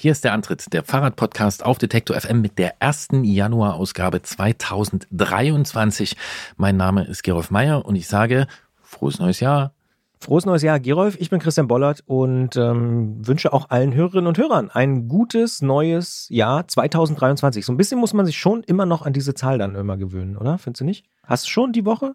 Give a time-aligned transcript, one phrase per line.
[0.00, 6.16] Hier ist der Antritt, der Fahrradpodcast auf Detektor FM mit der ersten Januarausgabe 2023.
[6.56, 8.46] Mein Name ist Gerolf Meyer und ich sage
[8.80, 9.74] frohes neues Jahr.
[10.18, 11.18] Frohes neues Jahr, Gerolf.
[11.20, 16.28] Ich bin Christian Bollert und ähm, wünsche auch allen Hörerinnen und Hörern ein gutes neues
[16.30, 17.66] Jahr 2023.
[17.66, 20.38] So ein bisschen muss man sich schon immer noch an diese Zahl dann immer gewöhnen,
[20.38, 20.56] oder?
[20.56, 21.04] Findest du nicht?
[21.24, 22.14] Hast du schon die Woche?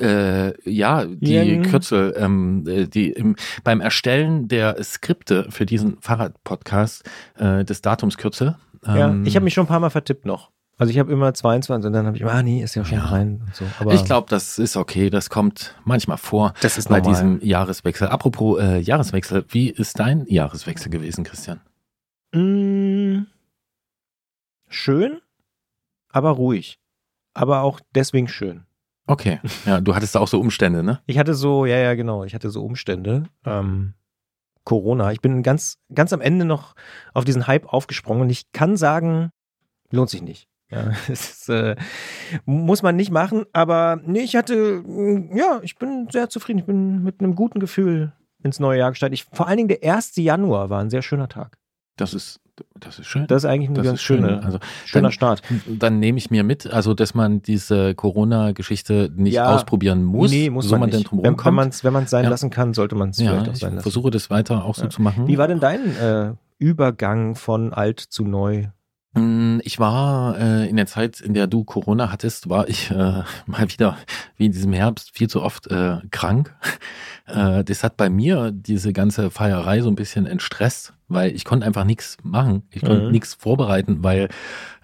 [0.00, 1.62] Äh, ja, die Jen.
[1.62, 7.04] Kürzel, ähm, äh, die im, beim Erstellen der Skripte für diesen Fahrradpodcast
[7.36, 8.56] äh, des Datums Kürzel.
[8.86, 10.50] ja, ähm, ich habe mich schon ein paar Mal vertippt noch.
[10.78, 12.98] Also ich habe immer 22 und dann habe ich immer, ah nee, ist ja schon
[12.98, 13.06] Ja.
[13.06, 13.64] rein und so.
[13.80, 15.08] Aber ich glaube, das ist okay.
[15.08, 17.14] Das kommt manchmal vor das ist bei normal.
[17.14, 18.08] diesem Jahreswechsel.
[18.08, 21.60] Apropos äh, Jahreswechsel, wie ist dein Jahreswechsel gewesen, Christian?
[22.34, 23.24] Mm,
[24.68, 25.20] schön,
[26.10, 26.78] aber ruhig.
[27.32, 28.65] Aber auch deswegen schön.
[29.06, 31.00] Okay, ja, du hattest da auch so Umstände, ne?
[31.06, 33.24] Ich hatte so, ja, ja, genau, ich hatte so Umstände.
[33.44, 33.94] Ähm,
[34.64, 35.12] Corona.
[35.12, 36.74] Ich bin ganz, ganz am Ende noch
[37.14, 39.30] auf diesen Hype aufgesprungen und ich kann sagen,
[39.90, 40.48] lohnt sich nicht.
[40.70, 41.76] Ja, es ist, äh,
[42.44, 46.58] muss man nicht machen, aber nee, ich hatte, mm, ja, ich bin sehr zufrieden.
[46.58, 49.14] Ich bin mit einem guten Gefühl ins neue Jahr gestartet.
[49.14, 50.16] Ich, vor allen Dingen der 1.
[50.16, 51.58] Januar war ein sehr schöner Tag.
[51.96, 52.40] Das ist,
[52.78, 53.26] das ist schön.
[53.26, 54.18] Das ist eigentlich ein Das ganz ist schön.
[54.20, 55.42] schöner, Also schöner dann, Start.
[55.66, 59.54] dann nehme ich mir mit, also dass man diese Corona-Geschichte nicht Ja.
[59.54, 60.98] ausprobieren muss, nee, muss so man, man nicht.
[60.98, 62.30] denn drum wenn, wenn man es wenn man's sein Ja.
[62.30, 63.82] lassen kann, sollte man es Ja, vielleicht auch ich sein lassen.
[63.82, 65.26] versuche das weiter auch so zu machen.
[65.26, 68.66] Wie war denn dein äh, Übergang von alt zu neu?
[69.16, 72.94] Mm, Ich war äh, in der Zeit, in der du Corona hattest, war ich äh,
[73.46, 73.96] mal wieder,
[74.36, 76.54] wie in diesem Herbst, viel zu oft äh, krank.
[77.28, 81.66] Äh, das hat bei mir diese ganze Feierei so ein bisschen entstresst, weil ich konnte
[81.66, 82.62] einfach nichts machen.
[82.70, 83.10] Ich konnte Mhm.
[83.10, 84.28] nichts vorbereiten, weil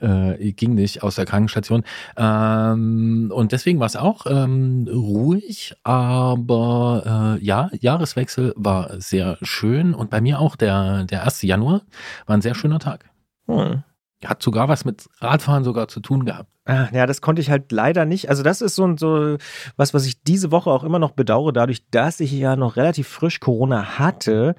[0.03, 1.84] äh, ich ging nicht aus der Krankenstation.
[2.16, 9.94] Ähm, und deswegen war es auch ähm, ruhig, aber äh, ja, Jahreswechsel war sehr schön
[9.94, 11.42] und bei mir auch der, der 1.
[11.42, 11.83] Januar
[12.27, 13.08] war ein sehr schöner Tag.
[13.47, 13.84] Hm.
[14.25, 16.48] Hat sogar was mit Radfahren sogar zu tun gehabt.
[16.65, 18.28] Ah, ja, das konnte ich halt leider nicht.
[18.28, 19.37] Also das ist so, ein- so
[19.77, 21.53] was, was ich diese Woche auch immer noch bedauere.
[21.53, 24.55] Dadurch, dass ich ja noch relativ frisch Corona hatte,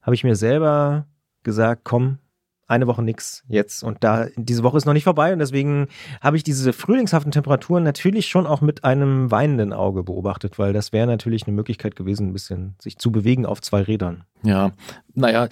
[0.00, 1.06] habe ich mir selber
[1.42, 2.18] gesagt, komm,
[2.66, 3.82] eine Woche nix jetzt.
[3.84, 5.88] Und da diese Woche ist noch nicht vorbei und deswegen
[6.22, 10.90] habe ich diese frühlingshaften Temperaturen natürlich schon auch mit einem weinenden Auge beobachtet, weil das
[10.94, 14.24] wäre natürlich eine Möglichkeit gewesen, ein bisschen sich zu bewegen auf zwei Rädern.
[14.42, 14.72] Ja,
[15.12, 15.48] naja,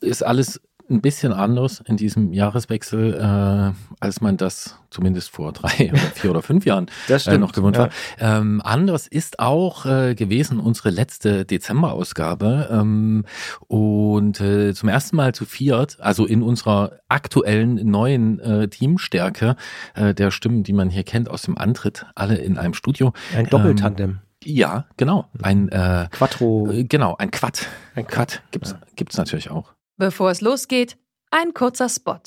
[0.00, 5.90] ist alles ein bisschen anders in diesem Jahreswechsel, äh, als man das zumindest vor drei
[5.92, 7.90] oder vier oder fünf Jahren Das äh, noch gewohnt war.
[8.18, 13.24] Ähm, anderes ist auch äh, gewesen unsere letzte Dezemberausgabe ähm,
[13.66, 19.56] und äh, zum ersten Mal zu viert, also in unserer aktuellen neuen äh, Teamstärke
[19.94, 23.12] äh, der Stimmen, die man hier kennt aus dem Antritt, alle in einem Studio.
[23.34, 24.20] Ein Doppeltandem.
[24.44, 26.68] Ja, genau, ein äh, Quattro.
[26.88, 27.66] genau ein Quad,
[27.96, 29.75] ein Quad gibt's gibt's natürlich auch.
[29.98, 30.98] Bevor es losgeht,
[31.30, 32.20] ein kurzer Spot.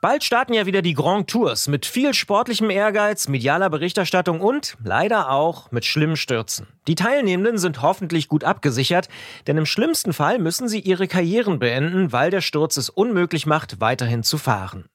[0.00, 5.30] Bald starten ja wieder die Grand Tours mit viel sportlichem Ehrgeiz, medialer Berichterstattung und leider
[5.30, 6.68] auch mit schlimmen Stürzen.
[6.86, 9.08] Die Teilnehmenden sind hoffentlich gut abgesichert,
[9.48, 13.80] denn im schlimmsten Fall müssen sie ihre Karrieren beenden, weil der Sturz es unmöglich macht,
[13.80, 14.86] weiterhin zu fahren.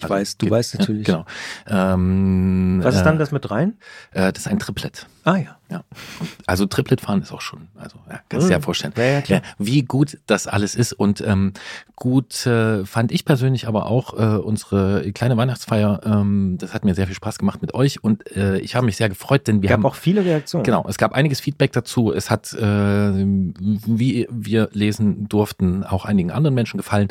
[0.00, 1.04] Ich Also, weiß, du weißt natürlich.
[1.04, 1.24] Genau.
[1.68, 3.74] Ähm, Was ist äh, dann das mit rein?
[4.12, 5.06] Äh, das ist ein Triplett.
[5.32, 5.36] Ah
[5.70, 5.84] ja.
[6.46, 8.48] Also Triplet fahren ist auch schon, also ja, kannst du Mhm.
[8.48, 8.92] dir ja vorstellen.
[8.96, 9.22] Ja, ja.
[9.26, 11.52] Ja, wie gut das alles ist und ähm,
[11.94, 16.00] gut äh, fand ich persönlich aber auch äh, unsere kleine Weihnachtsfeier.
[16.04, 18.96] Ähm, das hat mir sehr viel Spaß gemacht mit euch und äh, ich habe mich
[18.96, 20.64] sehr gefreut, denn wir gab haben auch viele Reaktionen.
[20.64, 22.12] Genau, es gab einiges Feedback dazu.
[22.12, 27.06] Es hat, äh, wie wir lesen durften, auch einigen anderen Menschen gefallen.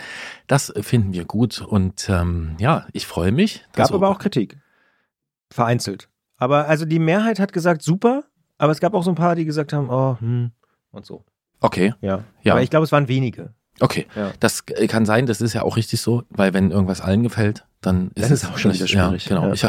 [0.48, 3.62] Das finden wir gut und ähm, ja, ich freue mich.
[3.72, 4.58] Gab dass- aber auch Kritik.
[5.52, 6.09] Vereinzelt.
[6.40, 8.24] Aber also die Mehrheit hat gesagt, super,
[8.58, 10.52] aber es gab auch so ein paar, die gesagt haben, oh, hm,
[10.92, 11.24] und so.
[11.62, 12.24] Okay, Ja.
[12.42, 12.54] Ja.
[12.54, 13.54] Aber ich glaube, es waren wenige.
[13.82, 14.08] okay.
[14.16, 14.32] Ja.
[14.40, 18.12] Das kann sein, das ist ja auch richtig so, weil wenn irgendwas allen gefällt, dann
[18.16, 19.26] ist Dann es ist auch schon wieder schwierig.
[19.26, 19.48] Ja, genau.
[19.48, 19.54] Ja.
[19.54, 19.68] Ich,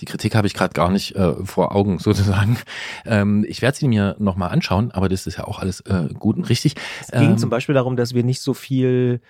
[0.00, 2.56] die Kritik habe ich gerade gar nicht äh, vor Augen sozusagen.
[3.04, 6.36] Ähm, ich werde sie mir nochmal anschauen, aber das ist ja auch alles äh, gut
[6.36, 6.74] und richtig.
[7.02, 9.20] Es ging Ähm, zum Beispiel darum, dass wir nicht so viel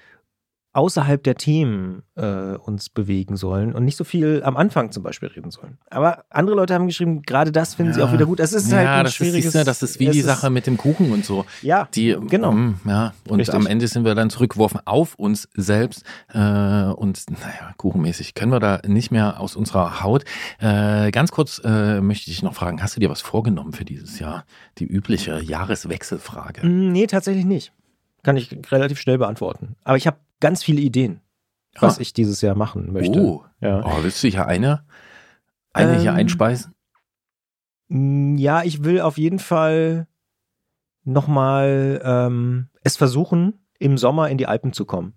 [0.73, 5.29] außerhalb der Themen äh, uns bewegen sollen und nicht so viel am Anfang zum Beispiel
[5.29, 5.79] reden sollen.
[5.91, 8.38] Aber andere Leute haben geschrieben, gerade das finden sie auch wieder gut.
[8.38, 9.47] Es ist halt ein das schwieriges.
[9.47, 11.47] Ist, ja, das ist wie die Sache mit dem Kuchen und so.
[11.62, 12.53] Ja, die, genau.
[12.53, 13.55] ähm, ja, und Richtig.
[13.55, 16.05] am Ende sind wir dann zurückgeworfen auf uns selbst.
[16.32, 20.25] Äh, und naja, kuchenmäßig können wir da nicht mehr aus unserer Haut.
[20.61, 24.19] Äh, ganz kurz äh, möchte ich noch fragen, hast du dir was vorgenommen für dieses
[24.19, 24.44] Jahr?
[24.79, 26.67] Die übliche Jahreswechselfrage.
[26.67, 27.73] Mm, Nee, tatsächlich nicht.
[28.23, 29.76] Kann ich relativ schnell beantworten.
[29.85, 31.20] Aber ich habe ganz viele Ideen,
[31.81, 32.00] was Ah.
[32.00, 33.20] ich dieses Jahr machen möchte.
[33.20, 33.82] Oh, Ja.
[33.85, 34.85] oh, willst du hier eine,
[35.73, 36.75] eine hier Ähm, einspeisen?
[37.88, 40.06] Mm, Ja, ich will auf jeden Fall
[41.05, 45.14] nochmal ähm, es versuchen, im Sommer in die Alpen zu kommen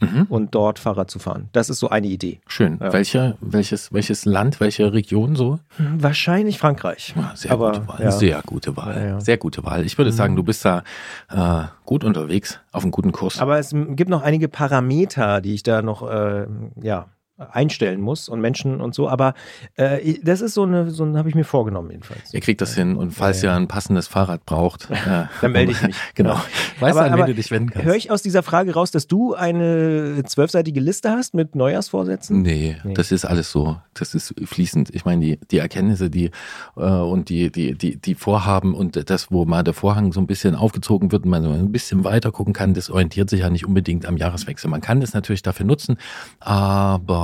[0.00, 0.26] Mhm.
[0.28, 1.48] und dort Fahrrad zu fahren.
[1.52, 2.40] Das ist so eine Idee.
[2.48, 2.78] Schön.
[2.80, 2.92] Ja.
[2.92, 5.60] Welche, welches, welches Land, welche Region so?
[5.78, 7.14] Wahrscheinlich Frankreich.
[7.16, 8.00] Ja, sehr Aber, gute Wahl.
[8.02, 8.10] ja.
[8.10, 9.20] Sehr gute Wahl.
[9.20, 9.84] Sehr gute Wahl.
[9.86, 10.14] Ich würde Mhm.
[10.16, 10.82] sagen, du bist da
[11.30, 13.38] äh, gut unterwegs, auf einem guten Kurs.
[13.38, 16.46] Aber es gibt noch einige Parameter, die ich da noch äh,
[16.82, 17.06] ja,
[17.36, 19.08] einstellen muss und Menschen und so.
[19.08, 19.34] Aber
[19.76, 22.32] äh, das ist so eine, so ein habe ich mir vorgenommen jedenfalls.
[22.32, 23.54] Ihr kriegt das hin und falls Ja, ja.
[23.54, 25.96] ihr ein passendes Fahrrad braucht, äh, Dann melde ich mich.
[26.14, 26.40] Genau.
[26.80, 27.86] Weißt Aber- du, an wen du dich wenden kannst?
[27.86, 32.42] Höre ich aus dieser Frage raus, dass du eine zwölfseitige Liste hast mit Neujahrsvorsätzen?
[32.42, 32.94] Nee, Nee.
[32.94, 33.76] das ist alles so.
[33.94, 34.94] Das ist fließend.
[34.94, 36.30] Ich meine, die, die Erkenntnisse, die
[36.76, 40.26] äh, und die, die, die, die Vorhaben und das, wo mal der Vorhang so ein
[40.26, 43.50] bisschen aufgezogen wird und man so ein bisschen weiter gucken kann, das orientiert sich ja
[43.50, 44.70] nicht unbedingt am Jahreswechsel.
[44.70, 45.96] Man kann das natürlich dafür nutzen,
[46.40, 47.23] aber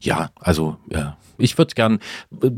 [0.00, 1.16] ja, also ja.
[1.38, 1.98] Ich würde gern,
[2.42, 2.50] äh,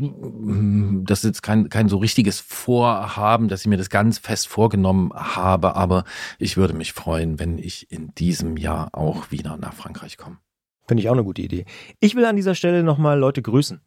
[1.05, 5.11] das ist jetzt kein, kein so richtiges Vorhaben, dass ich mir das ganz fest vorgenommen
[5.15, 6.05] habe, aber
[6.39, 10.39] ich würde mich freuen, wenn ich in diesem Jahr auch wieder nach Frankreich komme.
[10.87, 11.65] Finde ich auch eine gute Idee.
[12.01, 13.81] Ich will an dieser Stelle nochmal Leute grüßen.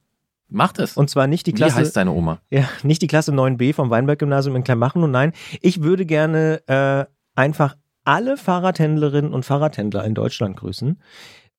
[0.50, 0.98] Mach das.
[0.98, 2.42] Und zwar nicht die Wie Klasse, heißt deine Oma?
[2.50, 5.02] ja, nicht die Klasse 9b vom Weinberg-Gymnasium in Kleinmachen.
[5.02, 5.32] Und nein,
[5.62, 7.06] ich würde gerne äh,
[7.40, 11.02] einfach alle Fahrradhändlerinnen und Fahrradhändler in Deutschland grüßen,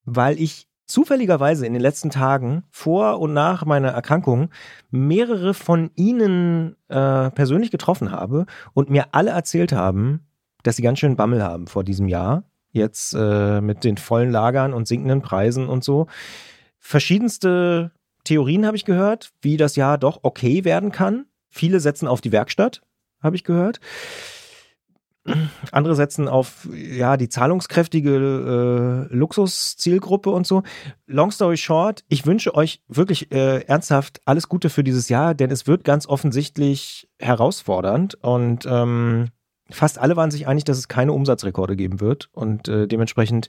[0.05, 4.51] weil ich zufälligerweise in den letzten Tagen vor und nach meiner Erkrankung
[4.91, 10.27] mehrere von ihnen äh, persönlich getroffen habe und mir alle erzählt haben,
[10.63, 12.45] dass sie ganz schön Bammel haben vor diesem Jahr.
[12.71, 16.07] Jetzt äh, mit den vollen Lagern und sinkenden Preisen und so.
[16.79, 17.93] Verschiedenste
[18.25, 21.27] Theorien habe ich gehört, wie das Jahr doch okay werden kann.
[21.51, 22.83] Viele setzen auf die Werkstatt,
[23.23, 23.81] habe ich gehört.
[25.71, 30.63] Andere setzen auf ja die zahlungskräftige äh, Luxuszielgruppe und so.
[31.07, 35.51] Long story short, ich wünsche euch wirklich äh, ernsthaft alles Gute für dieses Jahr, denn
[35.51, 39.29] es wird ganz offensichtlich herausfordernd und ähm,
[39.71, 43.49] fast alle waren sich einig, dass es keine Umsatzrekorde geben wird und äh, dementsprechend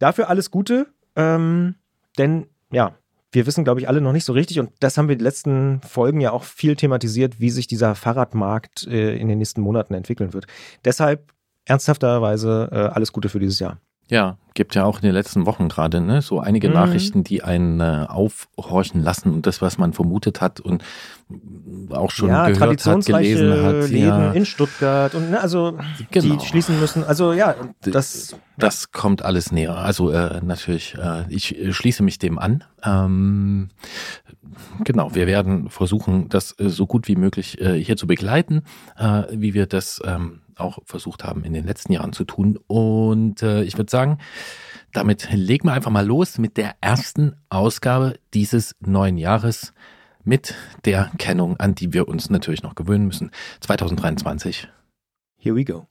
[0.00, 1.76] dafür alles Gute, ähm,
[2.18, 2.96] denn ja,
[3.32, 5.80] wir wissen, glaube ich, alle noch nicht so richtig und das haben wir die letzten
[5.82, 10.32] Folgen ja auch viel thematisiert, wie sich dieser Fahrradmarkt äh, in den nächsten Monaten entwickeln
[10.32, 10.46] wird.
[10.84, 11.32] Deshalb
[11.64, 13.80] ernsthafterweise äh, alles Gute für dieses Jahr.
[14.10, 16.74] Ja, gibt ja auch in den letzten Wochen gerade ne, so einige Mhm.
[16.74, 20.82] Nachrichten, die einen äh, aufhorchen lassen und das, was man vermutet hat und
[21.90, 23.88] auch schon ja, gehört hat, gelesen hat.
[23.88, 25.78] Läden ja, in Stuttgart und ne, also
[26.10, 26.36] Genau.
[26.36, 27.04] die schließen müssen.
[27.04, 29.76] Also ja, das das kommt alles näher.
[29.76, 32.64] Also äh, natürlich, äh, ich äh, schließe mich dem an.
[32.84, 33.70] Ähm,
[34.84, 38.62] genau, wir werden versuchen, das äh, so gut wie möglich äh, hier zu begleiten,
[39.30, 42.58] wie wir das ähm, auch versucht haben in den letzten Jahren zu tun.
[42.66, 44.18] Und äh, ich würde sagen,
[44.92, 49.72] damit legen wir einfach mal los mit der ersten Ausgabe dieses neuen Jahres
[50.24, 50.54] mit
[50.84, 53.30] der Kennung, an die wir uns natürlich noch gewöhnen müssen.
[53.60, 54.68] 2023.
[55.42, 55.86] here we go.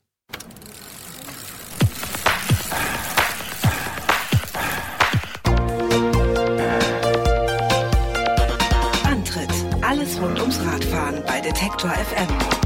[9.04, 9.50] Antritt.
[9.82, 12.61] Alles rund ums Radfahren bei Detektor FM.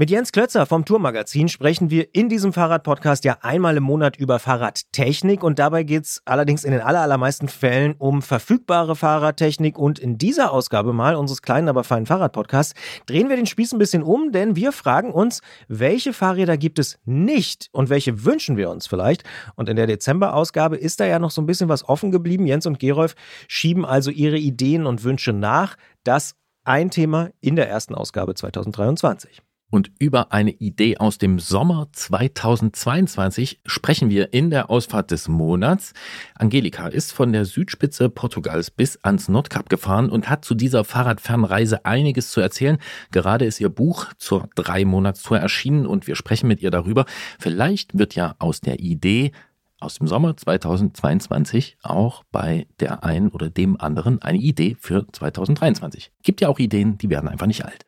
[0.00, 4.38] Mit Jens Klötzer vom Tourmagazin sprechen wir in diesem Fahrradpodcast ja einmal im Monat über
[4.38, 10.16] Fahrradtechnik und dabei geht's allerdings in den aller, allermeisten Fällen um verfügbare Fahrradtechnik und in
[10.16, 14.30] dieser Ausgabe mal unseres kleinen, aber feinen Fahrradpodcasts drehen wir den Spieß ein bisschen um,
[14.30, 19.24] denn wir fragen uns, welche Fahrräder gibt es nicht und welche wünschen wir uns vielleicht?
[19.56, 22.46] Und in der Dezemberausgabe ist da ja noch so ein bisschen was offen geblieben.
[22.46, 23.16] Jens und Gerolf
[23.48, 25.74] schieben also ihre Ideen und Wünsche nach.
[26.04, 29.42] Das ein Thema in der ersten Ausgabe 2023.
[29.70, 35.92] Und über eine Idee aus dem Sommer 2022 sprechen wir in der Ausfahrt des Monats.
[36.34, 41.84] Angelika ist von der Südspitze Portugals bis ans Nordkap gefahren und hat zu dieser Fahrradfernreise
[41.84, 42.78] einiges zu erzählen.
[43.10, 47.04] Gerade ist ihr Buch zur drei Monatstour erschienen und wir sprechen mit ihr darüber.
[47.38, 49.32] Vielleicht wird ja aus der Idee
[49.80, 56.10] aus dem Sommer 2022 auch bei der einen oder dem anderen eine Idee für 2023.
[56.22, 57.84] Gibt ja auch Ideen, die werden einfach nicht alt.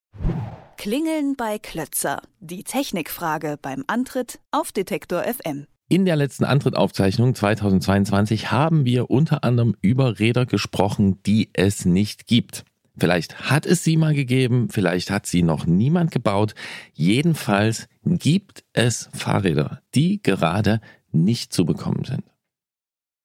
[0.80, 2.22] Klingeln bei Klötzer.
[2.40, 5.66] Die Technikfrage beim Antritt auf Detektor FM.
[5.90, 12.26] In der letzten Antrittaufzeichnung 2022 haben wir unter anderem über Räder gesprochen, die es nicht
[12.26, 12.64] gibt.
[12.96, 16.54] Vielleicht hat es sie mal gegeben, vielleicht hat sie noch niemand gebaut.
[16.94, 20.80] Jedenfalls gibt es Fahrräder, die gerade
[21.12, 22.24] nicht zu bekommen sind.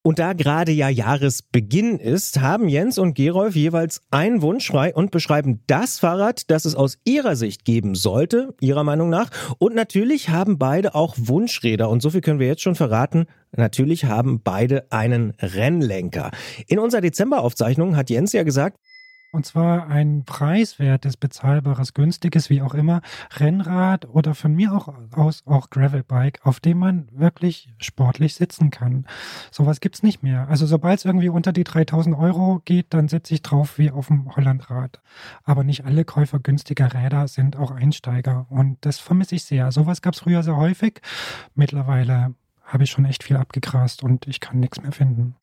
[0.05, 5.09] Und da gerade ja Jahresbeginn ist, haben Jens und Gerolf jeweils einen Wunsch frei und
[5.09, 9.31] beschreiben das Fahrrad, das es aus ihrer Sicht geben sollte, ihrer Meinung nach.
[9.57, 11.89] Und natürlich haben beide auch Wunschräder.
[11.89, 13.25] Und so viel können wir jetzt schon verraten.
[13.51, 16.29] Natürlich haben beide einen Rennlenker.
[16.67, 18.77] In unserer Dezemberaufzeichnung hat Jens ja gesagt,
[19.35, 23.01] und zwar ein preiswertes, bezahlbares, günstiges, wie auch immer,
[23.35, 29.05] Rennrad oder von mir auch aus auch Gravelbike, auf dem man wirklich sportlich sitzen kann.
[29.51, 30.47] Sowas gibt's nicht mehr.
[30.47, 34.07] Also sobald es irgendwie unter die 3000 Euro geht, dann sitze ich drauf wie auf
[34.07, 35.01] dem Hollandrad.
[35.43, 39.71] Aber nicht alle Käufer günstiger Räder sind auch Einsteiger und das vermisse ich sehr.
[39.71, 41.01] Sowas gab's früher sehr häufig.
[41.55, 45.35] Mittlerweile habe ich schon echt viel abgegrast und ich kann nichts mehr finden.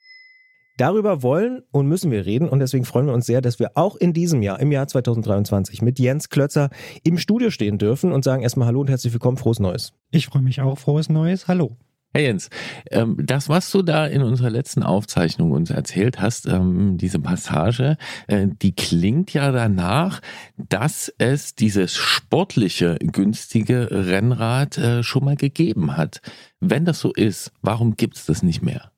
[0.78, 3.94] Darüber wollen und müssen wir reden und deswegen freuen wir uns sehr, dass wir auch
[3.96, 6.70] in diesem Jahr, im Jahr 2023, mit Jens Klötzer
[7.02, 9.92] im Studio stehen dürfen und sagen erstmal Hallo und herzlich willkommen, frohes Neues.
[10.10, 11.76] Ich freue mich auch, frohes Neues, hallo.
[12.14, 12.50] Hey Jens,
[12.90, 17.96] ähm, das, was du da in unserer letzten Aufzeichnung uns erzählt hast, ähm, diese Passage,
[18.26, 20.20] äh, die klingt ja danach,
[20.56, 26.20] dass es dieses sportliche, günstige Rennrad äh, schon mal gegeben hat.
[26.60, 28.92] Wenn das so ist, warum gibt es das nicht mehr?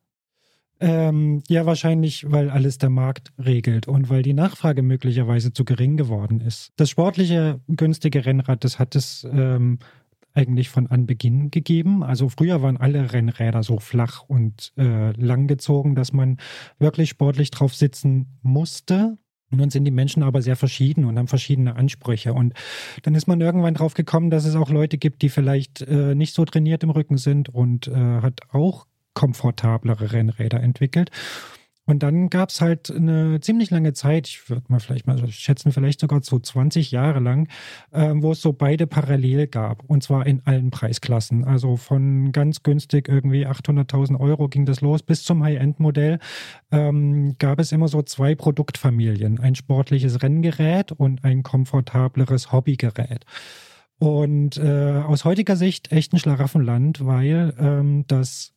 [0.85, 5.97] Ähm, ja, wahrscheinlich, weil alles der Markt regelt und weil die Nachfrage möglicherweise zu gering
[5.97, 6.73] geworden ist.
[6.77, 9.79] Das sportliche, günstige Rennrad, das hat es ähm,
[10.35, 12.03] eigentlich von Anbeginn gegeben.
[12.03, 16.37] Also früher waren alle Rennräder so flach und äh, langgezogen, dass man
[16.79, 19.17] wirklich sportlich drauf sitzen musste.
[19.51, 22.35] Dann sind die Menschen aber sehr verschieden und haben verschiedene Ansprüche.
[22.35, 22.53] Und
[23.05, 26.35] dann ist man irgendwann drauf gekommen, dass es auch Leute gibt, die vielleicht äh, nicht
[26.35, 31.11] so trainiert im Rücken sind und äh, hat auch komfortablere Rennräder entwickelt.
[31.87, 35.71] Und dann gab es halt eine ziemlich lange Zeit, ich würde mal vielleicht mal schätzen,
[35.71, 37.49] vielleicht sogar so 20 Jahre lang,
[37.91, 39.85] äh, wo es so beide parallel gab.
[39.87, 41.45] Und zwar in allen Preisklassen.
[41.45, 46.21] Also von ganz günstig irgendwie 800.000 Euro ging das los bis zum High-End-Modell.
[46.73, 49.39] Ähm, gab es immer so zwei Produktfamilien.
[49.39, 53.27] Ein sportliches Renngerät und ein komfortableres Hobbygerät.
[53.99, 58.54] Und äh, aus heutiger Sicht echt ein Schlaraffenland, weil ähm, das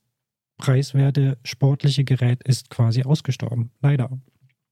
[0.58, 3.72] preiswerte sportliche Gerät ist quasi ausgestorben.
[3.82, 4.10] Leider.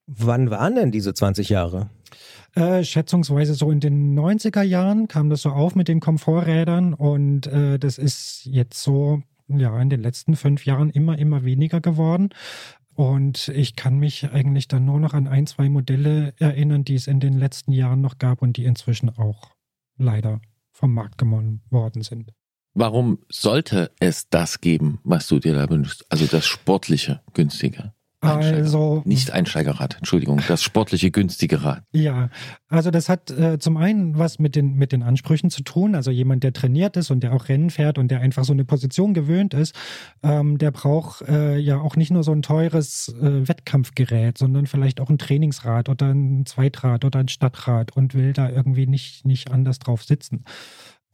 [0.08, 1.90] Wann waren denn diese 20 Jahre?
[2.54, 7.48] Äh, schätzungsweise so in den 90er Jahren kam das so auf mit den Komforträdern und
[7.48, 12.30] äh, das ist jetzt so, ja, in den letzten fünf Jahren immer, immer weniger geworden.
[12.94, 17.08] Und ich kann mich eigentlich dann nur noch an ein, zwei Modelle erinnern, die es
[17.08, 19.52] in den letzten Jahren noch gab und die inzwischen auch
[19.98, 20.40] leider
[20.72, 22.32] vom Markt genommen worden sind.
[22.76, 26.06] Warum sollte es das geben, was du dir da wünschst?
[26.10, 27.94] Also das sportliche, günstige.
[28.22, 28.58] Einsteiger.
[28.58, 31.84] Also nicht Einsteigerrad, Entschuldigung, das sportliche günstige Rad.
[31.94, 32.30] Ja,
[32.68, 35.96] also das hat äh, zum einen was mit den mit den Ansprüchen zu tun.
[35.96, 38.66] Also jemand, der trainiert ist und der auch Rennen fährt und der einfach so eine
[38.66, 39.76] Position gewöhnt ist,
[40.24, 45.00] ähm, der braucht äh, ja auch nicht nur so ein teures äh, Wettkampfgerät, sondern vielleicht
[45.00, 49.52] auch ein Trainingsrad oder ein Zweitrad oder ein Stadtrad und will da irgendwie nicht nicht
[49.52, 50.46] anders drauf sitzen.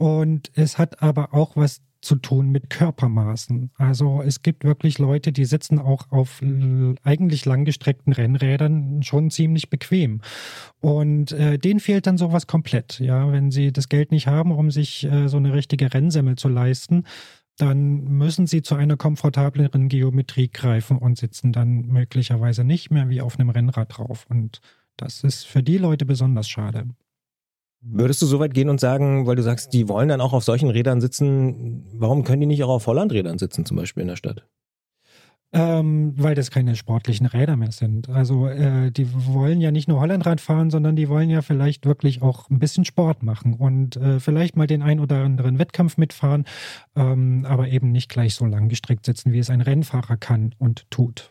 [0.02, 3.70] Und es hat aber auch was zu tun mit Körpermaßen.
[3.78, 6.42] Also es gibt wirklich Leute, die sitzen auch auf
[7.04, 10.22] eigentlich langgestreckten Rennrädern schon ziemlich bequem.
[10.80, 13.00] Und äh, denen fehlt dann sowas komplett.
[13.00, 16.50] Ja, wenn sie das Geld nicht haben, um sich äh, so eine richtige Rennsemmel zu
[16.50, 17.04] leisten,
[17.58, 23.22] dann müssen sie zu einer komfortableren Geometrie greifen und sitzen dann möglicherweise nicht mehr wie
[23.22, 24.26] auf einem Rennrad drauf.
[24.28, 24.62] Und
[24.98, 26.88] das ist für die Leute besonders schade.
[27.84, 30.44] Würdest du so weit gehen und sagen, weil du sagst, die wollen dann auch auf
[30.44, 34.16] solchen Rädern sitzen, warum können die nicht auch auf Hollandrädern sitzen, zum Beispiel in der
[34.16, 34.46] Stadt?
[35.54, 38.08] Ähm, weil das keine sportlichen Räder mehr sind.
[38.08, 42.22] Also äh, die wollen ja nicht nur Hollandrad fahren, sondern die wollen ja vielleicht wirklich
[42.22, 46.46] auch ein bisschen Sport machen und äh, vielleicht mal den ein oder anderen Wettkampf mitfahren,
[46.96, 50.90] ähm, aber eben nicht gleich so lang gestreckt sitzen, wie es ein Rennfahrer kann und
[50.90, 51.31] tut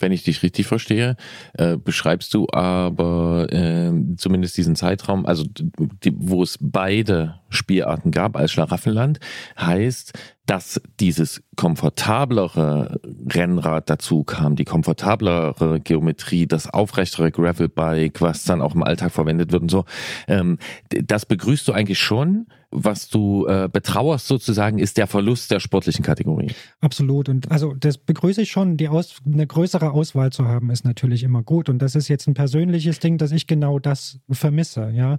[0.00, 1.16] wenn ich dich richtig verstehe,
[1.54, 8.36] äh, beschreibst du aber äh, zumindest diesen Zeitraum, also die, wo es beide Spielarten gab
[8.36, 9.20] als Schlaraffenland,
[9.58, 10.12] heißt,
[10.46, 13.00] dass dieses komfortablere
[13.32, 19.52] Rennrad dazu kam, die komfortablere Geometrie, das aufrechtere Gravelbike, was dann auch im Alltag verwendet
[19.52, 19.84] wird und so.
[20.26, 25.60] Ähm, das begrüßt du eigentlich schon, was du äh, betrauerst sozusagen, ist der Verlust der
[25.60, 26.52] sportlichen Kategorie.
[26.80, 27.28] Absolut.
[27.28, 28.76] Und also das begrüße ich schon.
[28.76, 31.68] Die Aus eine größere Auswahl zu haben, ist natürlich immer gut.
[31.68, 34.90] Und das ist jetzt ein persönliches Ding, dass ich genau das vermisse.
[34.90, 35.18] Ja.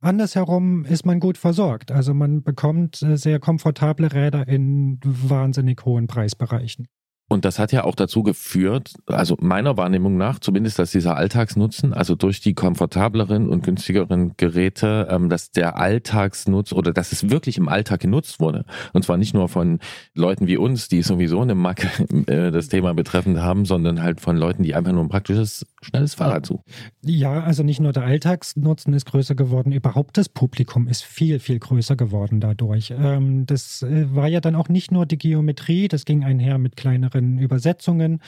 [0.00, 1.90] Andersherum ist man gut versorgt.
[1.90, 6.86] Also man bekommt äh, sehr komfortable Räder in wahnsinnig hohen Preisbereichen.
[7.32, 11.94] Und das hat ja auch dazu geführt, also meiner Wahrnehmung nach, zumindest, dass dieser Alltagsnutzen,
[11.94, 17.56] also durch die komfortableren und günstigeren Geräte, ähm, dass der Alltagsnutz oder dass es wirklich
[17.56, 18.66] im Alltag genutzt wurde.
[18.92, 19.78] Und zwar nicht nur von
[20.14, 21.88] Leuten wie uns, die sowieso eine Macke
[22.26, 26.14] äh, das Thema betreffend haben, sondern halt von Leuten, die einfach nur ein praktisches, schnelles
[26.14, 26.64] Fahrrad suchen.
[27.02, 31.58] Ja, also nicht nur der Alltagsnutzen ist größer geworden, überhaupt das Publikum ist viel, viel
[31.58, 32.92] größer geworden dadurch.
[32.96, 36.76] Ähm, das äh, war ja dann auch nicht nur die Geometrie, das ging einher mit
[36.76, 38.20] kleineren in Übersetzungen,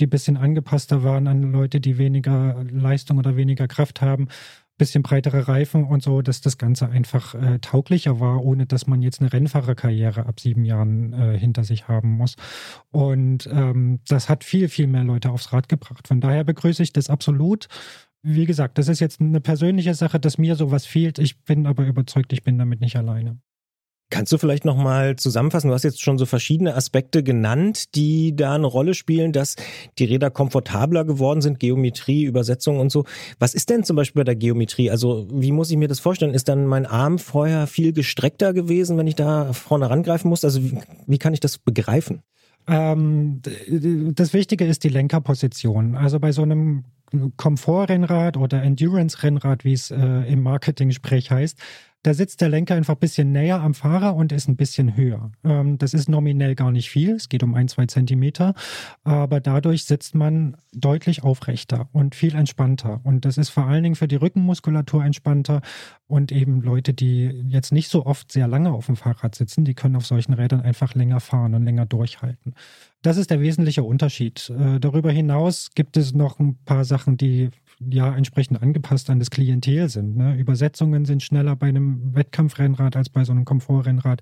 [0.00, 4.28] die ein bisschen angepasster waren an Leute, die weniger Leistung oder weniger Kraft haben
[4.80, 9.02] bisschen breitere Reifen und so, dass das Ganze einfach äh, tauglicher war, ohne dass man
[9.02, 12.34] jetzt eine Rennfahrerkarriere ab sieben Jahren äh, hinter sich haben muss.
[12.90, 16.08] Und ähm, das hat viel, viel mehr Leute aufs Rad gebracht.
[16.08, 17.68] Von daher begrüße ich das absolut.
[18.22, 21.18] Wie gesagt, das ist jetzt eine persönliche Sache, dass mir sowas fehlt.
[21.18, 23.38] Ich bin aber überzeugt, ich bin damit nicht alleine.
[24.10, 25.68] Kannst du vielleicht nochmal zusammenfassen?
[25.68, 29.54] Du hast jetzt schon so verschiedene Aspekte genannt, die da eine Rolle spielen, dass
[29.98, 33.04] die Räder komfortabler geworden sind, Geometrie, Übersetzung und so.
[33.38, 34.90] Was ist denn zum Beispiel bei der Geometrie?
[34.90, 36.34] Also wie muss ich mir das vorstellen?
[36.34, 40.44] Ist dann mein Arm vorher viel gestreckter gewesen, wenn ich da vorne rangreifen muss?
[40.44, 40.76] Also wie,
[41.06, 42.22] wie kann ich das begreifen?
[42.66, 43.40] Ähm,
[44.14, 45.94] das Wichtige ist die Lenkerposition.
[45.94, 46.84] Also bei so einem
[47.36, 51.58] Komfortrennrad oder Endurance-Rennrad, wie es äh, im Marketing-Sprech heißt,
[52.02, 55.30] da sitzt der Lenker einfach ein bisschen näher am Fahrer und ist ein bisschen höher.
[55.44, 58.54] Ähm, das ist nominell gar nicht viel, es geht um ein, zwei Zentimeter,
[59.04, 63.00] aber dadurch sitzt man deutlich aufrechter und viel entspannter.
[63.04, 65.60] Und das ist vor allen Dingen für die Rückenmuskulatur entspannter
[66.06, 69.74] und eben Leute, die jetzt nicht so oft sehr lange auf dem Fahrrad sitzen, die
[69.74, 72.54] können auf solchen Rädern einfach länger fahren und länger durchhalten.
[73.02, 74.50] Das ist der wesentliche Unterschied.
[74.50, 77.50] Äh, darüber hinaus gibt es noch ein paar Sachen, die
[77.80, 80.16] ja entsprechend angepasst an das Klientel sind.
[80.16, 80.36] Ne?
[80.36, 84.20] Übersetzungen sind schneller bei einem Wettkampfrennrad als bei so einem Komfortrennrad.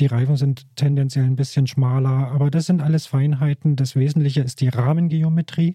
[0.00, 3.76] Die Reifen sind tendenziell ein bisschen schmaler, aber das sind alles Feinheiten.
[3.76, 5.74] Das Wesentliche ist die Rahmengeometrie,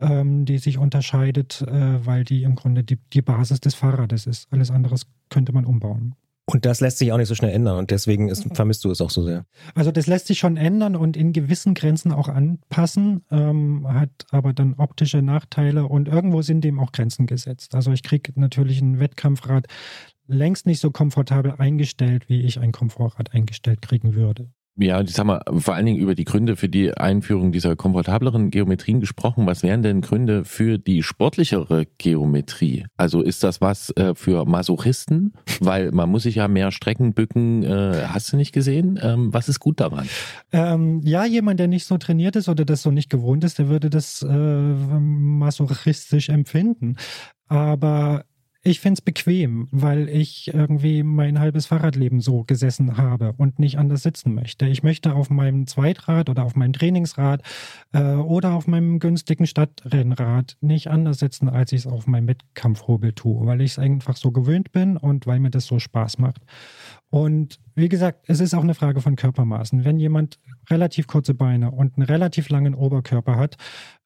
[0.00, 4.46] ähm, die sich unterscheidet, äh, weil die im Grunde die, die Basis des Fahrrades ist.
[4.52, 6.14] Alles anderes könnte man umbauen.
[6.50, 9.02] Und das lässt sich auch nicht so schnell ändern und deswegen ist, vermisst du es
[9.02, 9.44] auch so sehr.
[9.74, 14.54] Also das lässt sich schon ändern und in gewissen Grenzen auch anpassen, ähm, hat aber
[14.54, 17.74] dann optische Nachteile und irgendwo sind dem auch Grenzen gesetzt.
[17.74, 19.66] Also ich kriege natürlich ein Wettkampfrad
[20.26, 25.26] längst nicht so komfortabel eingestellt, wie ich ein Komfortrad eingestellt kriegen würde ja, jetzt haben
[25.26, 29.46] wir vor allen Dingen über die Gründe für die Einführung dieser komfortableren Geometrien gesprochen.
[29.46, 32.86] Was wären denn Gründe für die sportlichere Geometrie?
[32.96, 35.34] Also ist das was äh, für Masochisten?
[35.60, 37.64] Weil man muss sich ja mehr Strecken bücken.
[37.64, 38.98] Äh, hast du nicht gesehen?
[39.02, 40.08] Ähm, was ist gut daran?
[40.52, 43.68] Ähm, ja, jemand, der nicht so trainiert ist oder das so nicht gewohnt ist, der
[43.68, 46.96] würde das äh, masochistisch empfinden.
[47.48, 48.24] Aber
[48.68, 53.78] ich finde es bequem, weil ich irgendwie mein halbes Fahrradleben so gesessen habe und nicht
[53.78, 54.66] anders sitzen möchte.
[54.66, 57.40] Ich möchte auf meinem Zweitrad oder auf meinem Trainingsrad
[57.92, 63.14] äh, oder auf meinem günstigen Stadtrennrad nicht anders sitzen, als ich es auf meinem Wettkampfhobel
[63.14, 66.42] tue, weil ich es einfach so gewöhnt bin und weil mir das so Spaß macht.
[67.08, 69.86] Und wie gesagt, es ist auch eine Frage von Körpermaßen.
[69.86, 73.56] Wenn jemand relativ kurze Beine und einen relativ langen Oberkörper hat,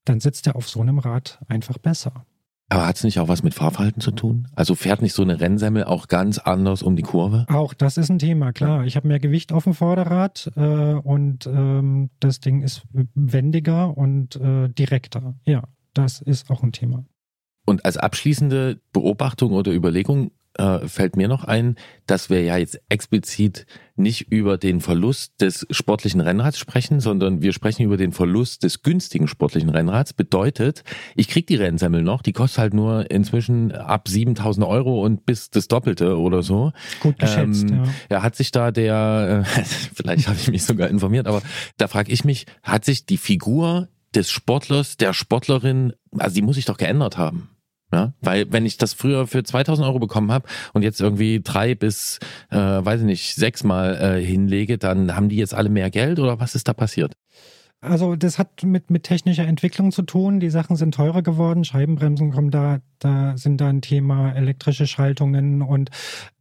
[0.05, 2.27] dann sitzt er auf so einem Rad einfach besser.
[2.73, 4.49] Aber hat es nicht auch was mit Fahrverhalten zu tun?
[4.55, 7.45] Also fährt nicht so eine Rennsemmel auch ganz anders um die Kurve?
[7.51, 8.87] Auch das ist ein Thema, klar.
[8.87, 14.37] Ich habe mehr Gewicht auf dem Vorderrad äh, und ähm, das Ding ist wendiger und
[14.37, 15.35] äh, direkter.
[15.45, 17.05] Ja, das ist auch ein Thema.
[17.67, 22.81] Und als abschließende Beobachtung oder Überlegung, äh, fällt mir noch ein, dass wir ja jetzt
[22.89, 28.63] explizit nicht über den Verlust des sportlichen Rennrads sprechen, sondern wir sprechen über den Verlust
[28.63, 30.13] des günstigen sportlichen Rennrads.
[30.13, 30.83] Bedeutet,
[31.15, 35.51] ich krieg die Rennsemmel noch, die kostet halt nur inzwischen ab 7000 Euro und bis
[35.51, 36.73] das Doppelte oder so.
[37.01, 38.17] Gut geschätzt, ähm, ja.
[38.17, 38.23] ja.
[38.23, 41.43] Hat sich da der, äh, vielleicht habe ich mich sogar informiert, aber
[41.77, 46.57] da frage ich mich, hat sich die Figur des Sportlers, der Sportlerin, also die muss
[46.57, 47.49] sich doch geändert haben.
[47.93, 51.75] Ja, weil wenn ich das früher für 2000 Euro bekommen habe und jetzt irgendwie drei
[51.75, 55.91] bis, äh, weiß ich nicht, sechs Mal äh, hinlege, dann haben die jetzt alle mehr
[55.91, 57.13] Geld oder was ist da passiert?
[57.83, 60.39] Also das hat mit, mit technischer Entwicklung zu tun.
[60.39, 65.63] Die Sachen sind teurer geworden, Scheibenbremsen kommen da, da sind da ein Thema, elektrische Schaltungen
[65.63, 65.91] und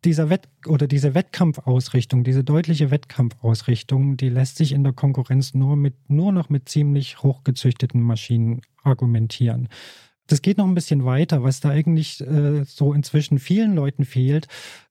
[0.05, 5.75] dieser Wett oder diese Wettkampfausrichtung, diese deutliche Wettkampfausrichtung, die lässt sich in der Konkurrenz nur
[5.75, 9.67] mit nur noch mit ziemlich hochgezüchteten Maschinen argumentieren
[10.27, 11.43] das geht noch ein bisschen weiter.
[11.43, 14.47] Was da eigentlich äh, so inzwischen vielen Leuten fehlt,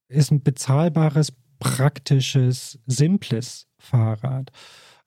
[0.08, 4.50] ist ein bezahlbares praktisches, simples Fahrrad.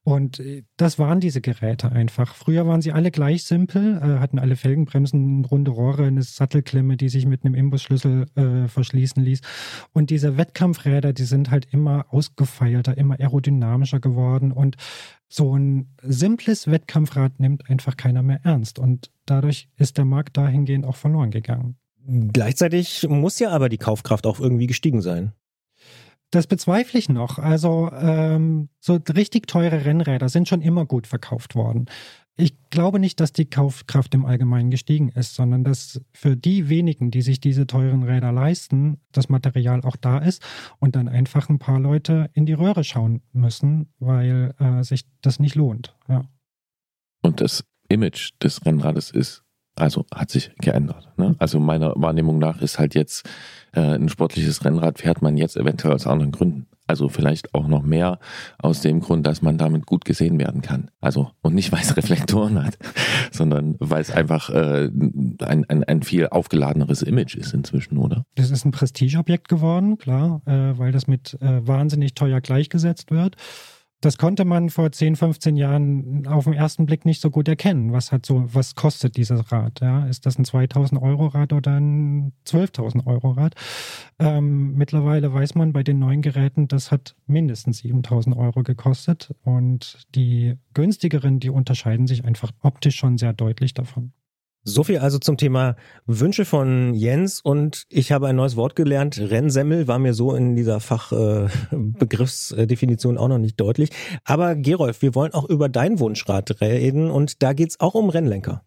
[0.05, 2.35] Und äh, das waren diese Geräte einfach.
[2.35, 7.09] Früher waren sie alle gleich simpel, äh, hatten alle Felgenbremsen, runde Rohre, eine Sattelklemme, die
[7.09, 9.39] sich mit einem Imbusschlüssel äh, verschließen ließ.
[9.93, 14.51] Und diese Wettkampfräder, die sind halt immer ausgefeilter, immer aerodynamischer geworden.
[14.51, 14.75] Und
[15.33, 18.77] so ein simples Wettkampfrad nimmt einfach keiner mehr ernst.
[18.77, 21.77] Und dadurch ist der Markt dahingehend auch verloren gegangen.
[22.05, 25.33] Gleichzeitig muss ja aber die Kaufkraft auch irgendwie gestiegen sein.
[26.29, 27.39] Das bezweifle ich noch.
[27.39, 31.85] Also ähm, so richtig teure Rennräder sind schon immer gut verkauft worden.
[32.35, 37.11] Ich glaube nicht, dass die Kaufkraft im Allgemeinen gestiegen ist, sondern dass für die wenigen,
[37.11, 40.41] die sich diese teuren Räder leisten, das Material auch da ist
[40.79, 45.39] und dann einfach ein paar Leute in die Röhre schauen müssen, weil äh, sich das
[45.39, 45.95] nicht lohnt.
[46.07, 46.23] Ja.
[47.21, 49.43] Und das Image des Rennrades ist,
[49.75, 51.15] also hat sich geändert.
[51.17, 51.35] Ne?
[51.37, 53.29] Also meiner Wahrnehmung nach ist halt jetzt
[53.73, 56.67] äh, ein sportliches Rennrad fährt man jetzt eventuell aus anderen Gründen.
[56.87, 58.19] Also vielleicht auch noch mehr
[58.59, 60.91] aus dem Grund, dass man damit gut gesehen werden kann.
[60.99, 62.77] Also und nicht, weil es Reflektoren hat,
[63.31, 68.25] sondern weil es einfach äh, ein, ein, ein viel aufgeladeneres Image ist inzwischen, oder?
[68.35, 73.37] Das ist ein Prestigeobjekt geworden, klar, äh, weil das mit äh, wahnsinnig teuer gleichgesetzt wird
[74.03, 77.93] das konnte man vor 10, 15 Jahren auf den ersten Blick nicht so gut erkennen.
[77.93, 79.79] Was hat so, was kostet dieses Rad?
[79.81, 80.05] Ja?
[80.07, 83.55] Ist das ein 2000 Euro Rad oder ein 12.000 Euro Rad?
[84.19, 90.05] Ähm, mittlerweile weiß man bei den neuen Geräten, das hat mindestens 7000 Euro gekostet und
[90.15, 94.11] die günstigeren, die unterscheiden sich einfach optisch schon sehr deutlich davon.
[94.65, 99.19] So viel also zum Thema Wünsche von Jens und ich habe ein neues Wort gelernt.
[99.19, 103.89] Rennsemmel war mir so in dieser Fachbegriffsdefinition äh, auch noch nicht deutlich.
[104.23, 108.63] Aber Gerolf, wir wollen auch über dein Wunschrad reden und da geht's auch um Rennlenker.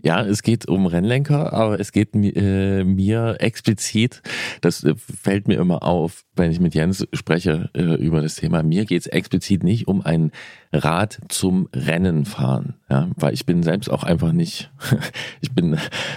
[0.00, 4.22] Ja, es geht um Rennlenker, aber es geht äh, mir explizit,
[4.60, 8.62] das äh, fällt mir immer auf, wenn ich mit Jens spreche äh, über das Thema,
[8.62, 10.30] mir geht es explizit nicht um ein
[10.72, 14.70] Rad zum Rennen fahren, ja, weil ich bin selbst auch einfach nicht,
[15.40, 15.76] ich bin,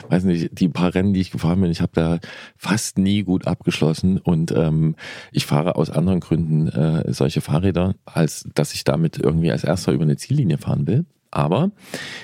[0.09, 2.19] weiß nicht, die paar Rennen, die ich gefahren bin, ich habe da
[2.57, 4.95] fast nie gut abgeschlossen und ähm,
[5.31, 9.91] ich fahre aus anderen Gründen äh, solche Fahrräder, als dass ich damit irgendwie als erster
[9.91, 11.05] über eine Ziellinie fahren will.
[11.31, 11.71] Aber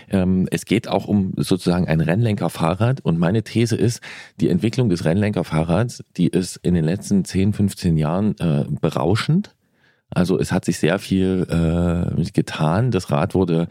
[0.09, 4.01] ähm, es geht auch um sozusagen ein Rennlenkerfahrrad und meine These ist,
[4.39, 9.55] die Entwicklung des Rennlenkerfahrrads, die ist in den letzten 10, 15 Jahren äh, berauschend.
[10.09, 12.91] Also es hat sich sehr viel äh, getan.
[12.91, 13.67] Das Rad wurde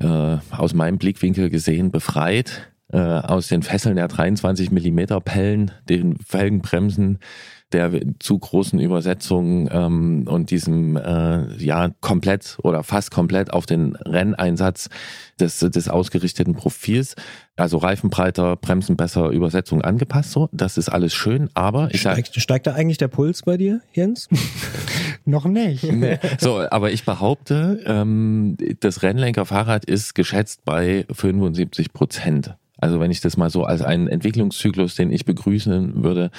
[0.00, 6.18] äh, aus meinem Blickwinkel gesehen befreit äh, aus den Fesseln der 23 Millimeter Pellen, den
[6.18, 7.18] Felgenbremsen,
[7.72, 13.96] der zu großen Übersetzungen ähm, und diesem äh, ja komplett oder fast komplett auf den
[13.96, 14.88] Renneinsatz
[15.40, 17.14] des, des ausgerichteten Profils.
[17.56, 20.32] Also Reifenbreiter, Bremsen besser, Übersetzung angepasst.
[20.32, 23.80] So, das ist alles schön, aber ich steigt, steigt da eigentlich der Puls bei dir,
[23.92, 24.28] Jens?
[25.24, 25.84] Noch nicht.
[25.84, 26.18] Nee.
[26.38, 32.56] So, aber ich behaupte, ähm, das Rennlenkerfahrrad ist geschätzt bei 75 Prozent.
[32.82, 36.32] Also wenn ich das mal so als einen Entwicklungszyklus, den ich begrüßen würde,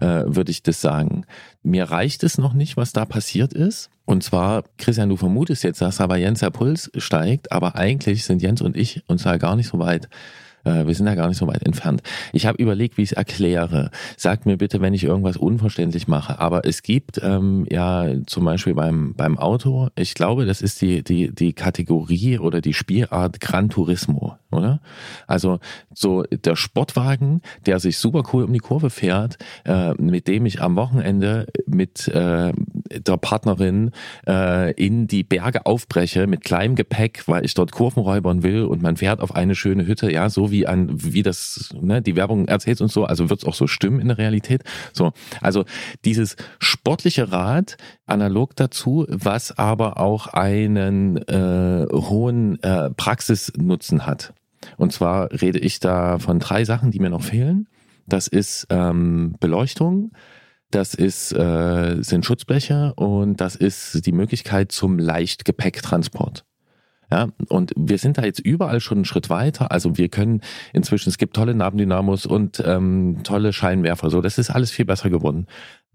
[0.00, 1.24] äh, würde ich das sagen.
[1.62, 3.90] Mir reicht es noch nicht, was da passiert ist.
[4.04, 8.60] Und zwar, Christian, du vermutest jetzt, dass aber Jens Puls steigt, aber eigentlich sind Jens
[8.60, 10.08] und ich uns da gar nicht so weit
[10.66, 12.02] wir sind da gar nicht so weit entfernt.
[12.32, 13.90] Ich habe überlegt, wie ich es erkläre.
[14.16, 16.38] Sagt mir bitte, wenn ich irgendwas unverständlich mache.
[16.40, 21.02] Aber es gibt ähm, ja zum Beispiel beim, beim Auto, ich glaube, das ist die,
[21.02, 24.80] die, die Kategorie oder die Spielart Gran Turismo, oder?
[25.26, 25.60] Also
[25.94, 30.60] so der Sportwagen, der sich super cool um die Kurve fährt, äh, mit dem ich
[30.60, 32.52] am Wochenende mit äh,
[32.90, 33.90] der Partnerin
[34.26, 38.82] äh, in die Berge aufbreche mit kleinem Gepäck, weil ich dort Kurven räubern will und
[38.82, 42.48] man fährt auf eine schöne Hütte, ja, so wie an, wie das, ne, die Werbung
[42.48, 44.62] erzählt und so, also wird es auch so stimmen in der Realität.
[44.92, 45.64] So, also
[46.04, 54.32] dieses sportliche Rad analog dazu, was aber auch einen äh, hohen äh, Praxisnutzen hat.
[54.76, 57.68] Und zwar rede ich da von drei Sachen, die mir noch fehlen.
[58.06, 60.12] Das ist ähm, Beleuchtung,
[60.70, 66.44] das ist, äh, sind Schutzbleche und das ist die Möglichkeit zum Leichtgepäcktransport.
[67.10, 69.70] Ja, und wir sind da jetzt überall schon einen Schritt weiter.
[69.70, 70.40] Also wir können
[70.72, 74.10] inzwischen, es gibt tolle Nabendynamos und ähm, tolle Scheinwerfer.
[74.10, 75.46] So, das ist alles viel besser geworden.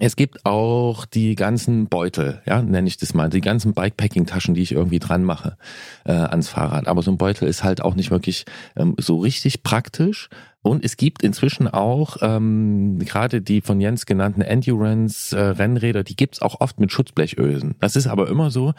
[0.03, 4.63] Es gibt auch die ganzen Beutel, ja, nenne ich das mal, die ganzen Bikepacking-Taschen, die
[4.63, 5.57] ich irgendwie dran mache
[6.05, 6.87] äh, ans Fahrrad.
[6.87, 10.29] Aber so ein Beutel ist halt auch nicht wirklich ähm, so richtig praktisch.
[10.63, 16.41] Und es gibt inzwischen auch ähm, gerade die von Jens genannten Endurance-Rennräder, äh, die gibt's
[16.41, 17.75] auch oft mit Schutzblechösen.
[17.79, 18.73] Das ist aber immer so,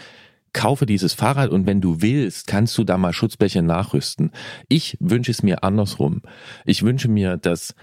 [0.52, 4.32] kaufe dieses Fahrrad und wenn du willst, kannst du da mal Schutzbleche nachrüsten.
[4.68, 6.22] Ich wünsche es mir andersrum.
[6.64, 7.76] Ich wünsche mir, dass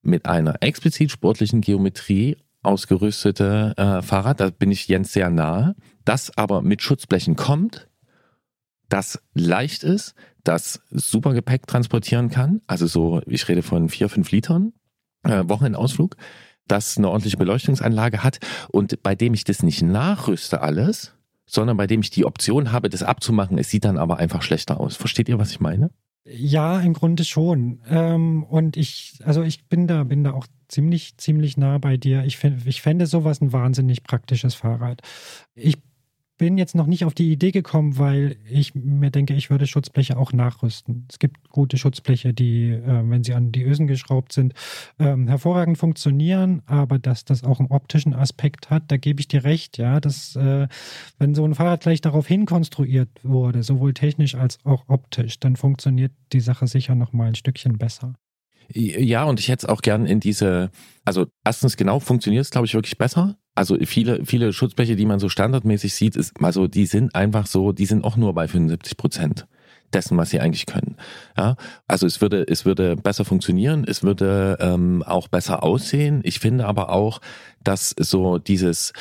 [0.00, 6.36] mit einer explizit sportlichen Geometrie ausgerüstete äh, Fahrrad, da bin ich Jens sehr nahe, das
[6.36, 7.88] aber mit Schutzblechen kommt,
[8.88, 14.30] das leicht ist, das super Gepäck transportieren kann, also so, ich rede von vier, fünf
[14.30, 14.72] Litern,
[15.24, 16.16] äh, Wochenendausflug,
[16.66, 18.38] das eine ordentliche Beleuchtungsanlage hat
[18.70, 21.14] und bei dem ich das nicht nachrüste alles,
[21.46, 24.78] sondern bei dem ich die Option habe, das abzumachen, es sieht dann aber einfach schlechter
[24.78, 24.96] aus.
[24.96, 25.90] Versteht ihr, was ich meine?
[26.24, 27.80] Ja, im Grunde schon.
[27.88, 32.24] Ähm, und ich, also ich bin da, bin da auch ziemlich, ziemlich nah bei dir.
[32.24, 35.00] Ich, ich fände sowas ein wahnsinnig praktisches Fahrrad.
[35.54, 35.78] Ich
[36.38, 40.16] bin jetzt noch nicht auf die Idee gekommen, weil ich mir denke, ich würde Schutzbleche
[40.16, 41.06] auch nachrüsten.
[41.10, 44.54] Es gibt gute Schutzbleche, die, äh, wenn sie an die Ösen geschraubt sind,
[44.98, 49.44] ähm, hervorragend funktionieren, aber dass das auch einen optischen Aspekt hat, da gebe ich dir
[49.44, 50.68] recht, ja, dass äh,
[51.18, 55.56] wenn so ein Fahrrad gleich darauf hin konstruiert wurde, sowohl technisch als auch optisch, dann
[55.56, 58.14] funktioniert die Sache sicher noch mal ein Stückchen besser.
[58.72, 60.70] Ja, und ich hätte es auch gern in diese,
[61.04, 63.36] also erstens genau funktioniert es, glaube ich, wirklich besser.
[63.54, 67.72] Also viele, viele Schutzbleche, die man so standardmäßig sieht, ist, also die sind einfach so,
[67.72, 69.46] die sind auch nur bei 75 Prozent
[69.92, 70.96] dessen, was sie eigentlich können.
[71.36, 76.20] Ja, also es würde, es würde besser funktionieren, es würde ähm, auch besser aussehen.
[76.24, 77.20] Ich finde aber auch,
[77.64, 78.92] dass so dieses,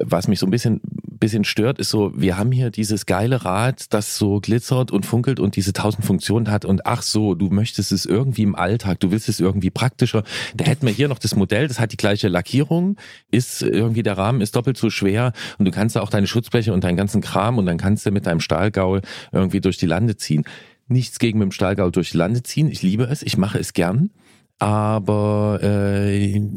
[0.00, 0.80] was mich so ein bisschen
[1.18, 5.40] bisschen stört, ist so, wir haben hier dieses geile Rad, das so glitzert und funkelt
[5.40, 9.10] und diese tausend Funktionen hat und ach so, du möchtest es irgendwie im Alltag, du
[9.10, 10.24] willst es irgendwie praktischer.
[10.54, 12.96] Da hätten wir hier noch das Modell, das hat die gleiche Lackierung,
[13.30, 16.72] ist irgendwie der Rahmen ist doppelt so schwer und du kannst da auch deine Schutzbleche
[16.72, 19.02] und deinen ganzen Kram und dann kannst du mit deinem Stahlgaul
[19.32, 20.44] irgendwie durch die Lande ziehen.
[20.88, 22.70] Nichts gegen mit dem Stahlgaul durch die Lande ziehen.
[22.70, 24.10] Ich liebe es, ich mache es gern.
[24.58, 26.16] Aber äh,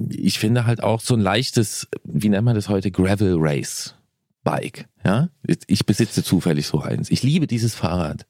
[0.09, 3.95] ich finde halt auch so ein leichtes, wie nennt man das heute, Gravel Race.
[4.49, 4.87] Bike.
[5.05, 5.29] Ja,
[5.67, 7.11] ich besitze zufällig so eins.
[7.11, 8.25] Ich liebe dieses Fahrrad.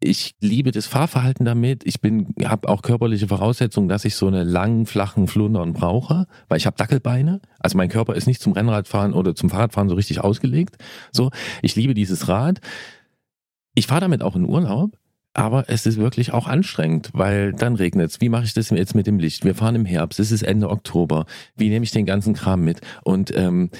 [0.00, 1.84] Ich liebe das Fahrverhalten damit.
[1.84, 1.96] Ich
[2.44, 6.78] habe auch körperliche Voraussetzungen, dass ich so eine langen, flachen Flundern brauche, weil ich habe
[6.78, 7.42] Dackelbeine.
[7.58, 10.76] Also mein Körper ist nicht zum Rennradfahren oder zum Fahrradfahren so richtig ausgelegt.
[11.12, 12.60] So, ich liebe dieses Rad.
[13.74, 14.96] Ich fahre damit auch in Urlaub.
[15.34, 18.20] Aber es ist wirklich auch anstrengend, weil dann regnet es.
[18.20, 19.44] Wie mache ich das jetzt mit dem Licht?
[19.44, 21.26] Wir fahren im Herbst, es ist Ende Oktober.
[21.54, 22.80] Wie nehme ich den ganzen Kram mit?
[23.04, 23.70] Und ähm,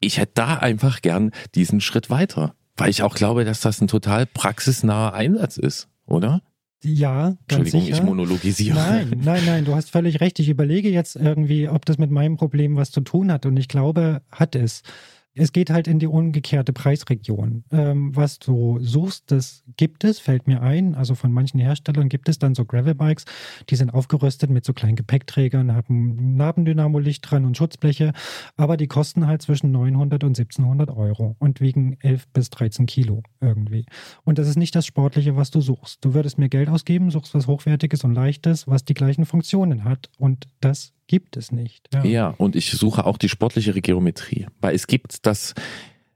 [0.00, 3.88] ich hätte da einfach gern diesen Schritt weiter, weil ich auch glaube, dass das ein
[3.88, 6.42] total praxisnaher Einsatz ist, oder?
[6.84, 7.96] Ja, ganz Entschuldigung, sicher.
[7.96, 8.76] ich monologisiere.
[8.76, 10.38] Nein, nein, nein, du hast völlig recht.
[10.38, 13.68] Ich überlege jetzt irgendwie, ob das mit meinem Problem was zu tun hat und ich
[13.68, 14.82] glaube, hat es.
[15.38, 17.64] Es geht halt in die umgekehrte Preisregion.
[17.70, 20.94] Ähm, was du suchst, das gibt es, fällt mir ein.
[20.94, 23.26] Also von manchen Herstellern gibt es dann so Gravelbikes,
[23.68, 28.12] die sind aufgerüstet mit so kleinen Gepäckträgern, haben Nabendynamo-Licht dran und Schutzbleche,
[28.56, 33.22] aber die kosten halt zwischen 900 und 1700 Euro und wiegen 11 bis 13 Kilo
[33.42, 33.84] irgendwie.
[34.24, 36.02] Und das ist nicht das Sportliche, was du suchst.
[36.02, 40.08] Du würdest mir Geld ausgeben, suchst was Hochwertiges und Leichtes, was die gleichen Funktionen hat.
[40.18, 41.88] Und das gibt es nicht.
[41.94, 42.04] Ja.
[42.04, 45.54] ja, und ich suche auch die sportlichere Geometrie, weil es gibt das,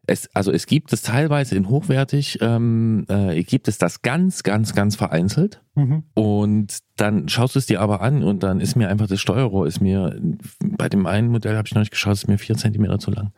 [0.07, 4.74] es, also es gibt es teilweise in hochwertig, ähm, äh, gibt es das ganz, ganz,
[4.74, 5.62] ganz vereinzelt.
[5.74, 6.05] Mhm.
[6.14, 9.66] Und dann schaust du es dir aber an und dann ist mir einfach das Steuerrohr,
[9.66, 10.20] ist mir,
[10.61, 13.33] bei dem einen Modell habe ich noch nicht geschaut, ist mir vier Zentimeter zu lang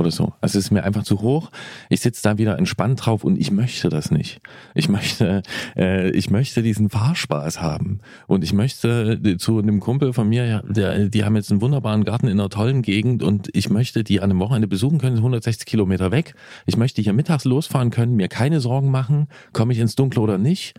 [0.00, 0.32] oder so.
[0.40, 1.50] Also es ist mir einfach zu hoch.
[1.88, 4.40] Ich sitze da wieder entspannt drauf und ich möchte das nicht.
[4.74, 5.42] Ich möchte,
[5.76, 10.62] äh, ich möchte diesen Fahrspaß haben und ich möchte äh, zu einem Kumpel von mir,
[10.68, 14.20] der, die haben jetzt einen wunderbaren Garten in einer tollen Gegend und ich möchte die
[14.20, 16.34] an einem Wochenende besuchen können, 160 Kilometer weg.
[16.66, 20.38] Ich möchte hier mittags losfahren können, mir keine Sorgen machen, komme ich ins Dunkle oder
[20.38, 20.74] nicht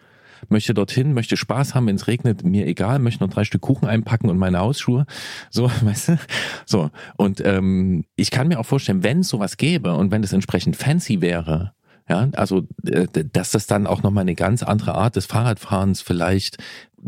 [0.50, 3.88] möchte dorthin, möchte Spaß haben, wenn es regnet, mir egal, möchte noch drei Stück Kuchen
[3.88, 5.06] einpacken und meine Hausschuhe.
[5.50, 6.20] So, weißt du?
[6.66, 6.90] So.
[7.18, 10.76] Und ähm, ich kann mir auch vorstellen, wenn es sowas gäbe und wenn es entsprechend
[10.76, 11.74] fancy wäre,
[12.10, 16.58] ja, also äh, dass das dann auch nochmal eine ganz andere Art des Fahrradfahrens vielleicht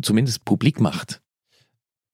[0.02, 1.22] zumindest publik macht.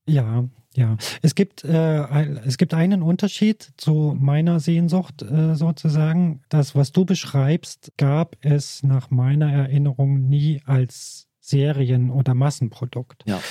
[0.07, 0.45] Ja,
[0.79, 6.41] ja, es gibt, äh, es gibt einen Unterschied zu meiner Sehnsucht äh, sozusagen.
[6.47, 13.23] Das, was du beschreibst, gab es nach meiner Erinnerung nie als Serien- oder Massenprodukt.
[13.25, 13.41] Ja.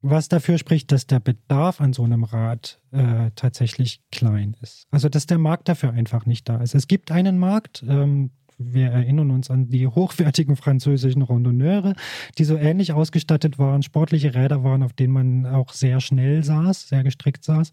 [0.00, 4.88] Was dafür spricht, dass der Bedarf an so einem Rad äh, tatsächlich klein ist.
[4.90, 6.74] Also dass der Markt dafür einfach nicht da ist.
[6.74, 11.94] Es gibt einen Markt, ähm, wir erinnern uns an die hochwertigen französischen Randonneure,
[12.38, 16.88] die so ähnlich ausgestattet waren, sportliche Räder waren, auf denen man auch sehr schnell saß,
[16.88, 17.72] sehr gestrickt saß.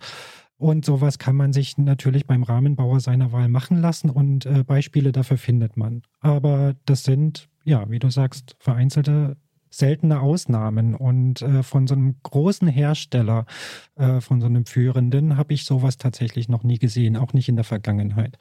[0.57, 5.13] Und sowas kann man sich natürlich beim Rahmenbauer seiner Wahl machen lassen und äh, Beispiele
[5.13, 6.01] dafür findet man.
[6.19, 9.37] Aber das sind, ja, wie du sagst, vereinzelte
[9.69, 10.95] seltene Ausnahmen.
[10.95, 13.45] Und äh, von so einem großen Hersteller,
[13.95, 17.55] äh, von so einem führenden, habe ich sowas tatsächlich noch nie gesehen, auch nicht in
[17.55, 18.37] der Vergangenheit.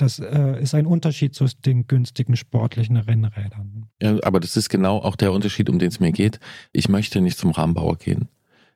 [0.00, 3.86] Das äh, ist ein Unterschied zu den günstigen sportlichen Rennrädern.
[4.00, 6.40] Ja, aber das ist genau auch der Unterschied, um den es mir geht.
[6.72, 8.28] Ich möchte nicht zum Rahmenbauer gehen.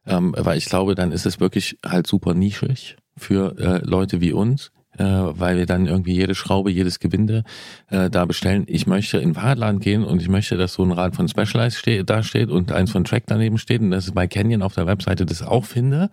[0.06, 2.96] Ähm, weil ich glaube, dann ist es wirklich halt super nischig.
[3.16, 7.44] für äh, Leute wie uns, äh, weil wir dann irgendwie jede Schraube, jedes Gewinde
[7.88, 8.64] äh, da bestellen.
[8.66, 11.78] Ich möchte in den Fahrradladen gehen und ich möchte, dass so ein Rad von Specialized
[11.78, 14.74] ste da steht und eins von Track daneben steht und dass ich bei Canyon auf
[14.74, 16.10] der Webseite das auch finde.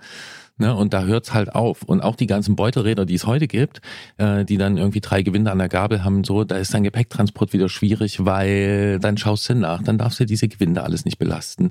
[0.58, 1.82] Ne, und da hört's halt auf.
[1.82, 3.82] Und auch die ganzen Beutelräder, die es heute gibt,
[4.18, 7.52] äh, die dann irgendwie drei Gewinde an der Gabel haben, so, da ist dein Gepäcktransport
[7.52, 11.70] wieder schwierig, weil dann schaust du nach, dann darfst du diese Gewinde alles nicht belasten.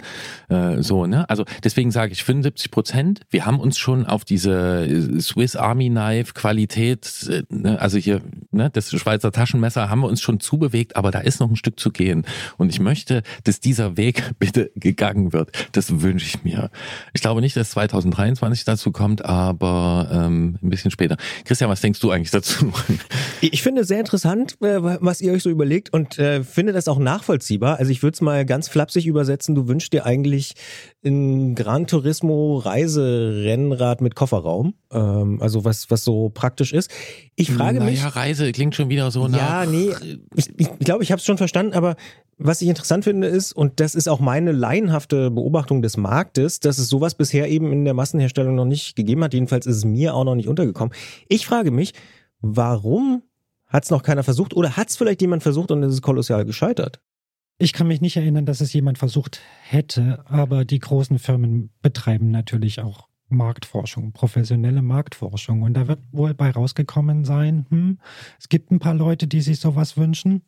[0.49, 1.29] Äh, so, ne?
[1.31, 3.21] Also deswegen sage ich 75 Prozent.
[3.31, 8.71] Wir haben uns schon auf diese Swiss Army Knife Qualität, äh, ne, also hier, ne,
[8.71, 11.91] das Schweizer Taschenmesser haben wir uns schon zubewegt, aber da ist noch ein Stück zu
[11.91, 12.25] gehen.
[12.57, 15.69] Und ich möchte, dass dieser Weg bitte gegangen wird.
[15.73, 16.71] Das wünsche ich mir.
[17.13, 21.17] Ich glaube nicht, dass 2023 das dazu kommt, aber ähm, ein bisschen später.
[21.45, 22.73] Christian, was denkst du eigentlich dazu?
[23.43, 26.89] Ich finde es sehr interessant, äh, was ihr euch so überlegt und äh, finde das
[26.89, 27.79] auch nachvollziehbar.
[27.79, 29.55] Also ich würde es mal ganz flapsig übersetzen.
[29.55, 30.55] Du wünschst dir eigentlich
[31.05, 36.91] ein Gran Turismo Reiserennrad mit Kofferraum, ähm, also was was so praktisch ist.
[37.37, 38.03] Ich frage naja, mich.
[38.03, 39.39] Ja, Reise klingt schon wieder so nach.
[39.39, 39.91] Ja, nee,
[40.37, 41.97] ich glaube, ich, glaub, ich habe es schon verstanden, aber
[42.37, 46.79] was ich interessant finde ist, und das ist auch meine laienhafte Beobachtung des Marktes, dass
[46.79, 49.35] es sowas bisher eben in der Massenherstellung noch nicht gegeben hat.
[49.35, 50.95] Jedenfalls ist es mir auch noch nicht untergekommen.
[51.29, 51.93] Ich frage mich,
[52.41, 53.23] warum
[53.67, 56.45] hat es noch keiner versucht oder hat es vielleicht jemand versucht und es ist kolossal
[56.45, 57.01] gescheitert?
[57.63, 62.31] Ich kann mich nicht erinnern, dass es jemand versucht hätte, aber die großen Firmen betreiben
[62.31, 65.61] natürlich auch Marktforschung, professionelle Marktforschung.
[65.61, 67.99] Und da wird wohl bei rausgekommen sein, hm,
[68.39, 70.41] es gibt ein paar Leute, die sich sowas wünschen,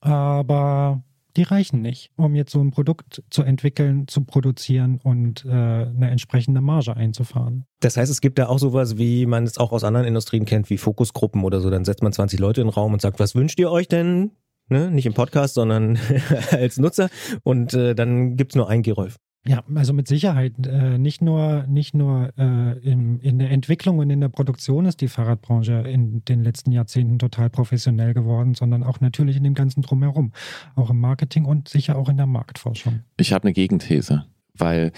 [0.00, 1.04] aber
[1.36, 6.08] die reichen nicht, um jetzt so ein Produkt zu entwickeln, zu produzieren und äh, eine
[6.08, 7.66] entsprechende Marge einzufahren.
[7.80, 10.70] Das heißt, es gibt da auch sowas, wie man es auch aus anderen Industrien kennt,
[10.70, 11.68] wie Fokusgruppen oder so.
[11.68, 14.30] Dann setzt man 20 Leute in den Raum und sagt, was wünscht ihr euch denn?
[14.68, 14.90] Ne?
[14.90, 15.98] Nicht im Podcast, sondern
[16.50, 17.08] als Nutzer.
[17.42, 19.16] Und äh, dann gibt's nur ein Gerolf.
[19.46, 20.54] Ja, also mit Sicherheit.
[20.66, 25.02] Äh, nicht nur, nicht nur äh, im, in der Entwicklung und in der Produktion ist
[25.02, 29.82] die Fahrradbranche in den letzten Jahrzehnten total professionell geworden, sondern auch natürlich in dem ganzen
[29.82, 30.32] Drumherum.
[30.76, 33.00] Auch im Marketing und sicher auch in der Marktforschung.
[33.18, 34.24] Ich habe eine Gegenthese,
[34.54, 34.92] weil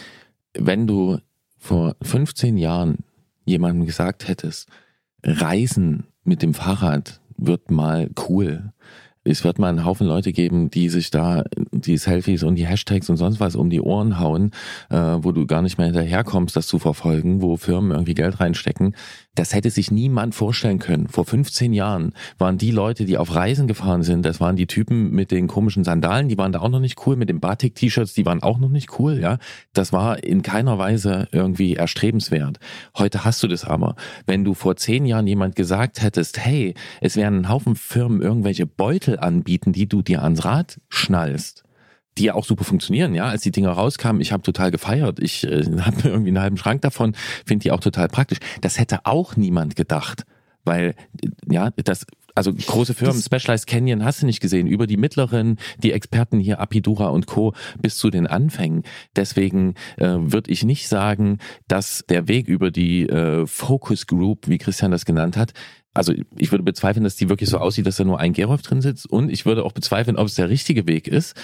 [0.57, 1.19] wenn du
[1.59, 2.99] vor 15 Jahren
[3.45, 4.69] jemandem gesagt hättest,
[5.25, 8.73] Reisen mit dem Fahrrad wird mal cool,
[9.27, 13.11] es wird mal einen Haufen Leute geben, die sich da die Selfies und die Hashtags
[13.11, 14.53] und sonst was um die Ohren hauen,
[14.91, 18.95] äh, wo du gar nicht mehr hinterherkommst, das zu verfolgen, wo Firmen irgendwie Geld reinstecken.
[19.35, 21.09] Das hätte sich niemand vorstellen können.
[21.09, 25.11] Vor 15 Jahren waren die Leute, die auf Reisen gefahren sind, das waren die Typen
[25.11, 28.25] mit den komischen Sandalen, die waren da auch noch nicht cool, mit den Batik-T-Shirts, die
[28.25, 29.39] waren auch noch nicht cool, ja.
[29.75, 32.59] Das war in keiner Weise irgendwie erstrebenswert.
[32.97, 33.97] Heute hast du das aber.
[34.25, 38.67] Wenn du vor zehn Jahren jemand gesagt hättest, hey, es werden ein Haufen Firmen irgendwelche
[38.67, 41.65] Beutel anbieten, die du dir ans Rad schnallst,
[42.19, 43.27] die ja auch super funktionieren, ja.
[43.27, 45.19] Als die Dinger rauskamen, ich habe total gefeiert.
[45.21, 48.39] Ich äh, habe irgendwie einen halben Schrank davon, finde die auch total praktisch.
[48.61, 50.25] Das hätte auch niemand gedacht,
[50.65, 50.95] weil
[51.49, 55.93] ja, das also große Firmen, Specialized Canyon hast du nicht gesehen, über die mittleren, die
[55.93, 57.55] Experten hier Apidura und Co.
[57.81, 58.83] bis zu den Anfängen.
[59.17, 64.59] Deswegen äh, würde ich nicht sagen, dass der Weg über die äh, Focus Group, wie
[64.59, 65.55] Christian das genannt hat,
[65.97, 68.83] also ich würde bezweifeln, dass die wirklich so aussieht, dass da nur ein Gerolf drin
[68.83, 71.35] sitzt und ich würde auch bezweifeln, ob es der richtige Weg ist.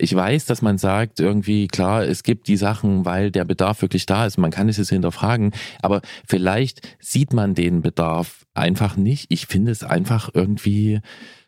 [0.00, 4.06] Ich weiß, dass man sagt, irgendwie, klar, es gibt die Sachen, weil der Bedarf wirklich
[4.06, 4.38] da ist.
[4.38, 5.50] Man kann es jetzt hinterfragen,
[5.82, 9.26] aber vielleicht sieht man den Bedarf einfach nicht.
[9.28, 11.00] Ich finde es einfach irgendwie,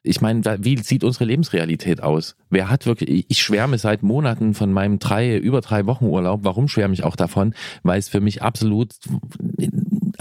[0.02, 2.34] ich meine, wie sieht unsere Lebensrealität aus?
[2.48, 6.40] Wer hat wirklich, ich schwärme seit Monaten von meinem drei, über drei Wochen Urlaub.
[6.42, 7.54] Warum schwärme ich auch davon?
[7.84, 8.94] Weil es für mich absolut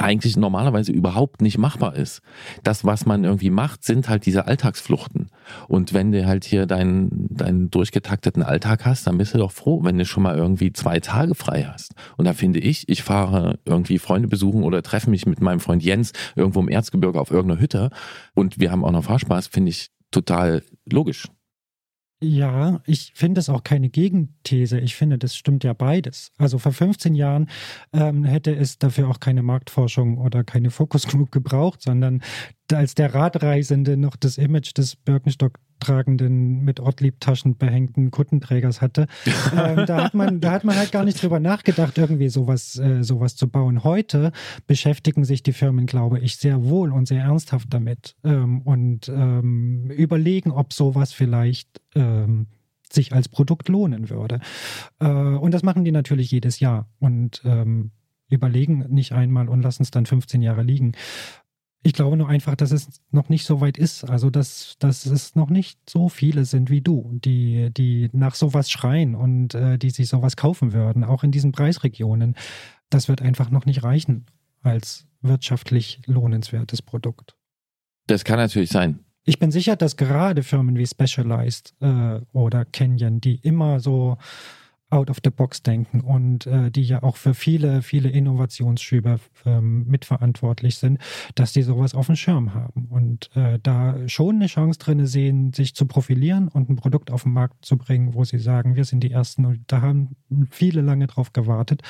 [0.01, 2.21] eigentlich normalerweise überhaupt nicht machbar ist.
[2.63, 5.27] Das, was man irgendwie macht, sind halt diese Alltagsfluchten.
[5.67, 9.83] Und wenn du halt hier deinen, deinen durchgetakteten Alltag hast, dann bist du doch froh,
[9.83, 11.93] wenn du schon mal irgendwie zwei Tage frei hast.
[12.17, 15.83] Und da finde ich, ich fahre irgendwie Freunde besuchen oder treffe mich mit meinem Freund
[15.83, 17.89] Jens irgendwo im Erzgebirge auf irgendeiner Hütte
[18.33, 21.27] und wir haben auch noch Fahrspaß, finde ich total logisch.
[22.21, 24.77] Ja, ich finde es auch keine Gegenthese.
[24.79, 26.33] Ich finde, das stimmt ja beides.
[26.37, 27.49] Also vor 15 Jahren
[27.93, 32.21] ähm, hätte es dafür auch keine Marktforschung oder keine Focus Group gebraucht, sondern
[32.73, 39.07] als der Radreisende noch das Image des Birkenstock tragenden, mit Ortlieb-Taschen behängten Kuttenträgers hatte,
[39.55, 43.03] ähm, da, hat man, da hat man halt gar nicht drüber nachgedacht, irgendwie sowas, äh,
[43.03, 43.83] sowas zu bauen.
[43.83, 44.31] Heute
[44.67, 49.89] beschäftigen sich die Firmen, glaube ich, sehr wohl und sehr ernsthaft damit ähm, und ähm,
[49.91, 52.47] überlegen, ob sowas vielleicht ähm,
[52.91, 54.39] sich als Produkt lohnen würde.
[54.99, 57.91] Äh, und das machen die natürlich jedes Jahr und ähm,
[58.29, 60.93] überlegen nicht einmal und lassen es dann 15 Jahre liegen.
[61.81, 64.03] Ich glaube nur einfach, dass es noch nicht so weit ist.
[64.03, 68.69] Also, dass, dass es noch nicht so viele sind wie du, die, die nach sowas
[68.69, 72.35] schreien und äh, die sich sowas kaufen würden, auch in diesen Preisregionen.
[72.89, 74.25] Das wird einfach noch nicht reichen.
[74.61, 77.35] als wirtschaftlich lohnenswertes Produkt.
[78.07, 78.99] Das kann natürlich sein.
[79.25, 84.17] Ich bin sicher, dass gerade Firmen wie Specialized äh, oder Canyon, die immer so
[84.89, 89.85] out of the box denken und äh, die ja auch für viele, viele Innovationsschübe ähm,
[89.87, 90.99] mitverantwortlich sind,
[91.35, 95.53] dass die sowas auf dem Schirm haben und äh, da schon eine Chance drin sehen,
[95.53, 98.85] sich zu profilieren und ein Produkt auf den Markt zu bringen, wo sie sagen, wir
[98.85, 100.15] sind die Ersten und da haben
[100.49, 101.83] viele lange drauf gewartet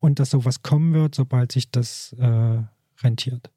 [0.00, 2.58] und dass sowas kommen wird, sobald sich das äh,
[3.02, 3.51] rentiert.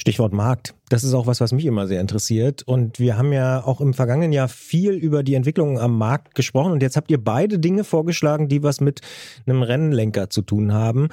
[0.00, 0.74] Stichwort Markt.
[0.88, 2.62] Das ist auch was, was mich immer sehr interessiert.
[2.62, 6.70] Und wir haben ja auch im vergangenen Jahr viel über die Entwicklungen am Markt gesprochen.
[6.70, 9.00] Und jetzt habt ihr beide Dinge vorgeschlagen, die was mit
[9.44, 11.08] einem Rennlenker zu tun haben.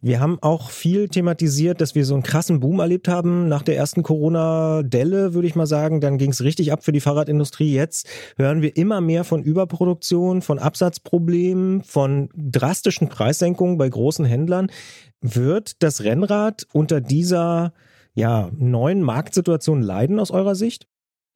[0.00, 3.76] Wir haben auch viel thematisiert, dass wir so einen krassen Boom erlebt haben nach der
[3.76, 6.00] ersten Corona-Delle, würde ich mal sagen.
[6.00, 7.74] Dann ging es richtig ab für die Fahrradindustrie.
[7.74, 14.72] Jetzt hören wir immer mehr von Überproduktion, von Absatzproblemen, von drastischen Preissenkungen bei großen Händlern.
[15.20, 17.74] Wird das Rennrad unter dieser
[18.20, 20.86] ja, neuen Marktsituation leiden aus eurer Sicht?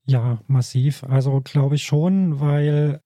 [0.07, 1.05] Ja, massiv.
[1.05, 3.01] Also glaube ich schon, weil,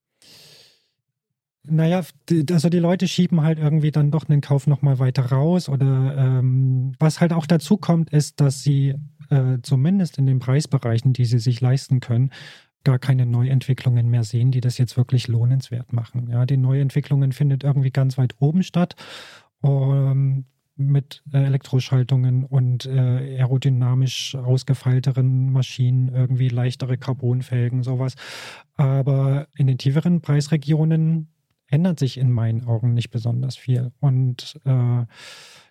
[1.62, 2.02] naja,
[2.50, 6.92] also die Leute schieben halt irgendwie dann doch den Kauf nochmal weiter raus oder ähm,
[6.98, 8.94] was halt auch dazu kommt, ist, dass sie
[9.30, 12.32] äh, zumindest in den Preisbereichen, die sie sich leisten können,
[12.84, 16.28] gar keine Neuentwicklungen mehr sehen, die das jetzt wirklich lohnenswert machen.
[16.30, 18.96] Ja, die Neuentwicklungen findet irgendwie ganz weit oben statt.
[19.60, 20.46] Um,
[20.78, 28.14] mit äh, Elektroschaltungen und äh, aerodynamisch ausgefeilteren Maschinen, irgendwie leichtere Carbonfelgen, sowas.
[28.74, 31.28] Aber in den tieferen Preisregionen
[31.66, 33.92] ändert sich in meinen Augen nicht besonders viel.
[34.00, 35.04] Und äh,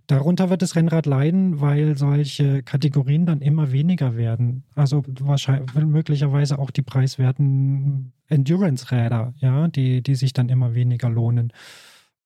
[0.05, 4.63] darunter wird das Rennrad leiden, weil solche Kategorien dann immer weniger werden.
[4.75, 11.51] Also wahrscheinlich möglicherweise auch die preiswerten Endurance-Räder, ja, die, die sich dann immer weniger lohnen.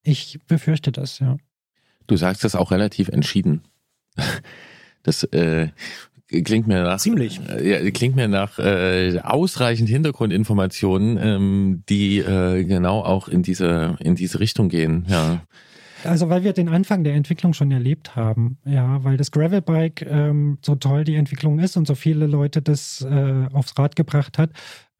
[0.02, 1.36] Ich befürchte das, ja.
[2.06, 3.62] Du sagst das auch relativ entschieden.
[5.02, 5.68] Das äh,
[6.28, 13.00] klingt mir nach ziemlich äh, klingt mir nach äh, ausreichend Hintergrundinformationen, ähm, die äh, genau
[13.00, 15.06] auch in diese in diese Richtung gehen.
[15.08, 15.42] Ja.
[16.04, 20.58] Also weil wir den Anfang der Entwicklung schon erlebt haben, ja, weil das Gravelbike ähm,
[20.60, 24.50] so toll die Entwicklung ist und so viele Leute das äh, aufs Rad gebracht hat,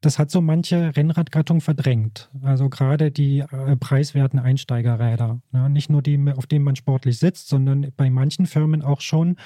[0.05, 2.29] das hat so manche Rennradgattung verdrängt.
[2.41, 5.39] Also gerade die äh, preiswerten Einsteigerräder.
[5.53, 9.37] Ja, nicht nur die, auf denen man sportlich sitzt, sondern bei manchen Firmen auch schon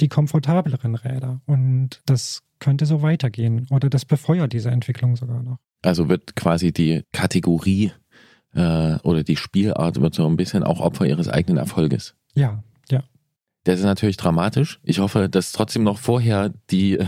[0.00, 1.40] die komfortableren Räder.
[1.46, 3.66] Und das könnte so weitergehen.
[3.70, 5.58] Oder das befeuert diese Entwicklung sogar noch.
[5.82, 7.92] Also wird quasi die Kategorie
[8.54, 12.14] äh, oder die Spielart wird so ein bisschen auch Opfer ihres eigenen Erfolges.
[12.34, 12.62] Ja.
[13.64, 14.78] Das ist natürlich dramatisch.
[14.82, 17.06] Ich hoffe, dass trotzdem noch vorher die äh,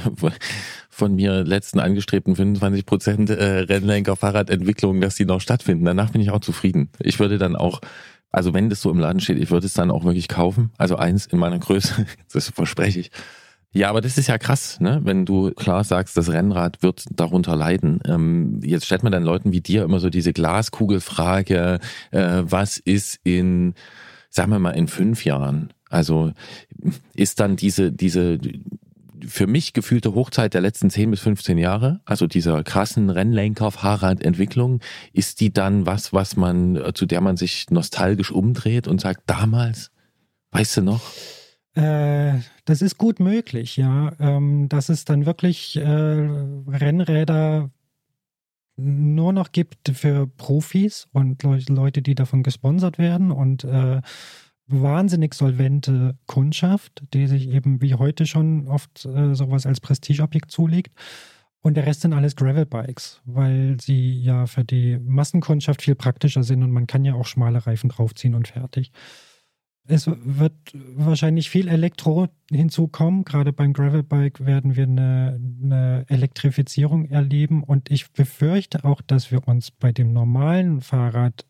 [0.89, 5.85] von mir letzten angestrebten 25 Prozent äh, Rennlenker-Fahrradentwicklung, dass die noch stattfinden.
[5.85, 6.89] Danach bin ich auch zufrieden.
[6.99, 7.83] Ich würde dann auch,
[8.31, 10.73] also wenn das so im Laden steht, ich würde es dann auch wirklich kaufen.
[10.79, 13.11] Also eins in meiner Größe, das verspreche ich.
[13.73, 15.01] Ja, aber das ist ja krass, ne?
[15.05, 18.01] wenn du klar sagst, das Rennrad wird darunter leiden.
[18.07, 21.81] Ähm, jetzt stellt man dann Leuten wie dir immer so diese Glaskugelfrage,
[22.13, 23.75] äh, was ist in,
[24.31, 25.75] sagen wir mal, in fünf Jahren?
[25.97, 26.33] Also
[27.15, 28.39] ist dann diese, diese
[29.27, 34.81] für mich gefühlte Hochzeit der letzten 10 bis 15 Jahre, also dieser krassen Rennlenker-Fahrradentwicklung,
[35.15, 39.91] ist die dann was, was man, zu der man sich nostalgisch umdreht und sagt, damals,
[40.53, 41.01] weißt du noch?
[41.75, 44.13] Äh, das ist gut möglich, ja.
[44.21, 47.71] Ähm, dass es dann wirklich äh, Rennräder
[48.77, 54.03] nur noch gibt für Profis und Leute, die davon gesponsert werden und äh,
[54.67, 60.93] wahnsinnig solvente Kundschaft, die sich eben wie heute schon oft äh, sowas als Prestigeobjekt zulegt.
[61.61, 66.63] Und der Rest sind alles Gravelbikes, weil sie ja für die Massenkundschaft viel praktischer sind
[66.63, 68.93] und man kann ja auch schmale Reifen draufziehen und fertig.
[69.89, 70.53] Es wird
[70.97, 73.25] wahrscheinlich viel Elektro hinzukommen.
[73.25, 77.63] Gerade beim Gravelbike werden wir eine, eine, Elektrifizierung erleben.
[77.63, 81.47] Und ich befürchte auch, dass wir uns bei dem normalen Fahrrad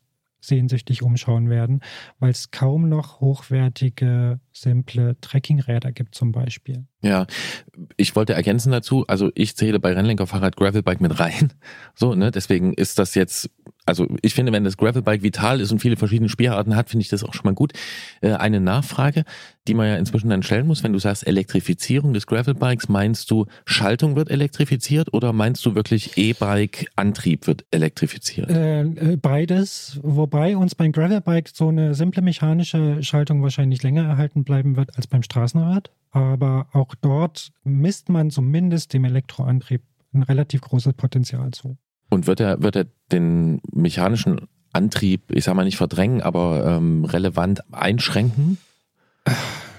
[0.47, 1.81] sehnsüchtig umschauen werden,
[2.19, 6.85] weil es kaum noch hochwertige, simple Trekkingräder gibt zum Beispiel.
[7.01, 7.27] Ja,
[7.95, 11.53] ich wollte ergänzen dazu, also ich zähle bei Rennlenker Fahrrad Gravelbike mit rein.
[11.99, 13.49] So, ne, deswegen ist das jetzt
[13.87, 17.09] also ich finde, wenn das Gravelbike vital ist und viele verschiedene Spielarten hat, finde ich
[17.09, 17.71] das auch schon mal gut.
[18.21, 19.23] Äh, eine Nachfrage,
[19.67, 23.45] die man ja inzwischen dann stellen muss, wenn du sagst Elektrifizierung des Gravelbikes, meinst du
[23.65, 28.49] Schaltung wird elektrifiziert oder meinst du wirklich E-Bike-Antrieb wird elektrifiziert?
[28.49, 34.43] Äh, äh, beides, wobei uns beim Gravelbike so eine simple mechanische Schaltung wahrscheinlich länger erhalten
[34.47, 35.91] bleiben wird als beim Straßenrad.
[36.11, 39.83] Aber auch dort misst man zumindest dem Elektroantrieb
[40.13, 41.77] ein relativ großes Potenzial zu.
[42.09, 47.05] Und wird er, wird er den mechanischen Antrieb, ich sag mal nicht verdrängen, aber ähm,
[47.05, 48.57] relevant einschränken?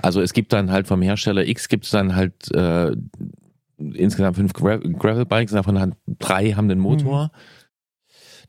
[0.02, 2.94] Also es gibt dann halt vom Hersteller X gibt es dann halt äh,
[3.78, 7.24] insgesamt fünf Gra Gravel-Bikes, davon hat drei haben den Motor.
[7.24, 7.38] Mhm.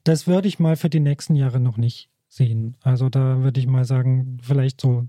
[0.03, 2.77] Das würde ich mal für die nächsten Jahre noch nicht sehen.
[2.81, 5.07] Also da würde ich mal sagen, vielleicht so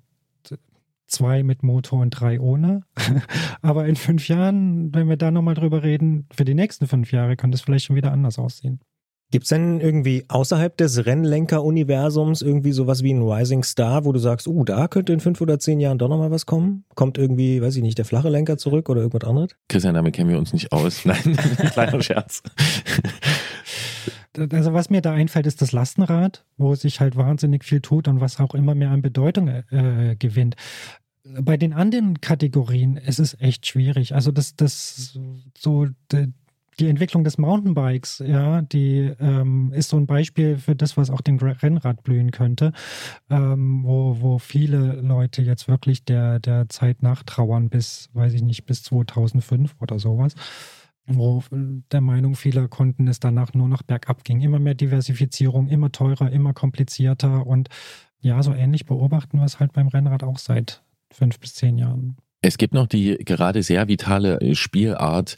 [1.10, 2.82] zwei mit Motor und drei ohne.
[3.62, 7.36] Aber in fünf Jahren, wenn wir da nochmal drüber reden, für die nächsten fünf Jahre
[7.36, 8.80] kann das vielleicht schon wieder anders aussehen.
[9.32, 14.18] Gibt es denn irgendwie außerhalb des Rennlenker-Universums irgendwie sowas wie ein Rising Star, wo du
[14.18, 16.84] sagst, uh, da könnte in fünf oder zehn Jahren doch nochmal was kommen?
[16.96, 19.50] Kommt irgendwie, weiß ich nicht, der flache Lenker zurück oder irgendwas anderes?
[19.68, 21.04] Christian, damit kennen wir uns nicht aus.
[21.04, 21.36] Nein,
[21.72, 22.42] kleiner Scherz.
[24.36, 28.20] Also was mir da einfällt, ist das Lastenrad, wo sich halt wahnsinnig viel tut und
[28.20, 30.56] was auch immer mehr an Bedeutung äh, gewinnt.
[31.24, 34.14] Bei den anderen Kategorien ist es echt schwierig.
[34.14, 35.18] Also das, das
[35.58, 35.88] so
[36.80, 41.20] die Entwicklung des Mountainbikes, ja, die ähm, ist so ein Beispiel für das, was auch
[41.20, 42.72] dem Rennrad blühen könnte,
[43.28, 48.64] ähm, wo, wo viele Leute jetzt wirklich der, der Zeit nachtrauern bis, weiß ich nicht,
[48.64, 50.34] bis 2005 oder sowas
[51.16, 51.42] wo
[51.92, 54.40] der Meinung vieler Kunden es danach nur noch bergab ging.
[54.40, 57.68] Immer mehr Diversifizierung, immer teurer, immer komplizierter und
[58.20, 62.16] ja, so ähnlich beobachten wir es halt beim Rennrad auch seit fünf bis zehn Jahren.
[62.42, 65.36] Es gibt noch die gerade sehr vitale Spielart,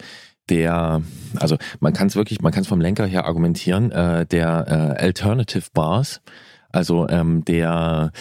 [0.48, 1.02] der,
[1.36, 5.02] also man kann es wirklich, man kann es vom Lenker her argumentieren, äh, der äh,
[5.02, 6.20] Alternative Bars,
[6.72, 8.12] also ähm, der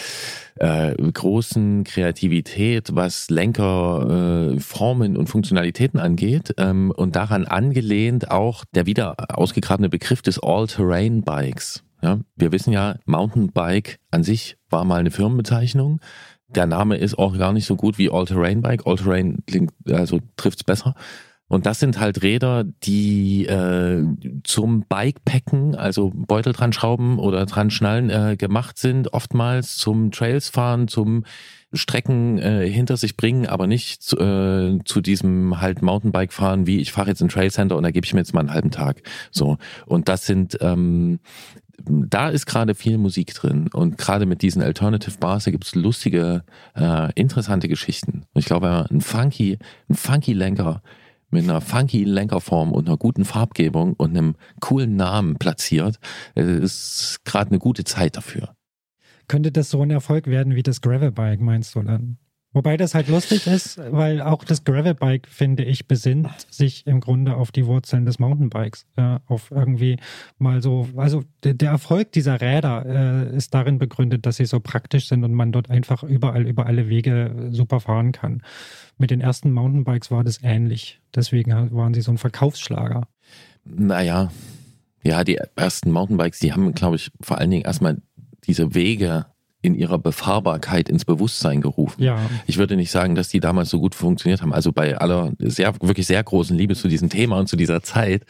[0.55, 8.63] äh, großen Kreativität, was Lenker, äh, Formen und Funktionalitäten angeht ähm, und daran angelehnt auch
[8.75, 11.83] der wieder ausgegrabene Begriff des All-Terrain-Bikes.
[12.03, 15.99] Ja, wir wissen ja, Mountainbike an sich war mal eine Firmenbezeichnung.
[16.47, 18.85] Der Name ist auch gar nicht so gut wie All-Terrain-Bike.
[18.85, 20.95] All-Terrain klingt, also trifft's besser.
[21.51, 24.05] Und das sind halt Räder, die äh,
[24.45, 30.47] zum Bikepacken, also Beutel dran schrauben oder dran schnallen, äh, gemacht sind, oftmals zum Trails
[30.47, 31.25] fahren, zum
[31.73, 36.79] Strecken äh, hinter sich bringen, aber nicht zu, äh, zu diesem halt Mountainbike fahren, wie
[36.79, 38.71] ich fahre jetzt in Trail Center und da gebe ich mir jetzt mal einen halben
[38.71, 39.01] Tag.
[39.29, 39.57] So.
[39.85, 41.19] Und das sind ähm,
[41.85, 46.43] da ist gerade viel Musik drin und gerade mit diesen Alternative Bars gibt es lustige,
[46.75, 48.23] äh, interessante Geschichten.
[48.33, 49.57] Und ich glaube, ein funky,
[49.89, 50.81] ein funky Lenker
[51.31, 55.99] mit einer funky Lenkerform und einer guten Farbgebung und einem coolen Namen platziert,
[56.35, 58.55] ist gerade eine gute Zeit dafür.
[59.27, 62.17] Könnte das so ein Erfolg werden wie das Gravelbike, meinst du dann?
[62.53, 67.35] Wobei das halt lustig ist, weil auch das Gravelbike, finde ich, besinnt sich im Grunde
[67.35, 68.85] auf die Wurzeln des Mountainbikes.
[68.97, 69.97] Ja, auf irgendwie
[70.37, 75.07] mal so, also der, Erfolg dieser Räder äh, ist darin begründet, dass sie so praktisch
[75.07, 78.43] sind und man dort einfach überall über alle Wege super fahren kann.
[78.97, 80.99] Mit den ersten Mountainbikes war das ähnlich.
[81.15, 83.07] Deswegen waren sie so ein Verkaufsschlager.
[83.63, 84.29] Naja,
[85.03, 88.01] ja, die ersten Mountainbikes, die haben, glaube ich, vor allen Dingen erstmal
[88.45, 89.27] diese Wege
[89.61, 92.01] in ihrer Befahrbarkeit ins Bewusstsein gerufen.
[92.01, 92.17] Ja.
[92.47, 94.53] Ich würde nicht sagen, dass die damals so gut funktioniert haben.
[94.53, 98.25] Also bei aller sehr, wirklich sehr großen Liebe zu diesem Thema und zu dieser Zeit,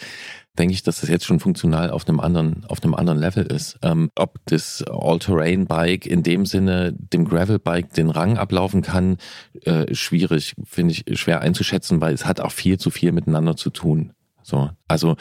[0.58, 3.80] denke ich, dass das jetzt schon funktional auf einem anderen, auf einem anderen Level ist.
[3.82, 9.18] Ähm, ob das All-Terrain-Bike in dem Sinne dem Gravel-Bike den Rang ablaufen kann,
[9.64, 13.70] äh, schwierig, finde ich schwer einzuschätzen, weil es hat auch viel zu viel miteinander zu
[13.70, 14.12] tun.
[14.44, 15.16] So, also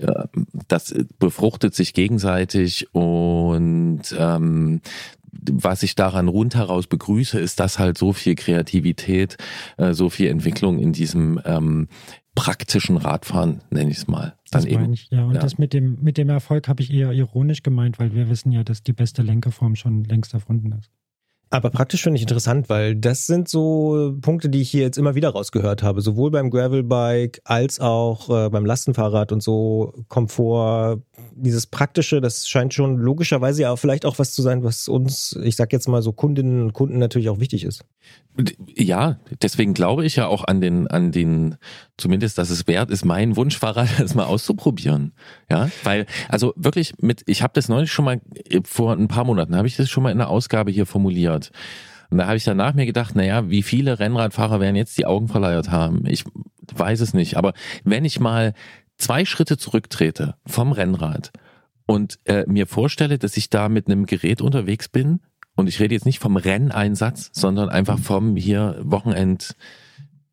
[0.00, 0.24] äh,
[0.68, 4.80] das befruchtet sich gegenseitig und ähm,
[5.40, 9.36] was ich daran rundheraus begrüße, ist, dass halt so viel Kreativität,
[9.76, 11.88] äh, so viel Entwicklung in diesem ähm,
[12.34, 14.36] praktischen Radfahren, nenne ich es mal.
[14.50, 15.24] Dann das eben, ich, ja.
[15.24, 15.40] Und ja.
[15.40, 18.62] das mit dem, mit dem Erfolg habe ich eher ironisch gemeint, weil wir wissen ja,
[18.62, 20.90] dass die beste Lenkerform schon längst erfunden ist.
[21.48, 25.14] Aber praktisch finde ich interessant, weil das sind so Punkte, die ich hier jetzt immer
[25.14, 31.02] wieder rausgehört habe, sowohl beim Gravelbike als auch äh, beim Lastenfahrrad und so Komfort,
[31.34, 35.56] dieses Praktische, das scheint schon logischerweise ja vielleicht auch was zu sein, was uns, ich
[35.56, 37.84] sag jetzt mal so Kundinnen und Kunden natürlich auch wichtig ist.
[38.74, 41.56] Ja, deswegen glaube ich ja auch an den, an den,
[41.96, 45.12] zumindest, dass es wert ist, mein Wunschfahrrad das mal auszuprobieren.
[45.50, 48.20] Ja, weil, also wirklich mit, ich habe das neulich schon mal,
[48.64, 51.50] vor ein paar Monaten habe ich das schon mal in einer Ausgabe hier formuliert.
[52.10, 55.28] Und da habe ich danach mir gedacht, naja, wie viele Rennradfahrer werden jetzt die Augen
[55.28, 56.06] verleiert haben?
[56.06, 56.24] Ich
[56.74, 57.36] weiß es nicht.
[57.36, 57.52] Aber
[57.84, 58.54] wenn ich mal
[58.98, 61.32] zwei Schritte zurücktrete vom Rennrad
[61.86, 65.20] und äh, mir vorstelle, dass ich da mit einem Gerät unterwegs bin,
[65.56, 69.56] und ich rede jetzt nicht vom Renneinsatz, sondern einfach vom hier Wochenend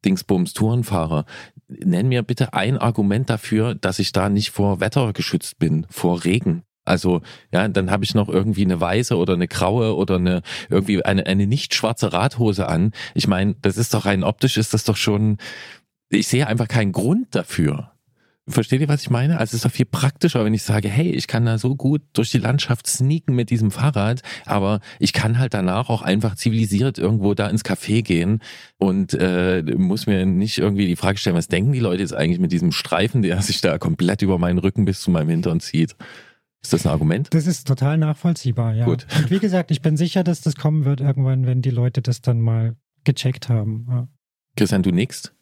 [0.06, 1.26] Dingsbums Tourenfahrer.
[1.70, 6.26] Nenn mir bitte ein Argument dafür, dass ich da nicht vor Wetter geschützt bin, vor
[6.26, 6.64] Regen.
[6.86, 7.22] Also,
[7.54, 11.26] ja, dann habe ich noch irgendwie eine weiße oder eine graue oder eine irgendwie eine,
[11.26, 12.92] eine nicht schwarze Radhose an.
[13.16, 15.38] Ich meine, das ist doch rein optisch ist das doch schon,
[16.10, 17.93] ich sehe einfach keinen Grund dafür.
[18.46, 19.38] Versteht ihr, was ich meine?
[19.40, 22.02] Also es ist doch viel praktischer, wenn ich sage, hey, ich kann da so gut
[22.12, 26.98] durch die Landschaft sneaken mit diesem Fahrrad, aber ich kann halt danach auch einfach zivilisiert
[26.98, 28.42] irgendwo da ins Café gehen
[28.78, 32.40] und äh, muss mir nicht irgendwie die Frage stellen, was denken die Leute jetzt eigentlich
[32.40, 35.96] mit diesem Streifen, der sich da komplett über meinen Rücken bis zu meinem Hintern zieht.
[36.62, 37.34] Ist das ein Argument?
[37.34, 38.84] Das ist total nachvollziehbar, ja.
[38.84, 39.06] Gut.
[39.18, 42.20] Und wie gesagt, ich bin sicher, dass das kommen wird irgendwann, wenn die Leute das
[42.20, 42.76] dann mal
[43.06, 43.86] gecheckt haben.
[43.90, 44.08] Ja.
[44.58, 45.34] Christian, du nix?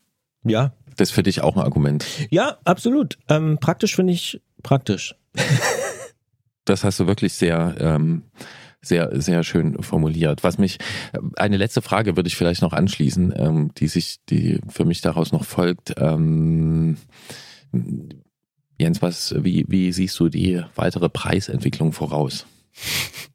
[0.43, 2.05] Ja, Das ist für dich auch ein Argument.
[2.29, 3.17] ja, absolut.
[3.29, 5.15] Ähm, praktisch finde ich praktisch.
[6.65, 8.21] Das hast du wirklich sehr, ähm,
[8.81, 10.43] sehr, sehr schön formuliert.
[10.43, 10.77] Was mich,
[11.35, 15.31] eine letzte Frage würde ich vielleicht noch anschließen, ähm, die sich, die für mich daraus
[15.31, 15.95] noch folgt.
[15.97, 16.97] Ähm,
[18.79, 22.45] Jens, was, wie, wie siehst du die weitere Preisentwicklung voraus?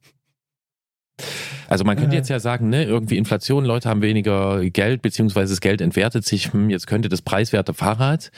[1.68, 5.60] Also man könnte jetzt ja sagen, ne, irgendwie Inflation, Leute haben weniger Geld, beziehungsweise das
[5.60, 8.30] Geld entwertet sich, hm, jetzt könnte das preiswerte Fahrrad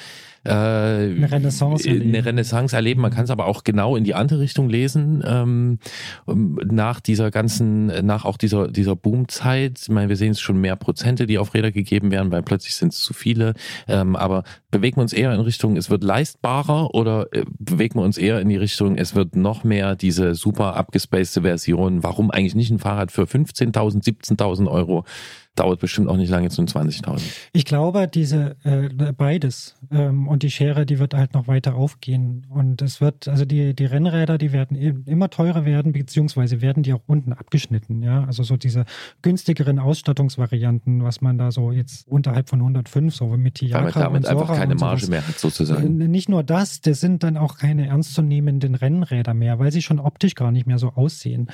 [0.45, 2.09] äh, Eine Renaissance erleben.
[2.09, 3.01] eine Renaissance erleben.
[3.01, 5.23] Man kann es aber auch genau in die andere Richtung lesen.
[5.27, 5.79] Ähm,
[6.27, 10.77] nach dieser ganzen, nach auch dieser, dieser Boomzeit, ich meine, wir sehen es schon mehr
[10.77, 13.55] Prozente, die auf Räder gegeben werden, weil plötzlich sind es zu viele.
[13.87, 18.03] Ähm, aber bewegen wir uns eher in Richtung, es wird leistbarer oder äh, bewegen wir
[18.05, 22.03] uns eher in die Richtung, es wird noch mehr diese super abgespacede Version.
[22.03, 25.05] Warum eigentlich nicht ein Fahrrad für 15.000, 17.000 Euro?
[25.59, 27.21] Dauert bestimmt auch nicht lange zu 20.000.
[27.53, 32.47] Ich glaube, diese äh, beides ähm, und die Schere, die wird halt noch weiter aufgehen
[32.49, 36.83] und es wird, also die die Rennräder, die werden eben immer teurer werden, beziehungsweise werden
[36.83, 38.85] die auch unten abgeschnitten, ja, also so diese
[39.23, 44.01] günstigeren Ausstattungsvarianten, was man da so jetzt unterhalb von 105 so mit Weil man Tiagra
[44.01, 45.97] damit und einfach keine Marge mehr hat, sozusagen.
[45.97, 50.35] Nicht nur das, das sind dann auch keine ernstzunehmenden Rennräder mehr, weil sie schon optisch
[50.35, 51.49] gar nicht mehr so aussehen.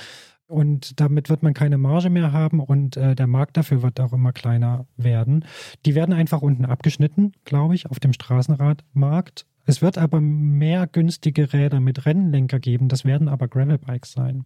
[0.47, 4.13] Und damit wird man keine Marge mehr haben und äh, der Markt dafür wird auch
[4.13, 5.45] immer kleiner werden.
[5.85, 9.47] Die werden einfach unten abgeschnitten, glaube ich, auf dem Straßenradmarkt.
[9.65, 12.87] Es wird aber mehr günstige Räder mit Rennlenker geben.
[12.87, 14.45] Das werden aber Gravelbikes sein.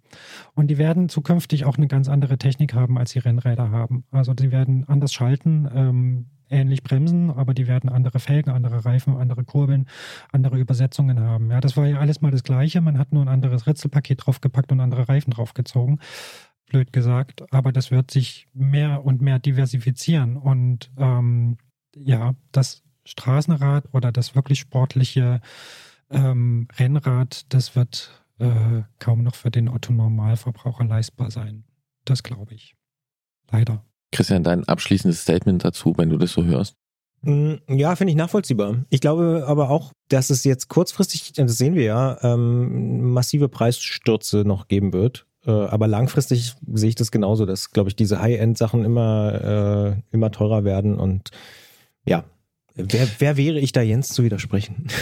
[0.55, 4.05] Und die werden zukünftig auch eine ganz andere Technik haben, als die Rennräder haben.
[4.11, 9.17] Also die werden anders schalten, ähm, ähnlich bremsen, aber die werden andere Felgen, andere Reifen,
[9.17, 9.87] andere Kurbeln,
[10.31, 11.51] andere Übersetzungen haben.
[11.51, 12.81] Ja, das war ja alles mal das Gleiche.
[12.81, 15.99] Man hat nur ein anderes Ritzelpaket draufgepackt und andere Reifen draufgezogen.
[16.67, 17.51] Blöd gesagt.
[17.53, 20.37] Aber das wird sich mehr und mehr diversifizieren.
[20.37, 21.57] Und ähm,
[21.95, 25.41] ja, das Straßenrad oder das wirklich sportliche
[26.09, 31.63] ähm, Rennrad, das wird äh, kaum noch für den Otto-Normalverbraucher leistbar sein.
[32.05, 32.75] Das glaube ich.
[33.51, 33.83] Leider.
[34.11, 36.75] Christian, dein abschließendes Statement dazu, wenn du das so hörst.
[37.21, 38.85] Mm, Ja, finde ich nachvollziehbar.
[38.89, 44.43] Ich glaube aber auch, dass es jetzt kurzfristig, das sehen wir ja, ähm, massive Preisstürze
[44.45, 45.25] noch geben wird.
[45.45, 50.31] Äh, aber langfristig sehe ich das genauso, dass, glaube ich, diese High-End-Sachen immer, äh, immer
[50.31, 50.97] teurer werden.
[50.97, 51.29] Und
[52.05, 52.23] ja,
[52.79, 54.87] wer, wer wäre ich da Jens zu widersprechen?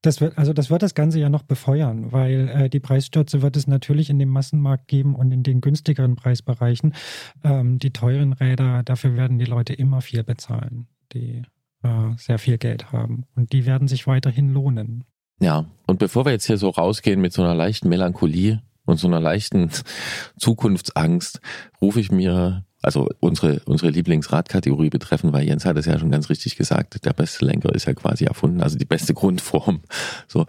[0.00, 3.56] Das wird, also das wird das Ganze ja noch befeuern, weil äh, die Preisstürze wird
[3.56, 6.94] es natürlich in dem Massenmarkt geben und in den günstigeren Preisbereichen.
[7.42, 11.42] Ähm, die teuren Räder, dafür werden die Leute immer viel bezahlen, die
[11.82, 13.24] äh, sehr viel Geld haben.
[13.34, 15.04] Und die werden sich weiterhin lohnen.
[15.40, 19.06] Ja, und bevor wir jetzt hier so rausgehen mit so einer leichten Melancholie und so
[19.06, 19.70] einer leichten
[20.38, 21.40] Zukunftsangst,
[21.80, 26.28] rufe ich mir, also unsere, unsere Lieblingsradkategorie betreffen, weil Jens hat es ja schon ganz
[26.30, 29.80] richtig gesagt, der beste Lenker ist ja quasi erfunden, also die beste Grundform.
[30.26, 30.46] So,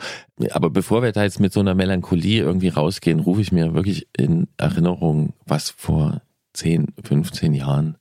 [0.51, 4.07] aber bevor wir da jetzt mit so einer Melancholie irgendwie rausgehen, rufe ich mir wirklich
[4.15, 6.21] in Erinnerung, was vor
[6.53, 7.97] 10, 15 Jahren,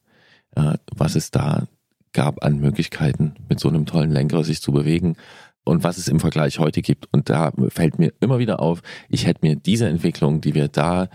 [0.55, 1.67] äh, was es da
[2.13, 5.17] gab an Möglichkeiten, mit so einem tollen Lenker sich zu bewegen
[5.65, 7.09] und was es im Vergleich heute gibt.
[7.13, 11.09] Und da fällt mir immer wieder auf, ich hätte mir diese Entwicklung, die wir da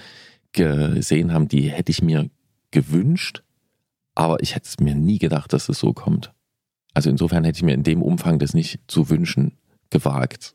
[0.51, 2.30] gesehen haben, die hätte ich mir
[2.74, 3.43] gewünscht,
[4.15, 6.34] aber ich hätte es mir nie gedacht, dass es so kommt.
[6.93, 9.53] Also insofern hätte ich mir in dem Umfang das nicht zu wünschen
[9.89, 10.53] gewagt.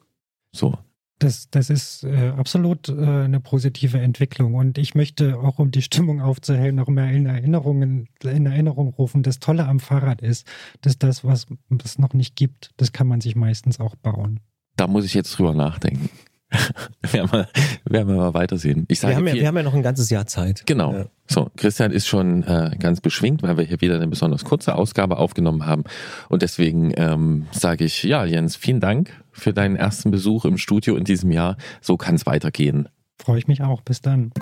[0.53, 0.79] So.
[1.19, 4.55] Das, das ist äh, absolut äh, eine positive Entwicklung.
[4.55, 9.25] Und ich möchte auch, um die Stimmung aufzuhellen, noch mehr in Erinnerungen, in Erinnerung rufen.
[9.25, 10.47] Das Tolle am Fahrrad ist,
[10.81, 11.47] dass das, was
[11.85, 14.39] es noch nicht gibt, das kann man sich meistens auch bauen.
[14.77, 16.09] Da muss ich jetzt drüber nachdenken.
[17.13, 17.49] werden, wir,
[17.85, 18.87] werden wir mal weitersehen.
[18.89, 20.63] Ich sage Wir haben, ja, viel- wir haben ja noch ein ganzes Jahr Zeit.
[20.67, 20.93] Genau.
[20.93, 21.07] Ja.
[21.27, 25.19] So, Christian ist schon äh, ganz beschwingt, weil wir hier wieder eine besonders kurze Ausgabe
[25.19, 25.85] aufgenommen haben.
[26.31, 30.97] Und deswegen ähm, sage ich, ja, Jens, vielen Dank für deinen ersten Besuch im Studio
[30.97, 31.57] in diesem Jahr.
[31.83, 32.89] So kann es weitergehen.
[33.23, 33.83] Freue ich mich auch.
[33.83, 34.33] Bis dann.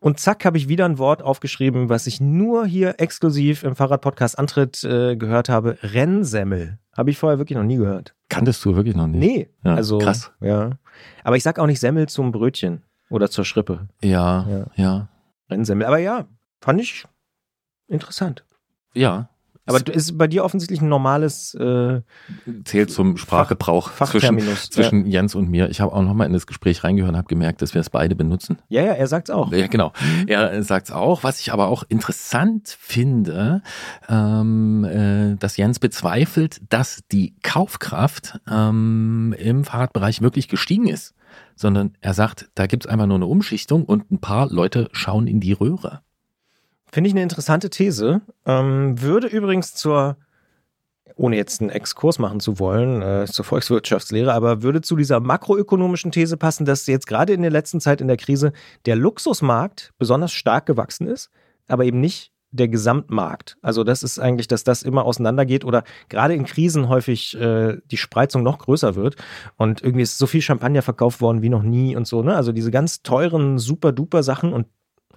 [0.00, 4.38] Und zack, habe ich wieder ein Wort aufgeschrieben, was ich nur hier exklusiv im Fahrradpodcast
[4.38, 5.78] Antritt äh, gehört habe.
[5.82, 6.78] Rennsemmel.
[6.94, 8.14] Habe ich vorher wirklich noch nie gehört.
[8.28, 9.20] Kanntest du wirklich noch nicht?
[9.20, 10.32] Nee, Ja, also krass.
[10.40, 10.70] ja.
[11.22, 13.88] Aber ich sag auch nicht Semmel zum Brötchen oder zur Schrippe.
[14.02, 14.66] Ja, Ja.
[14.76, 15.08] ja,
[15.50, 15.86] Rennsemmel.
[15.86, 16.26] Aber ja,
[16.60, 17.04] fand ich
[17.88, 18.44] interessant.
[18.94, 19.28] ja.
[19.66, 22.02] Aber ist bei dir offensichtlich ein normales äh,
[22.64, 24.68] Zählt zum Sprachgebrauch zwischen, Fachterminus.
[24.68, 25.70] zwischen Jens und mir.
[25.70, 28.14] Ich habe auch nochmal in das Gespräch reingehört und habe gemerkt, dass wir es beide
[28.14, 28.58] benutzen.
[28.68, 29.50] Ja, ja, er sagt's auch.
[29.52, 29.92] Ja, genau.
[30.26, 31.24] Er sagt es auch.
[31.24, 33.62] Was ich aber auch interessant finde,
[34.08, 41.14] ähm, äh, dass Jens bezweifelt, dass die Kaufkraft ähm, im Fahrradbereich wirklich gestiegen ist.
[41.56, 45.40] Sondern er sagt, da gibt's einfach nur eine Umschichtung und ein paar Leute schauen in
[45.40, 46.02] die Röhre.
[46.94, 48.20] Finde ich eine interessante These.
[48.46, 50.16] Ähm, würde übrigens zur,
[51.16, 56.12] ohne jetzt einen Exkurs machen zu wollen, äh, zur Volkswirtschaftslehre, aber würde zu dieser makroökonomischen
[56.12, 58.52] These passen, dass jetzt gerade in der letzten Zeit in der Krise
[58.86, 61.30] der Luxusmarkt besonders stark gewachsen ist,
[61.66, 63.56] aber eben nicht der Gesamtmarkt.
[63.60, 67.96] Also das ist eigentlich, dass das immer auseinandergeht oder gerade in Krisen häufig äh, die
[67.96, 69.16] Spreizung noch größer wird
[69.56, 72.22] und irgendwie ist so viel Champagner verkauft worden wie noch nie und so.
[72.22, 72.36] Ne?
[72.36, 74.66] Also diese ganz teuren, super duper Sachen und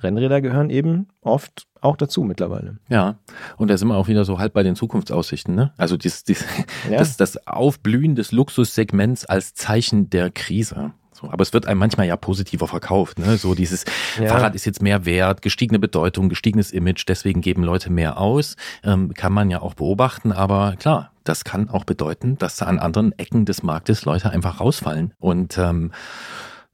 [0.03, 2.77] Rennräder gehören eben oft auch dazu mittlerweile.
[2.89, 3.17] Ja,
[3.57, 5.53] und da sind wir auch wieder so halb bei den Zukunftsaussichten.
[5.55, 5.73] Ne?
[5.77, 6.43] Also dies, dies,
[6.89, 6.97] Ja.
[6.97, 10.91] das, das Aufblühen des Luxussegments als Zeichen der Krise.
[11.11, 13.17] So, aber es wird einem manchmal ja positiver verkauft.
[13.17, 13.37] Ne?
[13.37, 13.85] So dieses
[14.19, 14.27] Ja.
[14.27, 18.55] Fahrrad ist jetzt mehr wert, gestiegene Bedeutung, gestiegenes Image, deswegen geben Leute mehr aus.
[18.83, 23.13] Ähm, kann man ja auch beobachten, aber klar, das kann auch bedeuten, dass an anderen
[23.17, 25.13] Ecken des Marktes Leute einfach rausfallen.
[25.17, 25.91] Und ähm,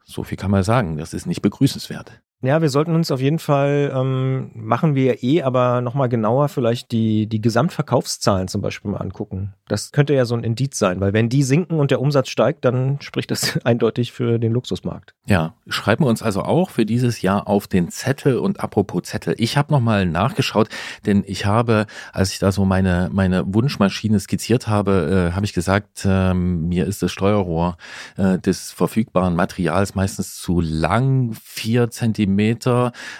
[0.03, 2.21] so viel kann man sagen, das ist nicht begrüßenswert.
[2.44, 6.50] Ja, wir sollten uns auf jeden Fall, ähm, machen wir ja eh, aber nochmal genauer
[6.50, 9.54] vielleicht die, die Gesamtverkaufszahlen zum Beispiel mal angucken.
[9.70, 12.66] Das könnte ja so ein Indiz sein, weil wenn die sinken und der Umsatz steigt,
[12.66, 15.16] dann spricht das eindeutig für den Luxusmarkt.
[15.26, 19.36] Ja, schreiben wir uns also auch für dieses Jahr auf den Zettel und apropos Zettel.
[19.38, 20.68] Ich habe nochmal nachgeschaut,
[21.06, 25.54] denn ich habe, als ich da so meine, meine Wunschmaschine skizziert habe, äh, habe ich
[25.54, 27.78] gesagt, ähm, mir ist das Steuerrohr
[28.18, 32.33] äh, des verfügbaren Materials meistens zu lang, vier Zentimeter,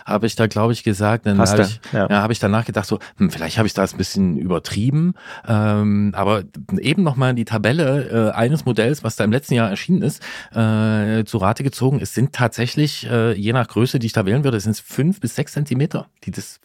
[0.06, 1.26] habe ich da, glaube ich, gesagt.
[1.26, 2.10] Dann habe ich, ja.
[2.10, 5.14] ja, habe ich danach gedacht, so, hm, vielleicht habe ich das ein bisschen übertrieben.
[5.48, 6.44] Ähm, aber
[6.80, 11.24] eben nochmal die Tabelle äh, eines Modells, was da im letzten Jahr erschienen ist, äh,
[11.26, 12.00] zu Rate gezogen.
[12.02, 15.20] Es sind tatsächlich, äh, je nach Größe, die ich da wählen würde, sind es fünf
[15.20, 16.60] bis sechs Zentimeter, die das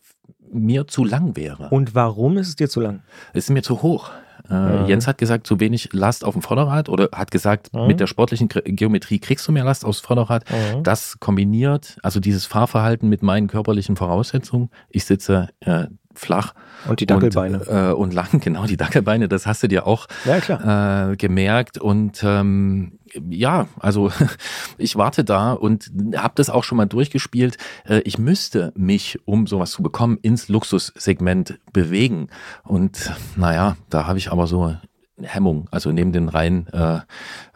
[0.52, 1.68] mir zu lang wäre.
[1.70, 3.02] Und warum ist es dir zu lang?
[3.32, 4.10] Es ist mir zu hoch.
[4.50, 4.86] Äh, Mhm.
[4.86, 7.86] Jens hat gesagt, zu wenig Last auf dem Vorderrad oder hat gesagt, Mhm.
[7.86, 10.44] mit der sportlichen Ge- Geometrie kriegst du mehr Last aufs Vorderrad.
[10.50, 10.82] Mhm.
[10.82, 14.70] Das kombiniert, also dieses Fahrverhalten mit meinen körperlichen Voraussetzungen.
[14.88, 15.86] Ich sitze äh,
[16.18, 16.54] flach
[16.88, 17.60] Und die Dackelbeine.
[17.60, 21.10] und, äh, und lang, genau die Dackelbeine, das hast du dir auch ja, klar.
[21.12, 22.98] äh, gemerkt und ähm,
[23.28, 24.10] ja, also
[24.78, 27.56] ich warte da und habe das auch schon mal durchgespielt.
[27.86, 32.28] Äh, ich müsste mich, um sowas zu bekommen, ins Luxussegment bewegen
[32.64, 34.76] und naja, da habe ich aber so
[35.22, 35.68] Hemmung.
[35.70, 37.00] Also neben den rein äh,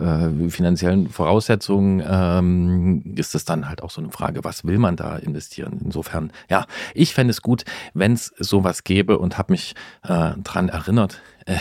[0.02, 4.96] äh, finanziellen Voraussetzungen ähm, ist das dann halt auch so eine Frage, was will man
[4.96, 5.80] da investieren?
[5.84, 10.68] Insofern, ja, ich fände es gut, wenn es sowas gäbe und habe mich äh, dran
[10.68, 11.56] erinnert, äh,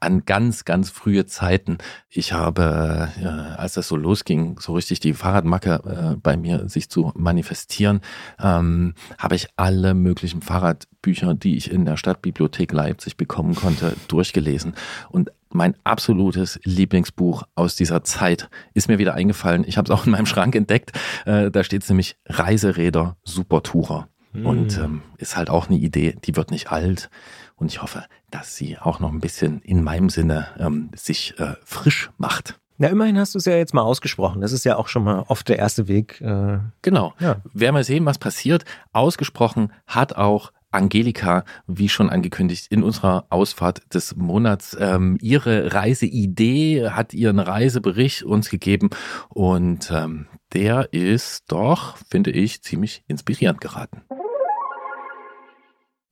[0.00, 1.78] an ganz, ganz frühe Zeiten.
[2.08, 6.90] Ich habe, äh, als das so losging, so richtig die Fahrradmacke äh, bei mir sich
[6.90, 8.00] zu manifestieren,
[8.40, 14.74] ähm, habe ich alle möglichen Fahrradbücher, die ich in der Stadtbibliothek Leipzig bekommen konnte, durchgelesen.
[15.10, 19.64] Und mein absolutes Lieblingsbuch aus dieser Zeit ist mir wieder eingefallen.
[19.66, 20.92] Ich habe es auch in meinem Schrank entdeckt.
[21.26, 24.08] Äh, da steht es nämlich Reiseräder Supertourer.
[24.32, 27.10] Und ähm, ist halt auch eine Idee, die wird nicht alt.
[27.56, 31.54] Und ich hoffe, dass sie auch noch ein bisschen in meinem Sinne ähm, sich äh,
[31.64, 32.60] frisch macht.
[32.78, 34.40] Na, immerhin hast du es ja jetzt mal ausgesprochen.
[34.40, 36.20] Das ist ja auch schon mal oft der erste Weg.
[36.20, 37.12] Äh, Genau.
[37.18, 37.38] Ja.
[37.52, 38.64] Werden wir sehen, was passiert.
[38.92, 46.88] Ausgesprochen hat auch Angelika, wie schon angekündigt, in unserer Ausfahrt des Monats ähm, ihre Reiseidee,
[46.90, 48.90] hat ihren Reisebericht uns gegeben
[49.28, 54.02] und ähm, der ist doch, finde ich, ziemlich inspirierend geraten.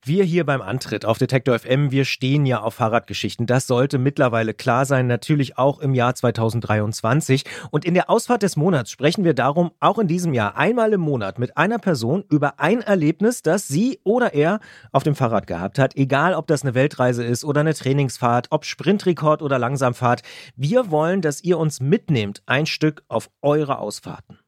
[0.09, 3.45] Wir hier beim Antritt auf Detektor FM, wir stehen ja auf Fahrradgeschichten.
[3.45, 7.43] Das sollte mittlerweile klar sein, natürlich auch im Jahr 2023.
[7.69, 11.01] Und in der Ausfahrt des Monats sprechen wir darum, auch in diesem Jahr einmal im
[11.01, 15.77] Monat mit einer Person über ein Erlebnis, das sie oder er auf dem Fahrrad gehabt
[15.77, 15.95] hat.
[15.95, 20.23] Egal, ob das eine Weltreise ist oder eine Trainingsfahrt, ob Sprintrekord oder Langsamfahrt.
[20.55, 24.38] Wir wollen, dass ihr uns mitnehmt, ein Stück auf eure Ausfahrten.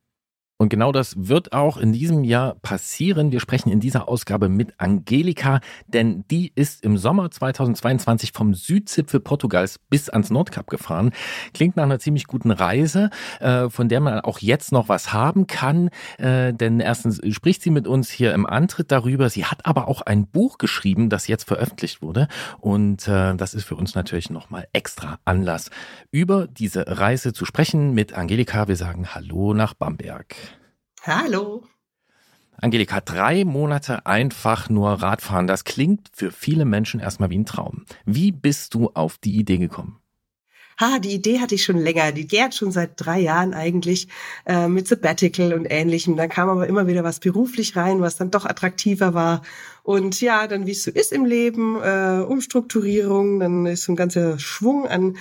[0.61, 3.31] Und genau das wird auch in diesem Jahr passieren.
[3.31, 9.21] Wir sprechen in dieser Ausgabe mit Angelika, denn die ist im Sommer 2022 vom Südzipfel
[9.21, 11.13] Portugals bis ans Nordkap gefahren.
[11.55, 13.09] Klingt nach einer ziemlich guten Reise,
[13.39, 15.89] äh, von der man auch jetzt noch was haben kann.
[16.19, 19.31] Äh, denn erstens spricht sie mit uns hier im Antritt darüber.
[19.31, 22.27] Sie hat aber auch ein Buch geschrieben, das jetzt veröffentlicht wurde.
[22.59, 25.71] Und äh, das ist für uns natürlich nochmal extra Anlass,
[26.11, 28.67] über diese Reise zu sprechen mit Angelika.
[28.67, 30.50] Wir sagen Hallo nach Bamberg.
[31.03, 31.63] Hallo.
[32.57, 37.85] Angelika, drei Monate einfach nur Radfahren, das klingt für viele Menschen erstmal wie ein Traum.
[38.05, 40.00] Wie bist du auf die Idee gekommen?
[40.81, 44.07] Ha, die Idee hatte ich schon länger, die gärt schon seit drei Jahren eigentlich
[44.45, 46.17] äh, mit Sabbatical und ähnlichem.
[46.17, 49.43] Dann kam aber immer wieder was beruflich rein, was dann doch attraktiver war.
[49.83, 53.95] Und ja, dann wie es so ist im Leben, äh, Umstrukturierung, dann ist so ein
[53.95, 55.17] ganzer Schwung an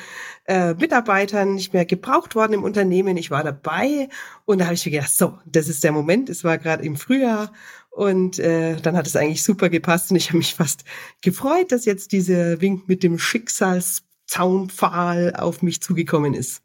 [0.47, 3.17] äh, Mitarbeitern nicht mehr gebraucht worden im Unternehmen.
[3.17, 4.09] Ich war dabei
[4.45, 6.29] und da habe ich mir gedacht, so, das ist der Moment.
[6.29, 7.53] Es war gerade im Frühjahr
[7.91, 10.85] und äh, dann hat es eigentlich super gepasst und ich habe mich fast
[11.21, 16.62] gefreut, dass jetzt dieser Wink mit dem Schicksals Zaunpfahl auf mich zugekommen ist.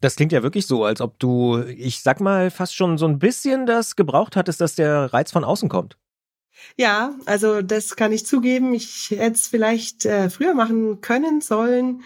[0.00, 3.18] Das klingt ja wirklich so, als ob du, ich sag mal, fast schon so ein
[3.18, 5.98] bisschen das gebraucht hattest, dass der Reiz von außen kommt.
[6.76, 8.72] Ja, also das kann ich zugeben.
[8.74, 12.02] Ich hätte es vielleicht äh, früher machen können, sollen,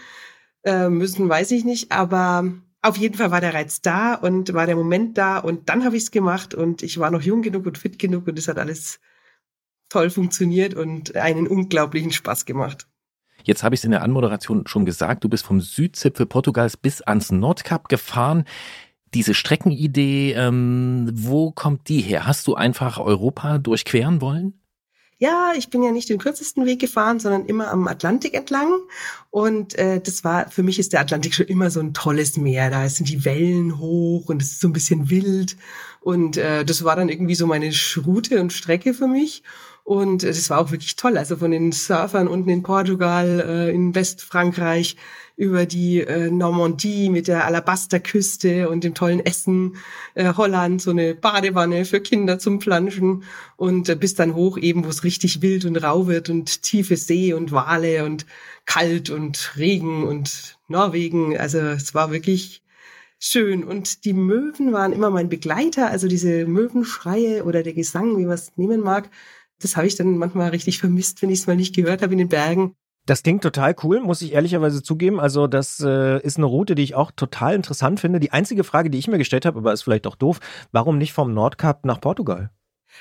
[0.63, 1.91] äh, müssen, weiß ich nicht.
[1.91, 2.51] Aber
[2.81, 5.97] auf jeden Fall war der Reiz da und war der Moment da und dann habe
[5.97, 8.57] ich es gemacht und ich war noch jung genug und fit genug und es hat
[8.57, 8.99] alles
[9.89, 12.87] toll funktioniert und einen unglaublichen Spaß gemacht.
[13.45, 17.01] Jetzt habe ich es in der Anmoderation schon gesagt, du bist vom Südzipfel Portugals bis
[17.01, 18.45] ans Nordkap gefahren.
[19.13, 22.25] Diese Streckenidee, ähm, wo kommt die her?
[22.25, 24.59] Hast du einfach Europa durchqueren wollen?
[25.17, 28.69] Ja, ich bin ja nicht den kürzesten Weg gefahren, sondern immer am Atlantik entlang.
[29.29, 32.69] Und äh, das war, für mich ist der Atlantik schon immer so ein tolles Meer.
[32.69, 35.55] Da sind die Wellen hoch und es ist so ein bisschen wild.
[36.01, 37.71] Und äh, das war dann irgendwie so meine
[38.05, 39.43] Route und Strecke für mich.
[39.85, 41.15] Und das war auch wirklich toll.
[41.15, 44.97] Also von den Surfern unten in Portugal, äh, in Westfrankreich,
[45.37, 49.75] über die äh, Normandie mit der Alabasterküste und dem tollen Essen,
[50.15, 53.25] äh, Holland, so eine Badewanne für Kinder zum Planschen
[53.57, 56.97] und äh, bis dann hoch eben, wo es richtig wild und rau wird und tiefe
[56.97, 58.25] See und Wale und
[58.65, 61.37] kalt und Regen und Norwegen.
[61.37, 62.63] Also es war wirklich
[63.19, 63.63] schön.
[63.63, 68.33] Und die Möwen waren immer mein Begleiter, also diese Möwenschreie oder der Gesang, wie man
[68.33, 69.11] es nehmen mag,
[69.59, 72.19] das habe ich dann manchmal richtig vermisst, wenn ich es mal nicht gehört habe in
[72.19, 72.75] den Bergen.
[73.05, 75.19] Das klingt total cool, muss ich ehrlicherweise zugeben.
[75.19, 78.19] Also das äh, ist eine Route, die ich auch total interessant finde.
[78.19, 80.39] Die einzige Frage, die ich mir gestellt habe, aber ist vielleicht auch doof,
[80.71, 82.49] warum nicht vom Nordkap nach Portugal?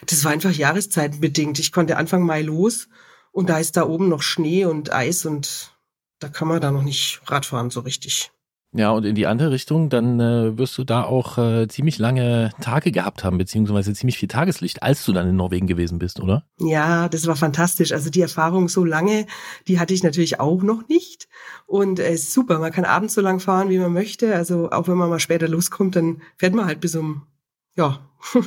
[0.06, 1.58] Das war einfach jahreszeitenbedingt.
[1.58, 2.88] Ich konnte Anfang Mai los
[3.32, 5.74] und da ist da oben noch Schnee und Eis und
[6.18, 8.30] da kann man da noch nicht Radfahren so richtig.
[8.76, 12.50] Ja, und in die andere Richtung, dann äh, wirst du da auch äh, ziemlich lange
[12.60, 16.44] Tage gehabt haben, beziehungsweise ziemlich viel Tageslicht, als du dann in Norwegen gewesen bist, oder?
[16.58, 17.92] Ja, das war fantastisch.
[17.92, 19.26] Also die Erfahrung so lange,
[19.68, 21.28] die hatte ich natürlich auch noch nicht.
[21.66, 24.34] Und es äh, ist super, man kann abends so lang fahren, wie man möchte.
[24.34, 27.22] Also auch wenn man mal später loskommt, dann fährt man halt bis um,
[27.76, 28.00] ja,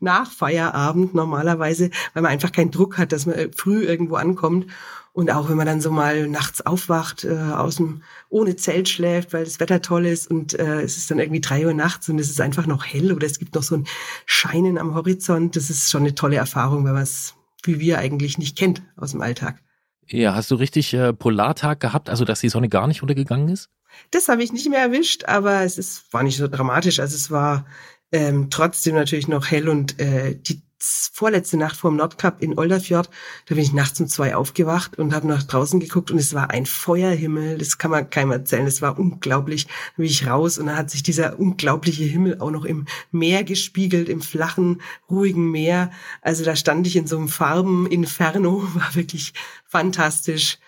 [0.00, 4.66] nach Feierabend normalerweise, weil man einfach keinen Druck hat, dass man äh, früh irgendwo ankommt.
[5.12, 9.32] Und auch wenn man dann so mal nachts aufwacht, äh, aus dem, ohne Zelt schläft,
[9.32, 12.18] weil das Wetter toll ist und äh, es ist dann irgendwie drei Uhr nachts und
[12.20, 13.86] es ist einfach noch hell oder es gibt noch so ein
[14.24, 15.56] Scheinen am Horizont.
[15.56, 17.34] Das ist schon eine tolle Erfahrung, wenn man es,
[17.64, 19.60] wie wir eigentlich nicht kennt aus dem Alltag.
[20.06, 23.68] Ja, hast du richtig äh, Polartag gehabt, also dass die Sonne gar nicht untergegangen ist?
[24.10, 27.00] Das habe ich nicht mehr erwischt, aber es ist, war nicht so dramatisch.
[27.00, 27.66] Also es war
[28.12, 33.10] ähm, trotzdem natürlich noch hell und äh, die vorletzte Nacht vor dem Nordkap in Olderfjord,
[33.46, 36.50] da bin ich nachts um zwei aufgewacht und habe nach draußen geguckt und es war
[36.50, 39.66] ein Feuerhimmel, das kann man keinem erzählen, es war unglaublich.
[39.66, 43.44] Da bin ich raus und dann hat sich dieser unglaubliche Himmel auch noch im Meer
[43.44, 45.90] gespiegelt, im flachen, ruhigen Meer.
[46.22, 49.34] Also da stand ich in so einem Farbeninferno, war wirklich
[49.66, 50.58] fantastisch.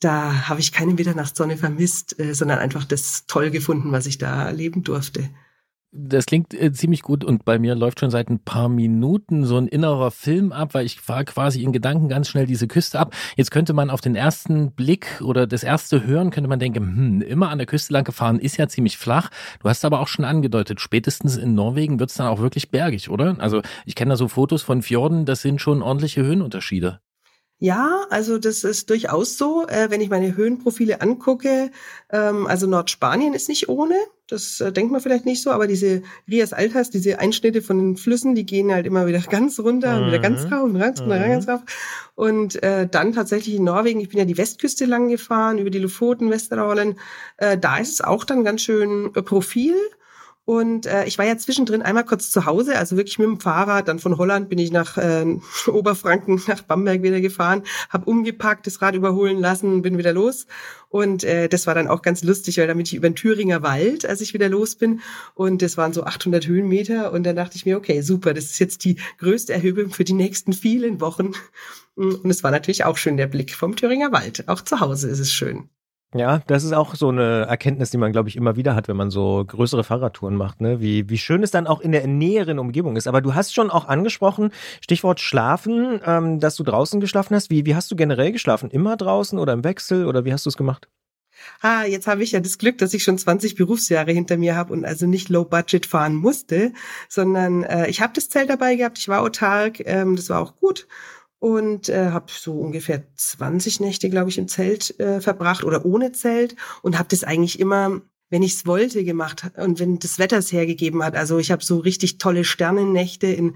[0.00, 4.44] Da habe ich keine Mitternachtssonne vermisst, äh, sondern einfach das toll gefunden, was ich da
[4.44, 5.30] erleben durfte.
[5.92, 9.56] Das klingt äh, ziemlich gut und bei mir läuft schon seit ein paar Minuten so
[9.56, 13.14] ein innerer Film ab, weil ich fahre quasi in Gedanken ganz schnell diese Küste ab.
[13.36, 17.22] Jetzt könnte man auf den ersten Blick oder das erste Hören könnte man denken, hm,
[17.22, 19.30] immer an der Küste lang gefahren ist ja ziemlich flach.
[19.62, 23.08] Du hast aber auch schon angedeutet, spätestens in Norwegen wird es dann auch wirklich bergig,
[23.08, 23.36] oder?
[23.38, 27.00] Also ich kenne da so Fotos von Fjorden, das sind schon ordentliche Höhenunterschiede.
[27.58, 29.66] Ja, also das ist durchaus so.
[29.66, 31.70] Äh, wenn ich meine Höhenprofile angucke,
[32.10, 33.94] ähm, also Nordspanien ist nicht ohne,
[34.28, 37.96] das äh, denkt man vielleicht nicht so, aber diese Rias Altas, diese Einschnitte von den
[37.96, 40.02] Flüssen, die gehen halt immer wieder ganz runter mhm.
[40.02, 40.52] und wieder ganz mhm.
[40.52, 41.08] rauf und ganz, mhm.
[41.08, 41.60] ganz rauf.
[42.14, 45.78] Und äh, dann tatsächlich in Norwegen, ich bin ja die Westküste lang gefahren, über die
[45.78, 46.98] Lofoten, Westeralen,
[47.36, 49.76] äh, da ist es auch dann ganz schön äh, Profil.
[50.46, 53.88] Und äh, ich war ja zwischendrin einmal kurz zu Hause, also wirklich mit dem Fahrrad.
[53.88, 55.26] Dann von Holland bin ich nach äh,
[55.66, 60.46] Oberfranken, nach Bamberg wieder gefahren, habe umgepackt, das Rad überholen lassen, bin wieder los.
[60.88, 64.06] Und äh, das war dann auch ganz lustig, weil damit ich über den Thüringer Wald,
[64.06, 65.00] als ich wieder los bin.
[65.34, 67.12] Und das waren so 800 Höhenmeter.
[67.12, 70.12] Und dann dachte ich mir, okay, super, das ist jetzt die größte Erhöhung für die
[70.12, 71.32] nächsten vielen Wochen.
[71.96, 74.46] Und es war natürlich auch schön der Blick vom Thüringer Wald.
[74.46, 75.68] Auch zu Hause ist es schön.
[76.14, 78.96] Ja, das ist auch so eine Erkenntnis, die man, glaube ich, immer wieder hat, wenn
[78.96, 80.80] man so größere Fahrradtouren macht, ne?
[80.80, 83.08] Wie, wie schön es dann auch in der näheren Umgebung ist.
[83.08, 84.50] Aber du hast schon auch angesprochen,
[84.80, 87.50] Stichwort Schlafen, ähm, dass du draußen geschlafen hast.
[87.50, 88.70] Wie, wie hast du generell geschlafen?
[88.70, 90.88] Immer draußen oder im Wechsel oder wie hast du es gemacht?
[91.60, 94.72] Ah, jetzt habe ich ja das Glück, dass ich schon 20 Berufsjahre hinter mir habe
[94.72, 96.72] und also nicht Low Budget fahren musste,
[97.08, 100.56] sondern äh, ich habe das Zelt dabei gehabt, ich war autark, ähm, das war auch
[100.56, 100.86] gut
[101.38, 106.12] und äh, habe so ungefähr 20 Nächte, glaube ich, im Zelt äh, verbracht oder ohne
[106.12, 110.38] Zelt und habe das eigentlich immer wenn ich es wollte, gemacht und wenn das Wetter
[110.38, 111.14] es hergegeben hat.
[111.14, 113.54] Also ich habe so richtig tolle Sternennächte in,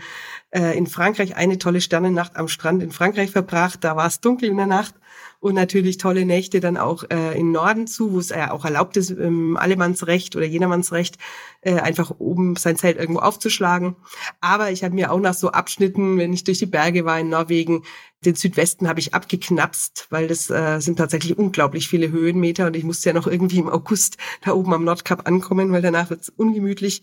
[0.50, 3.82] äh, in Frankreich, eine tolle Sternennacht am Strand in Frankreich verbracht.
[3.82, 4.94] Da war es dunkel in der Nacht
[5.40, 8.96] und natürlich tolle Nächte dann auch äh, im Norden zu, wo es ja auch erlaubt
[8.96, 11.16] ist, im Allemannsrecht oder Jedermannsrecht,
[11.62, 13.96] äh, einfach oben sein Zelt irgendwo aufzuschlagen.
[14.40, 17.30] Aber ich habe mir auch nach so Abschnitten, wenn ich durch die Berge war in
[17.30, 17.82] Norwegen,
[18.24, 22.84] den Südwesten habe ich abgeknapst, weil das äh, sind tatsächlich unglaublich viele Höhenmeter und ich
[22.84, 26.28] musste ja noch irgendwie im August da oben am Nordkap ankommen, weil danach wird es
[26.28, 27.02] ungemütlich.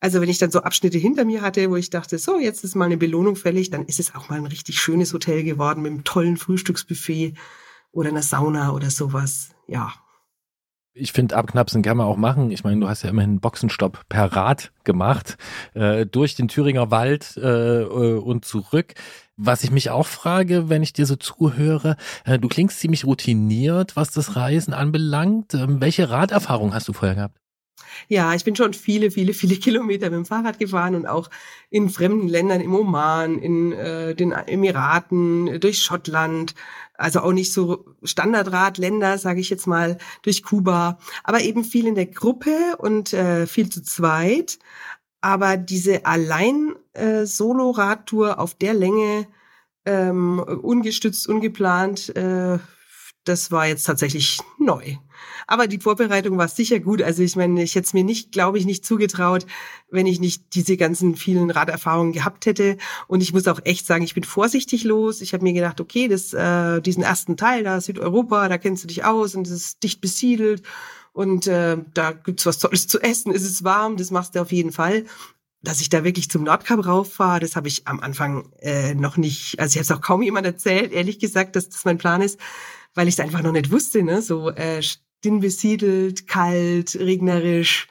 [0.00, 2.74] Also wenn ich dann so Abschnitte hinter mir hatte, wo ich dachte, so, jetzt ist
[2.74, 5.92] mal eine Belohnung fällig, dann ist es auch mal ein richtig schönes Hotel geworden mit
[5.92, 7.34] einem tollen Frühstücksbuffet
[7.92, 9.50] oder einer Sauna oder sowas.
[9.66, 9.92] Ja.
[10.98, 12.50] Ich finde, abknapsen kann man auch machen.
[12.50, 15.36] Ich meine, du hast ja immerhin einen Boxenstopp per Rad gemacht,
[15.74, 18.94] äh, durch den Thüringer Wald äh, äh, und zurück.
[19.36, 23.96] Was ich mich auch frage, wenn ich dir so zuhöre, äh, du klingst ziemlich routiniert,
[23.96, 25.52] was das Reisen anbelangt.
[25.52, 27.38] Ähm, welche Raderfahrung hast du vorher gehabt?
[28.08, 31.30] Ja, ich bin schon viele, viele, viele Kilometer mit dem Fahrrad gefahren und auch
[31.70, 36.54] in fremden Ländern, im Oman, in äh, den Emiraten, durch Schottland,
[36.94, 41.94] also auch nicht so Standardradländer, sage ich jetzt mal, durch Kuba, aber eben viel in
[41.94, 44.58] der Gruppe und äh, viel zu zweit.
[45.20, 49.26] Aber diese allein äh, auf der Länge,
[49.84, 52.58] ähm, ungestützt, ungeplant, äh,
[53.28, 54.96] das war jetzt tatsächlich neu.
[55.46, 57.02] Aber die Vorbereitung war sicher gut.
[57.02, 59.46] Also ich meine, ich hätte es mir nicht, glaube ich, nicht zugetraut,
[59.90, 62.76] wenn ich nicht diese ganzen vielen Raderfahrungen gehabt hätte.
[63.06, 65.20] Und ich muss auch echt sagen, ich bin vorsichtig los.
[65.20, 68.88] Ich habe mir gedacht, okay, das, äh, diesen ersten Teil da, Südeuropa, da kennst du
[68.88, 70.62] dich aus und es ist dicht besiedelt.
[71.12, 74.52] Und äh, da gibt's was Tolles zu essen, es ist warm, das machst du auf
[74.52, 75.06] jeden Fall
[75.66, 79.58] dass ich da wirklich zum Nordkap rauffahre, das habe ich am Anfang äh, noch nicht,
[79.58, 82.38] also ich habe es auch kaum jemand erzählt, ehrlich gesagt, dass das mein Plan ist,
[82.94, 84.22] weil ich es einfach noch nicht wusste, ne?
[84.22, 84.80] So äh,
[85.24, 87.88] dünn besiedelt, kalt, regnerisch.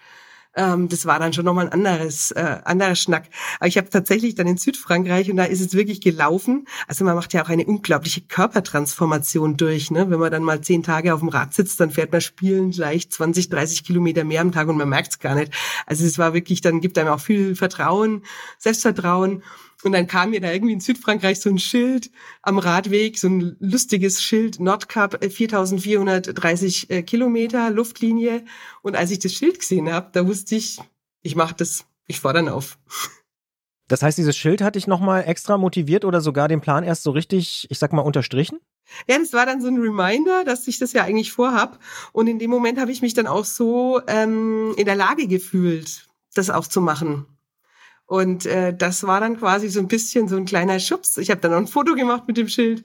[0.56, 3.26] Ähm, das war dann schon nochmal ein anderes, äh, anderer Schnack.
[3.60, 6.68] Aber ich habe tatsächlich dann in Südfrankreich und da ist es wirklich gelaufen.
[6.88, 9.92] Also man macht ja auch eine unglaubliche Körpertransformation durch.
[9.92, 10.10] Ne?
[10.10, 13.12] Wenn man dann mal zehn Tage auf dem Rad sitzt, dann fährt man spielend leicht
[13.12, 15.54] 20, 30 Kilometer mehr am Tag und man merkt es gar nicht.
[15.86, 18.24] Also es war wirklich, dann gibt einem auch viel Vertrauen,
[18.58, 19.44] Selbstvertrauen.
[19.86, 22.10] Und dann kam mir da irgendwie in Südfrankreich so ein Schild
[22.42, 28.44] am Radweg, so ein lustiges Schild, Nordkap 4430 äh, äh, Kilometer Luftlinie.
[28.82, 30.80] Und als ich das Schild gesehen habe, da wusste ich,
[31.22, 32.80] ich mache das, ich fordere auf.
[33.88, 37.12] Das heißt, dieses Schild hat dich nochmal extra motiviert oder sogar den Plan erst so
[37.12, 38.58] richtig, ich sag mal, unterstrichen?
[39.08, 41.78] Ja, das war dann so ein Reminder, dass ich das ja eigentlich vorhab.
[42.12, 46.08] Und in dem Moment habe ich mich dann auch so ähm, in der Lage gefühlt,
[46.34, 47.28] das auch zu machen.
[48.06, 51.18] Und äh, das war dann quasi so ein bisschen so ein kleiner Schubs.
[51.18, 52.84] Ich habe dann noch ein Foto gemacht mit dem Schild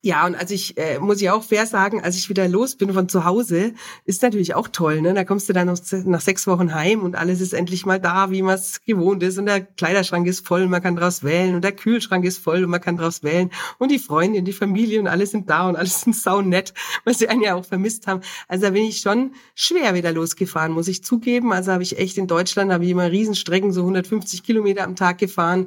[0.00, 2.92] ja, und als ich, äh, muss ich auch fair sagen, als ich wieder los bin
[2.92, 3.74] von zu Hause,
[4.04, 5.12] ist natürlich auch toll, ne?
[5.12, 8.30] Da kommst du dann noch nach sechs Wochen heim und alles ist endlich mal da,
[8.30, 9.38] wie man es gewohnt ist.
[9.38, 12.70] Und der Kleiderschrank ist voll, man kann draus wählen und der Kühlschrank ist voll und
[12.70, 13.50] man kann draus wählen.
[13.78, 16.74] Und die Freundin, die Familie und alle sind da und alles sind sau nett,
[17.04, 18.20] was sie einen ja auch vermisst haben.
[18.46, 21.52] Also da bin ich schon schwer wieder losgefahren, muss ich zugeben.
[21.52, 25.18] Also habe ich echt in Deutschland, habe ich immer Riesenstrecken, so 150 Kilometer am Tag
[25.18, 25.66] gefahren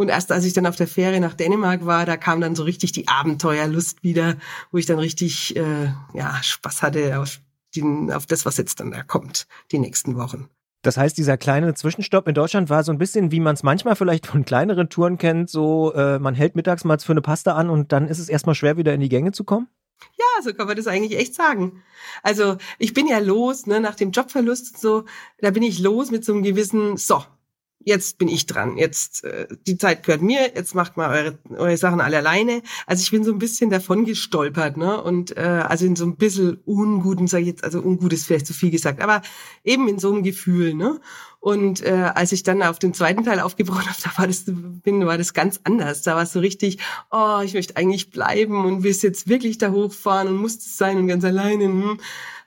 [0.00, 2.62] und erst als ich dann auf der Fähre nach Dänemark war, da kam dann so
[2.62, 4.36] richtig die Abenteuerlust wieder,
[4.70, 7.38] wo ich dann richtig äh, ja, Spaß hatte auf,
[7.76, 10.48] den, auf das, was jetzt dann da kommt, die nächsten Wochen.
[10.80, 13.94] Das heißt, dieser kleine Zwischenstopp in Deutschland war so ein bisschen, wie man es manchmal
[13.94, 17.68] vielleicht von kleineren Touren kennt, so äh, man hält mittags mal für eine Pasta an
[17.68, 19.68] und dann ist es erstmal schwer, wieder in die Gänge zu kommen?
[20.16, 21.82] Ja, so kann man das eigentlich echt sagen.
[22.22, 25.04] Also ich bin ja los, ne, nach dem Jobverlust und so,
[25.40, 27.22] da bin ich los mit so einem gewissen, so,
[27.82, 31.76] jetzt bin ich dran, jetzt äh, die Zeit gehört mir, jetzt macht mal eure, eure
[31.76, 32.62] Sachen alle alleine.
[32.86, 35.02] Also ich bin so ein bisschen davon gestolpert, ne?
[35.02, 38.46] Und äh, also in so ein bisschen unguten, sage ich jetzt, also ungut ist vielleicht
[38.46, 39.22] zu viel gesagt, aber
[39.64, 41.00] eben in so einem Gefühl, ne?
[41.40, 45.06] Und äh, als ich dann auf den zweiten Teil aufgebrochen habe, da war das, bin,
[45.06, 46.02] war das ganz anders.
[46.02, 46.78] Da war es so richtig,
[47.10, 50.98] oh, ich möchte eigentlich bleiben und will jetzt wirklich da hochfahren und muss es sein
[50.98, 51.64] und ganz alleine.
[51.64, 51.98] Hm.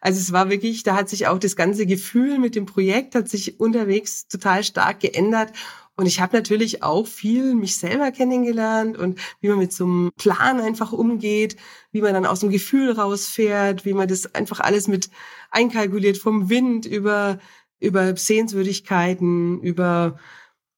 [0.03, 3.29] Also es war wirklich, da hat sich auch das ganze Gefühl mit dem Projekt hat
[3.29, 5.53] sich unterwegs total stark geändert
[5.95, 10.11] Und ich habe natürlich auch viel mich selber kennengelernt und wie man mit so einem
[10.17, 11.55] Plan einfach umgeht,
[11.91, 15.09] wie man dann aus dem Gefühl rausfährt, wie man das einfach alles mit
[15.51, 17.39] einkalkuliert vom Wind über,
[17.79, 20.19] über Sehenswürdigkeiten, über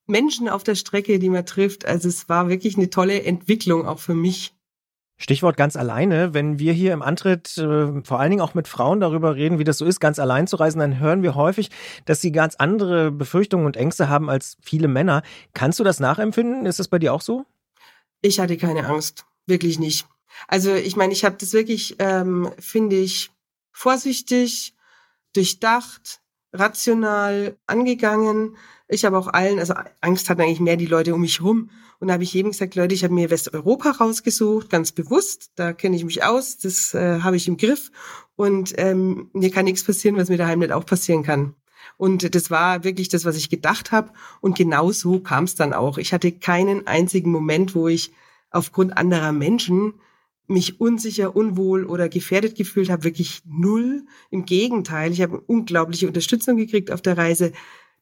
[0.08, 1.86] Menschen auf der Strecke, die man trifft.
[1.86, 4.54] Also es war wirklich eine tolle Entwicklung auch für mich.
[5.18, 6.34] Stichwort ganz alleine.
[6.34, 9.64] Wenn wir hier im Antritt äh, vor allen Dingen auch mit Frauen darüber reden, wie
[9.64, 11.70] das so ist, ganz allein zu reisen, dann hören wir häufig,
[12.06, 15.24] dass sie ganz andere Befürchtungen und Ängste haben als viele Männer.
[15.54, 16.66] Kannst du das nachempfinden?
[16.66, 17.46] Ist das bei dir auch so?
[18.22, 20.08] Ich hatte keine Angst, wirklich nicht.
[20.48, 23.32] Also ich meine, ich habe das wirklich, ähm, finde ich,
[23.72, 24.74] vorsichtig,
[25.34, 26.22] durchdacht,
[26.54, 28.58] rational angegangen.
[28.88, 31.70] Ich habe auch allen, also Angst hatten eigentlich mehr die Leute um mich rum.
[32.00, 35.52] Und da habe ich jedem gesagt, Leute, ich habe mir Westeuropa rausgesucht, ganz bewusst.
[35.56, 37.92] Da kenne ich mich aus, das äh, habe ich im Griff.
[38.36, 41.56] Und ähm, mir kann nichts passieren, was mir daheim nicht auch passieren kann.
[41.98, 44.12] Und das war wirklich das, was ich gedacht habe.
[44.42, 45.98] Und genau so kam es dann auch.
[45.98, 48.12] Ich hatte keinen einzigen Moment, wo ich
[48.52, 49.94] aufgrund anderer Menschen
[50.48, 54.06] mich unsicher, unwohl oder gefährdet gefühlt habe, wirklich null.
[54.30, 57.52] Im Gegenteil, ich habe unglaubliche Unterstützung gekriegt auf der Reise.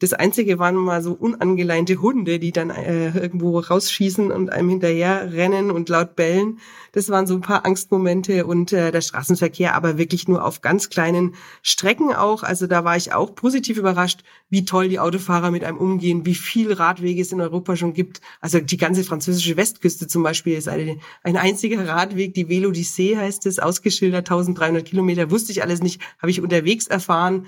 [0.04, 5.32] Das Einzige waren mal so unangeleinte Hunde, die dann äh, irgendwo rausschießen und einem hinterher
[5.32, 6.60] rennen und laut bellen.
[6.92, 10.90] Das waren so ein paar Angstmomente und äh, der Straßenverkehr, aber wirklich nur auf ganz
[10.90, 12.44] kleinen Strecken auch.
[12.44, 16.36] Also da war ich auch positiv überrascht, wie toll die Autofahrer mit einem umgehen, wie
[16.36, 18.20] viel Radwege es in Europa schon gibt.
[18.42, 23.16] Also die ganze französische Westküste zum Beispiel ist eine, ein einziger Radweg, die Velo d'Issée
[23.16, 27.46] heißt es, ausgeschildert, 1300 Kilometer, wusste ich alles nicht, habe ich unterwegs erfahren.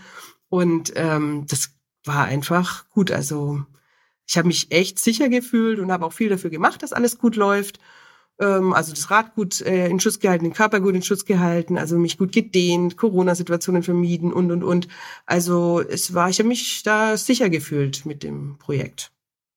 [0.48, 1.75] Und ähm, das
[2.08, 3.12] war einfach gut.
[3.12, 3.64] Also
[4.28, 7.36] ich habe mich echt sicher gefühlt und habe auch viel dafür gemacht, dass alles gut
[7.36, 7.80] läuft.
[8.40, 11.78] Ähm, also das Rad gut äh, in Schutz gehalten, den Körper gut in Schutz gehalten,
[11.78, 14.88] also mich gut gedehnt, Corona-Situationen vermieden und und und.
[15.26, 19.12] Also es war, ich habe mich da sicher gefühlt mit dem Projekt.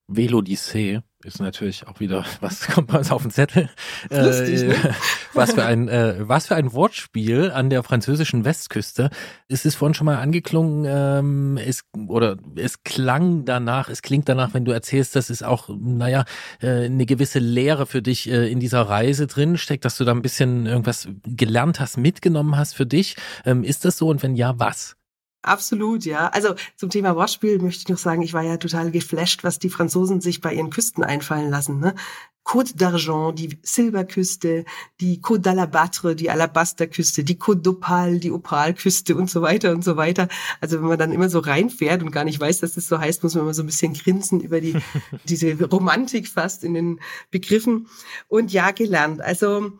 [0.07, 3.69] Velo Velodicée ist natürlich auch wieder, was kommt bei uns auf den Zettel?
[4.09, 4.73] Lustig, ne?
[4.73, 4.93] Äh,
[5.33, 9.09] was für ein, äh, was für ein Wortspiel an der französischen Westküste.
[9.47, 14.53] Es ist vorhin schon mal angeklungen, ähm, es, oder es klang danach, es klingt danach,
[14.53, 16.25] wenn du erzählst, dass es auch, naja,
[16.61, 20.11] äh, eine gewisse Lehre für dich äh, in dieser Reise drin steckt, dass du da
[20.11, 23.15] ein bisschen irgendwas gelernt hast, mitgenommen hast für dich.
[23.45, 24.98] Ähm, ist das so und wenn ja, was?
[25.41, 26.27] Absolut, ja.
[26.27, 29.69] Also zum Thema Wortspiel möchte ich noch sagen, ich war ja total geflasht, was die
[29.69, 31.79] Franzosen sich bei ihren Küsten einfallen lassen.
[31.79, 31.95] Ne?
[32.43, 34.65] Côte d'Argent, die Silberküste,
[34.99, 39.95] die Côte d'Alabatre, die Alabasterküste, die Côte d'Opal, die Opalküste und so weiter und so
[39.95, 40.27] weiter.
[40.59, 43.23] Also wenn man dann immer so reinfährt und gar nicht weiß, dass das so heißt,
[43.23, 44.75] muss man immer so ein bisschen grinsen über die,
[45.25, 46.99] diese Romantik fast in den
[47.31, 47.87] Begriffen.
[48.27, 49.21] Und ja, gelernt.
[49.21, 49.71] Also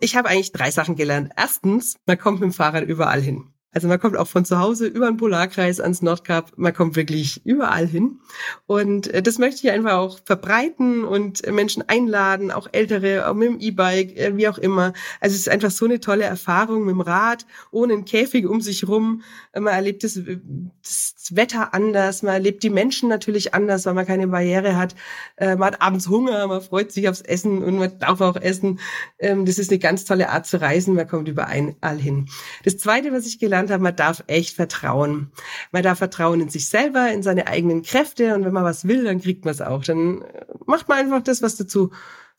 [0.00, 1.32] ich habe eigentlich drei Sachen gelernt.
[1.36, 3.53] Erstens, man kommt mit dem Fahrrad überall hin.
[3.74, 7.44] Also man kommt auch von zu Hause über den Polarkreis ans Nordkap, man kommt wirklich
[7.44, 8.20] überall hin.
[8.66, 13.48] Und äh, das möchte ich einfach auch verbreiten und Menschen einladen, auch Ältere, auch mit
[13.48, 14.92] dem E-Bike, äh, wie auch immer.
[15.20, 18.60] Also es ist einfach so eine tolle Erfahrung mit dem Rad, ohne einen Käfig um
[18.60, 19.22] sich rum.
[19.52, 24.28] Man erlebt das, das Wetter anders, man erlebt die Menschen natürlich anders, weil man keine
[24.28, 24.94] Barriere hat.
[25.36, 28.78] Äh, man hat abends Hunger, man freut sich aufs Essen und man darf auch essen.
[29.18, 32.28] Ähm, das ist eine ganz tolle Art zu reisen, man kommt überall hin.
[32.64, 35.32] Das Zweite, was ich gelernt gelernt habe, man darf echt vertrauen.
[35.72, 39.04] Man darf vertrauen in sich selber, in seine eigenen Kräfte und wenn man was will,
[39.04, 39.84] dann kriegt man es auch.
[39.84, 41.90] Dann äh, macht man einfach das, was dazu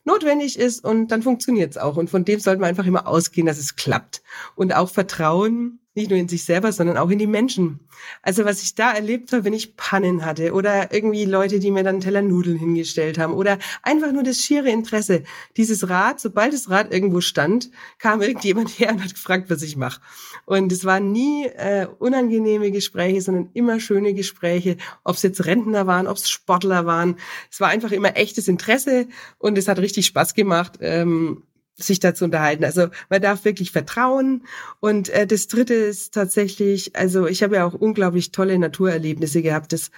[0.03, 1.97] notwendig ist und dann funktioniert es auch.
[1.97, 4.21] Und von dem sollte man einfach immer ausgehen, dass es klappt.
[4.55, 7.79] Und auch vertrauen, nicht nur in sich selber, sondern auch in die Menschen.
[8.21, 11.83] Also was ich da erlebt habe, wenn ich Pannen hatte oder irgendwie Leute, die mir
[11.83, 15.23] dann einen Teller Nudeln hingestellt haben oder einfach nur das schiere Interesse.
[15.57, 19.77] Dieses Rad, sobald das Rad irgendwo stand, kam irgendjemand her und hat gefragt, was ich
[19.77, 20.01] mache.
[20.45, 25.87] Und es waren nie äh, unangenehme Gespräche, sondern immer schöne Gespräche, ob es jetzt Rentner
[25.87, 27.15] waren, ob es Sportler waren.
[27.49, 29.07] Es war einfach immer echtes Interesse
[29.39, 30.73] und es hat richtig Spaß gemacht.
[30.81, 31.43] Ähm,
[31.78, 32.63] sich dazu unterhalten.
[32.63, 34.43] Also man darf wirklich vertrauen.
[34.80, 39.73] Und äh, das Dritte ist tatsächlich, also ich habe ja auch unglaublich tolle Naturerlebnisse gehabt.
[39.73, 39.91] Das,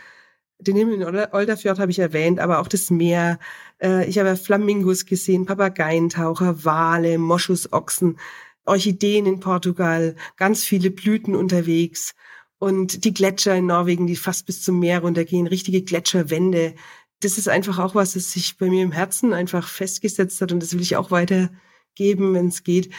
[0.59, 3.39] den Himmel in Olderfjord habe ich erwähnt, aber auch das Meer.
[3.81, 8.17] Äh, ich habe ja Flamingos gesehen, Papageientaucher, Wale, Moschusochsen,
[8.65, 12.15] Orchideen in Portugal, ganz viele Blüten unterwegs.
[12.59, 16.73] Und die Gletscher in Norwegen, die fast bis zum Meer runtergehen, richtige Gletscherwände.
[17.19, 20.61] Das ist einfach auch was, das sich bei mir im Herzen einfach festgesetzt hat und
[20.61, 21.51] das will ich auch weiter
[21.97, 22.93] geben, wenn es geht.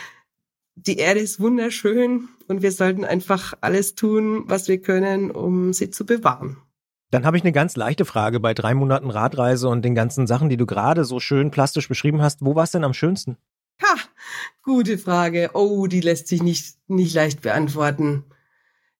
[0.74, 5.90] Die Erde ist wunderschön und wir sollten einfach alles tun, was wir können, um sie
[5.90, 6.58] zu bewahren.
[7.10, 10.50] Dann habe ich eine ganz leichte Frage bei drei Monaten Radreise und den ganzen Sachen,
[10.50, 12.44] die du gerade so schön plastisch beschrieben hast.
[12.44, 13.38] Wo war es denn am schönsten?
[13.82, 13.96] Ha,
[14.62, 15.50] gute Frage.
[15.54, 18.24] Oh, die lässt sich nicht, nicht leicht beantworten.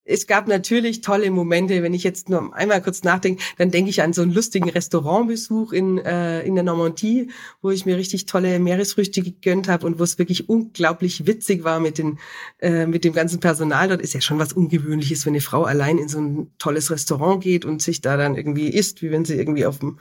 [0.09, 1.83] Es gab natürlich tolle Momente.
[1.83, 5.73] Wenn ich jetzt nur einmal kurz nachdenke, dann denke ich an so einen lustigen Restaurantbesuch
[5.73, 7.31] in, äh, in der Normandie,
[7.61, 11.79] wo ich mir richtig tolle Meeresfrüchte gegönnt habe und wo es wirklich unglaublich witzig war
[11.79, 12.19] mit, den,
[12.61, 13.89] äh, mit dem ganzen Personal.
[13.89, 17.43] Dort ist ja schon was Ungewöhnliches, wenn eine Frau allein in so ein tolles Restaurant
[17.43, 19.99] geht und sich da dann irgendwie isst, wie wenn sie irgendwie auf dem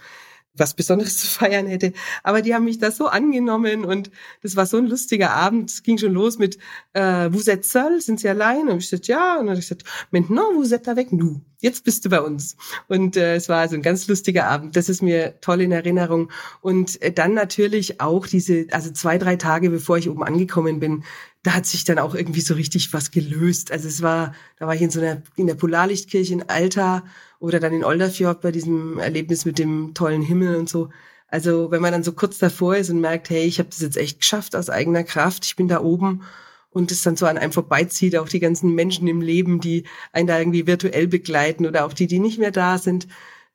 [0.57, 1.93] was Besonderes zu feiern hätte.
[2.23, 4.11] Aber die haben mich da so angenommen und
[4.41, 5.69] das war so ein lustiger Abend.
[5.69, 6.57] Es ging schon los mit
[6.93, 8.01] äh, Vous êtes seul?
[8.01, 8.67] Sind Sie allein?
[8.67, 9.33] Und ich gesagt, ja.
[9.33, 11.41] Und dann habe ich gesagt, maintenant vous êtes avec nous.
[11.59, 12.55] Jetzt bist du bei uns.
[12.87, 14.75] Und äh, es war also ein ganz lustiger Abend.
[14.75, 16.31] Das ist mir toll in Erinnerung.
[16.61, 21.03] Und äh, dann natürlich auch diese, also zwei, drei Tage bevor ich oben angekommen bin,
[21.41, 23.71] da hat sich dann auch irgendwie so richtig was gelöst.
[23.71, 27.03] Also es war, da war ich in so einer, in der Polarlichtkirche in Alta
[27.39, 30.89] oder dann in Olderfjord bei diesem Erlebnis mit dem tollen Himmel und so.
[31.27, 33.97] Also wenn man dann so kurz davor ist und merkt, hey, ich habe das jetzt
[33.97, 36.23] echt geschafft aus eigener Kraft, ich bin da oben
[36.69, 40.27] und es dann so an einem vorbeizieht, auch die ganzen Menschen im Leben, die einen
[40.27, 43.07] da irgendwie virtuell begleiten oder auch die, die nicht mehr da sind,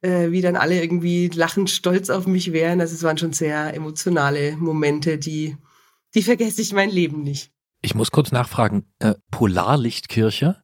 [0.03, 2.81] äh, wie dann alle irgendwie lachend stolz auf mich wären.
[2.81, 5.57] Also es waren schon sehr emotionale Momente, die,
[6.15, 7.53] die vergesse ich mein Leben nicht.
[7.81, 10.62] Ich muss kurz nachfragen, äh, Polarlichtkirche?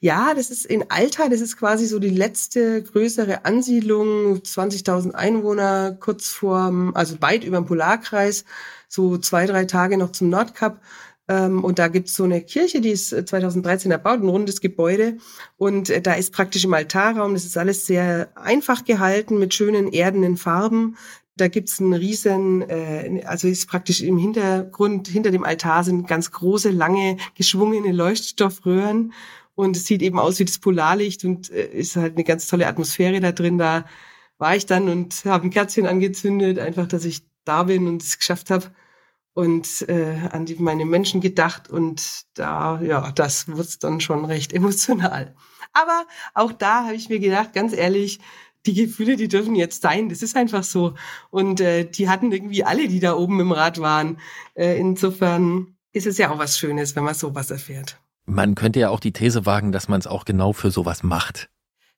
[0.00, 5.96] Ja, das ist in Alta, das ist quasi so die letzte größere Ansiedlung, 20.000 Einwohner,
[5.98, 8.44] kurz vor, also weit über dem Polarkreis,
[8.88, 10.80] so zwei, drei Tage noch zum Nordkap.
[11.28, 15.18] Ähm, und da gibt's so eine Kirche, die ist 2013 äh, erbaut, ein rundes Gebäude.
[15.56, 19.92] Und äh, da ist praktisch im Altarraum, das ist alles sehr einfach gehalten mit schönen
[19.92, 20.96] erdenen Farben.
[21.36, 26.30] Da gibt's einen riesen, äh, also ist praktisch im Hintergrund, hinter dem Altar sind ganz
[26.30, 29.12] große, lange, geschwungene Leuchtstoffröhren.
[29.62, 32.66] Und es sieht eben aus wie das Polarlicht und äh, ist halt eine ganz tolle
[32.66, 33.58] Atmosphäre da drin.
[33.58, 33.84] Da
[34.38, 38.18] war ich dann und habe ein Kerzchen angezündet, einfach, dass ich da bin und es
[38.18, 38.72] geschafft habe
[39.34, 44.52] und äh, an die, meine Menschen gedacht und da, ja, das wird's dann schon recht
[44.54, 45.34] emotional.
[45.72, 48.20] Aber auch da habe ich mir gedacht, ganz ehrlich,
[48.66, 50.08] die Gefühle, die dürfen jetzt sein.
[50.08, 50.94] Das ist einfach so.
[51.30, 54.18] Und äh, die hatten irgendwie alle, die da oben im Rad waren.
[54.54, 57.98] Äh, insofern ist es ja auch was Schönes, wenn man sowas erfährt.
[58.24, 61.50] Man könnte ja auch die These wagen, dass man es auch genau für sowas macht.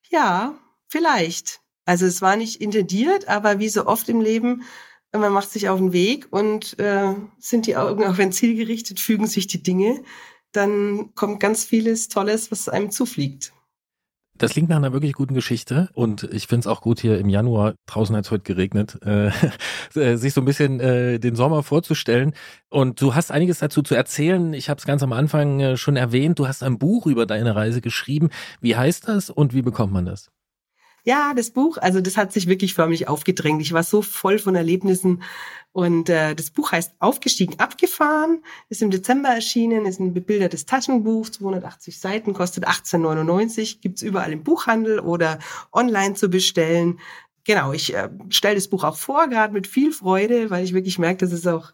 [0.09, 0.55] Ja,
[0.87, 1.61] vielleicht.
[1.85, 4.63] Also es war nicht intendiert, aber wie so oft im Leben,
[5.11, 8.99] man macht sich auf den Weg und äh, sind die Augen auf ein Ziel gerichtet,
[8.99, 10.03] fügen sich die Dinge,
[10.51, 13.53] dann kommt ganz vieles Tolles, was einem zufliegt.
[14.37, 17.29] Das klingt nach einer wirklich guten Geschichte und ich finde es auch gut hier im
[17.29, 19.31] Januar, draußen hat es heute geregnet, äh,
[19.95, 22.33] äh, sich so ein bisschen äh, den Sommer vorzustellen.
[22.69, 24.53] Und du hast einiges dazu zu erzählen.
[24.53, 27.55] Ich habe es ganz am Anfang äh, schon erwähnt, du hast ein Buch über deine
[27.55, 28.29] Reise geschrieben.
[28.59, 30.29] Wie heißt das und wie bekommt man das?
[31.07, 33.61] Ja, das Buch, also das hat sich wirklich förmlich aufgedrängt.
[33.61, 35.21] Ich war so voll von Erlebnissen
[35.71, 41.29] und äh, das Buch heißt Aufgestiegen, abgefahren, ist im Dezember erschienen, ist ein bebildertes Taschenbuch,
[41.29, 45.37] 280 Seiten, kostet 18,99, gibt's überall im Buchhandel oder
[45.71, 46.99] online zu bestellen.
[47.43, 50.97] Genau, ich äh, stelle das Buch auch vor, gerade mit viel Freude, weil ich wirklich
[50.97, 51.71] merke, dass es auch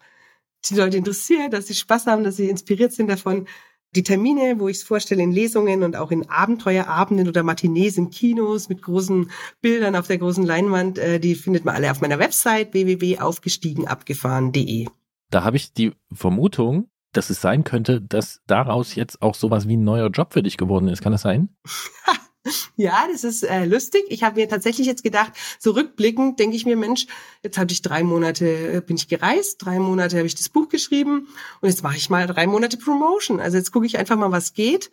[0.66, 3.48] die Leute interessiert, dass sie Spaß haben, dass sie inspiriert sind davon.
[3.94, 8.10] Die Termine, wo ich es vorstelle, in Lesungen und auch in Abenteuerabenden oder Matinees in
[8.10, 9.30] Kinos mit großen
[9.62, 14.88] Bildern auf der großen Leinwand, äh, die findet man alle auf meiner Website www.aufgestiegenabgefahren.de.
[15.30, 19.76] Da habe ich die Vermutung, dass es sein könnte, dass daraus jetzt auch sowas wie
[19.76, 21.02] ein neuer Job für dich geworden ist.
[21.02, 21.50] Kann das sein?
[22.76, 24.04] Ja, das ist äh, lustig.
[24.10, 27.06] Ich habe mir tatsächlich jetzt gedacht, so rückblickend denke ich mir, Mensch,
[27.44, 30.70] jetzt hatte ich drei Monate, äh, bin ich gereist, drei Monate habe ich das Buch
[30.70, 31.28] geschrieben
[31.62, 33.40] und jetzt mache ich mal drei Monate Promotion.
[33.40, 34.90] Also jetzt gucke ich einfach mal, was geht,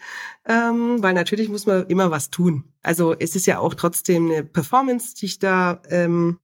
[0.46, 2.64] ähm, weil natürlich muss man immer was tun.
[2.82, 6.38] Also es ist ja auch trotzdem eine Performance, die ich da ähm,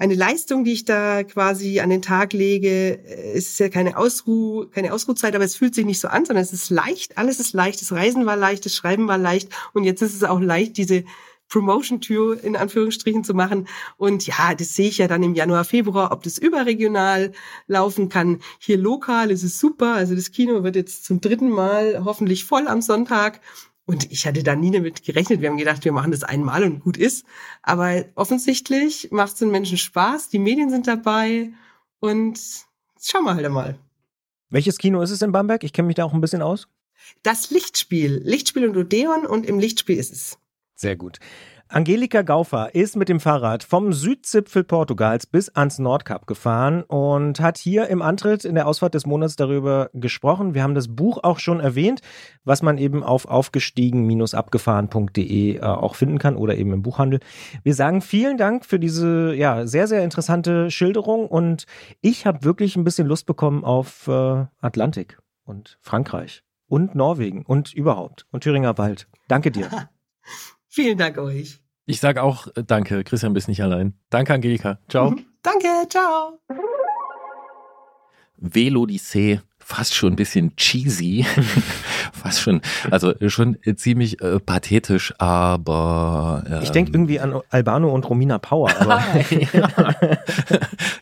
[0.00, 2.98] eine Leistung, die ich da quasi an den Tag lege.
[3.34, 6.42] Es ist ja keine Ausruh, keine Ausruhzeit, aber es fühlt sich nicht so an, sondern
[6.42, 7.18] es ist leicht.
[7.18, 7.82] Alles ist leicht.
[7.82, 11.04] Das Reisen war leicht, das Schreiben war leicht und jetzt ist es auch leicht, diese
[11.50, 13.68] Promotion-Tour in Anführungsstrichen zu machen.
[13.98, 17.32] Und ja, das sehe ich ja dann im Januar, Februar, ob das überregional
[17.66, 18.40] laufen kann.
[18.58, 19.94] Hier lokal ist es super.
[19.94, 23.40] Also das Kino wird jetzt zum dritten Mal hoffentlich voll am Sonntag.
[23.90, 25.40] Und ich hatte da nie damit gerechnet.
[25.40, 27.26] Wir haben gedacht, wir machen das einmal und gut ist.
[27.60, 30.28] Aber offensichtlich macht es den Menschen Spaß.
[30.28, 31.50] Die Medien sind dabei.
[31.98, 32.38] Und
[33.02, 33.80] schauen wir halt einmal.
[34.48, 35.64] Welches Kino ist es in Bamberg?
[35.64, 36.68] Ich kenne mich da auch ein bisschen aus.
[37.24, 38.22] Das Lichtspiel.
[38.24, 40.38] Lichtspiel und Odeon und im Lichtspiel ist es.
[40.76, 41.18] Sehr gut.
[41.72, 47.58] Angelika Gaufer ist mit dem Fahrrad vom Südzipfel Portugals bis ans Nordkap gefahren und hat
[47.58, 50.52] hier im Antritt in der Ausfahrt des Monats darüber gesprochen.
[50.52, 52.00] Wir haben das Buch auch schon erwähnt,
[52.42, 57.20] was man eben auf aufgestiegen-abgefahren.de äh, auch finden kann oder eben im Buchhandel.
[57.62, 61.66] Wir sagen vielen Dank für diese ja sehr sehr interessante Schilderung und
[62.00, 67.72] ich habe wirklich ein bisschen Lust bekommen auf äh, Atlantik und Frankreich und Norwegen und
[67.72, 69.06] überhaupt und Thüringer Wald.
[69.28, 69.70] Danke dir.
[70.70, 71.60] Vielen Dank euch.
[71.86, 73.94] Ich sage auch äh, danke, Christian bist nicht allein.
[74.08, 74.78] Danke, Angelika.
[74.88, 75.16] Ciao.
[75.42, 76.38] Danke, ciao.
[78.36, 79.40] Velodyssee,
[79.70, 81.24] fast schon ein bisschen cheesy,
[82.12, 82.60] fast schon,
[82.90, 88.70] also schon ziemlich äh, pathetisch, aber ähm, Ich denke irgendwie an Albano und Romina Power.
[88.80, 89.00] Aber
[89.52, 89.94] ja.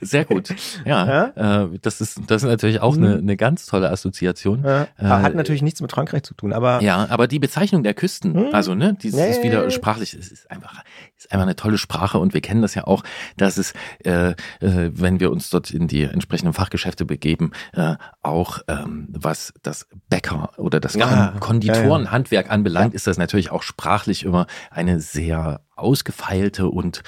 [0.01, 0.55] Sehr gut.
[0.85, 1.33] Ja,
[1.65, 4.63] Äh, das ist das ist natürlich auch eine, eine ganz tolle Assoziation.
[4.65, 7.95] ja, Äh, hat natürlich nichts mit Frankreich zu tun, aber Ja, aber die Bezeichnung der
[7.95, 8.49] Küsten, Hm.
[8.55, 9.71] also ne, dieses Ja, ist ja, wieder ja.
[9.71, 10.83] sprachlich, es ist einfach,
[11.19, 13.03] ist einfach eine tolle Sprache und wir kennen das ja auch,
[13.37, 13.73] dass es,
[14.05, 19.53] äh, äh, wenn wir uns dort in die entsprechenden Fachgeschäfte begeben, äh, auch ähm, was
[19.63, 25.01] das Bäcker oder das Ja, Kon Konditorenhandwerk anbelangt, ist das natürlich auch sprachlich immer eine
[25.01, 27.03] sehr ausgefeilte und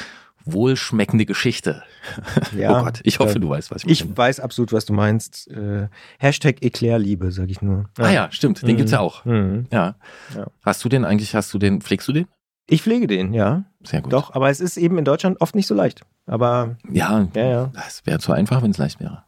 [0.45, 1.83] wohlschmeckende Geschichte.
[2.57, 4.17] Ja, oh Gott, ich hoffe, äh, du weißt, was ich, ich meine.
[4.17, 5.49] weiß absolut, was du meinst.
[5.51, 5.89] Äh,
[6.19, 7.91] Hashtag Eclairliebe, sag ich nur.
[7.99, 8.77] Ah ja, stimmt, den Mhm.
[8.79, 9.25] gibt's ja auch.
[9.25, 9.67] Mhm.
[9.71, 9.97] Ja.
[10.35, 10.47] Ja.
[10.65, 12.27] Hast du den eigentlich, hast du den, pflegst du den?
[12.71, 13.65] Ich pflege den, ja.
[13.83, 14.13] Sehr gut.
[14.13, 16.03] Doch, aber es ist eben in Deutschland oft nicht so leicht.
[16.27, 17.71] Aber Ja, ja, ja.
[17.75, 19.25] Das wäre zu einfach, wenn es leicht wäre.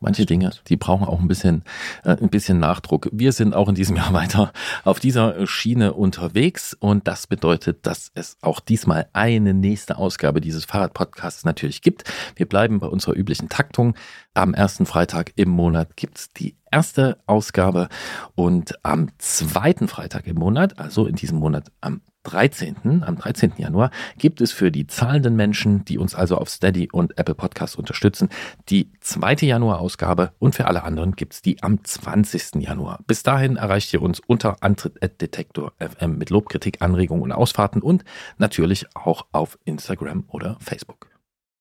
[0.00, 1.62] Manche Dinge, die brauchen auch ein bisschen,
[2.04, 3.08] äh, ein bisschen Nachdruck.
[3.12, 4.52] Wir sind auch in diesem Jahr weiter
[4.82, 10.64] auf dieser Schiene unterwegs und das bedeutet, dass es auch diesmal eine nächste Ausgabe dieses
[10.64, 12.04] Fahrradpodcasts natürlich gibt.
[12.34, 13.94] Wir bleiben bei unserer üblichen Taktung.
[14.34, 17.88] Am ersten Freitag im Monat gibt's die erste Ausgabe
[18.34, 23.02] und am zweiten Freitag im Monat, also in diesem Monat am 13.
[23.04, 23.54] am 13.
[23.56, 27.76] Januar gibt es für die zahlenden Menschen, die uns also auf Steady und Apple Podcasts
[27.76, 28.28] unterstützen,
[28.68, 32.62] die zweite Januar-Ausgabe und für alle anderen gibt es die am 20.
[32.62, 33.00] Januar.
[33.06, 38.04] Bis dahin erreicht ihr uns unter Antritt.detektor FM mit Lob, Kritik, Anregungen und Ausfahrten und
[38.38, 41.08] natürlich auch auf Instagram oder Facebook.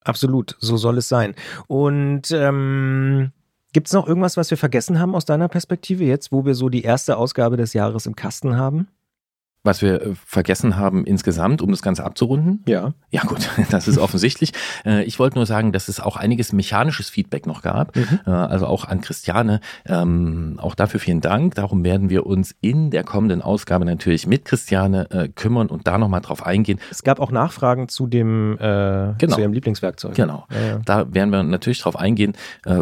[0.03, 1.35] Absolut, so soll es sein.
[1.67, 3.31] Und ähm,
[3.73, 6.69] gibt es noch irgendwas, was wir vergessen haben aus deiner Perspektive jetzt, wo wir so
[6.69, 8.87] die erste Ausgabe des Jahres im Kasten haben?
[9.63, 12.93] Was wir äh, vergessen haben insgesamt, um das Ganze abzurunden, Ja.
[13.11, 14.53] Ja gut, das ist offensichtlich.
[14.85, 18.19] Äh, Ich wollte nur sagen, dass es auch einiges mechanisches Feedback noch gab, Mhm.
[18.25, 19.59] Äh, also auch an Christiane.
[19.85, 21.55] Ähm, Auch dafür vielen Dank.
[21.55, 26.21] Darum werden wir uns in der kommenden Ausgabe natürlich mit Christiane kümmern und da nochmal
[26.21, 26.79] drauf eingehen.
[26.89, 29.35] Es gab auch Nachfragen zu dem äh, Genau.
[29.35, 30.15] zu ihrem Lieblingswerkzeug.
[30.15, 30.45] Genau.
[30.51, 30.79] Ja, ja.
[30.85, 32.33] Da werden wir natürlich drauf eingehen.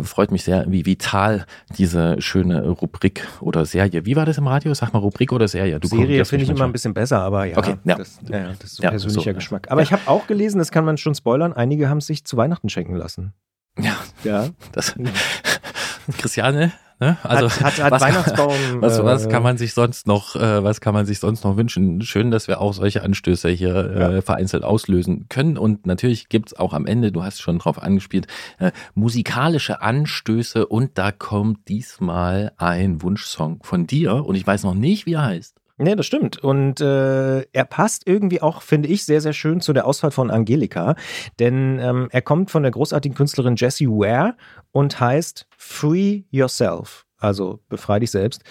[0.04, 1.46] Freut mich sehr, wie vital
[1.78, 4.06] diese schöne Rubrik oder Serie.
[4.06, 4.74] Wie war das im Radio?
[4.74, 5.80] Sag mal Rubrik oder Serie?
[5.80, 6.69] Du Serie finde ich immer.
[6.70, 7.96] Ein bisschen besser, aber ja, Okay, ja.
[7.96, 9.34] Das, ja, ja, das ist so Ja, persönlicher so, ja.
[9.34, 9.68] Geschmack.
[9.72, 9.84] Aber Ja.
[9.86, 12.70] ich habe auch gelesen, das kann man schon spoilern, einige haben es sich zu Weihnachten
[12.70, 13.34] schenken lassen.
[13.78, 14.50] Ja, Ja.
[14.72, 14.96] das.
[16.18, 17.18] Christiane, ne?
[17.24, 18.54] Also hat, hat, hat was Weihnachtsbaum.
[18.82, 21.56] Was, was äh, kann man sich sonst noch, äh, was kann man sich sonst noch
[21.56, 22.02] wünschen?
[22.02, 25.58] Schön, dass wir auch solche Anstöße hier äh, vereinzelt auslösen können.
[25.58, 28.28] Und natürlich gibt's auch am Ende, du hast schon drauf angespielt,
[28.58, 34.74] äh, musikalische Anstöße und da kommt diesmal ein Wunschsong von dir und ich weiß noch
[34.76, 35.59] nicht, wie er heißt.
[35.82, 36.38] Nee, das stimmt.
[36.38, 40.30] Und äh, er passt irgendwie auch, finde ich, sehr, sehr schön zu der Auswahl von
[40.30, 40.96] Angelika.
[41.40, 44.36] Denn ähm, er kommt von der großartigen Künstlerin Jessie Ware
[44.72, 47.06] und heißt Free Yourself.
[47.18, 48.44] Also befrei dich selbst.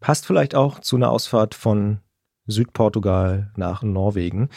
[0.00, 2.00] Passt vielleicht auch zu einer Ausfahrt von
[2.48, 4.48] Südportugal nach Norwegen.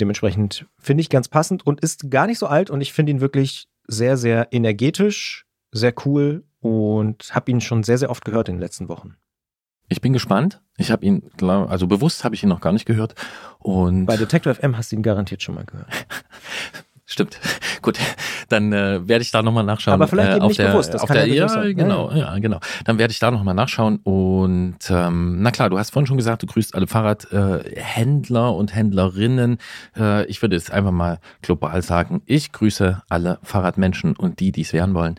[0.00, 3.20] Dementsprechend finde ich ganz passend und ist gar nicht so alt und ich finde ihn
[3.20, 8.56] wirklich sehr, sehr energetisch, sehr cool und habe ihn schon sehr, sehr oft gehört in
[8.56, 9.16] den letzten Wochen.
[9.88, 10.60] Ich bin gespannt.
[10.76, 13.14] Ich habe ihn, also bewusst habe ich ihn noch gar nicht gehört.
[13.58, 15.88] Und Bei Detector FM hast du ihn garantiert schon mal gehört.
[17.08, 17.38] Stimmt.
[17.82, 17.98] Gut,
[18.48, 19.94] dann äh, werde ich da nochmal nachschauen.
[19.94, 22.10] Aber vielleicht äh, eben auf nicht der, bewusst, das auf kann der, ja ja, genau,
[22.10, 22.38] Ja, ja.
[22.40, 22.58] genau.
[22.84, 24.00] Dann werde ich da nochmal nachschauen.
[24.02, 28.74] Und ähm, na klar, du hast vorhin schon gesagt, du grüßt alle Fahrradhändler äh, und
[28.74, 29.58] Händlerinnen.
[29.96, 32.22] Äh, ich würde es einfach mal global sagen.
[32.26, 35.14] Ich grüße alle Fahrradmenschen und die, die es werden wollen,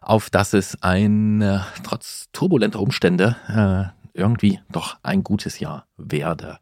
[0.00, 6.58] auf dass es ein äh, trotz turbulenter Umstände äh, irgendwie doch ein gutes Jahr werde.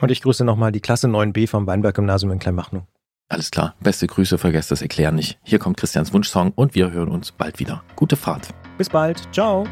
[0.00, 2.84] Und ich grüße nochmal die Klasse 9b vom Weinberg-Gymnasium in Kleinmachnow.
[3.28, 3.74] Alles klar.
[3.80, 5.38] Beste Grüße, vergesst das Erklären nicht.
[5.44, 7.84] Hier kommt Christians Wunschsong und wir hören uns bald wieder.
[7.94, 8.48] Gute Fahrt.
[8.76, 9.22] Bis bald.
[9.32, 9.66] Ciao.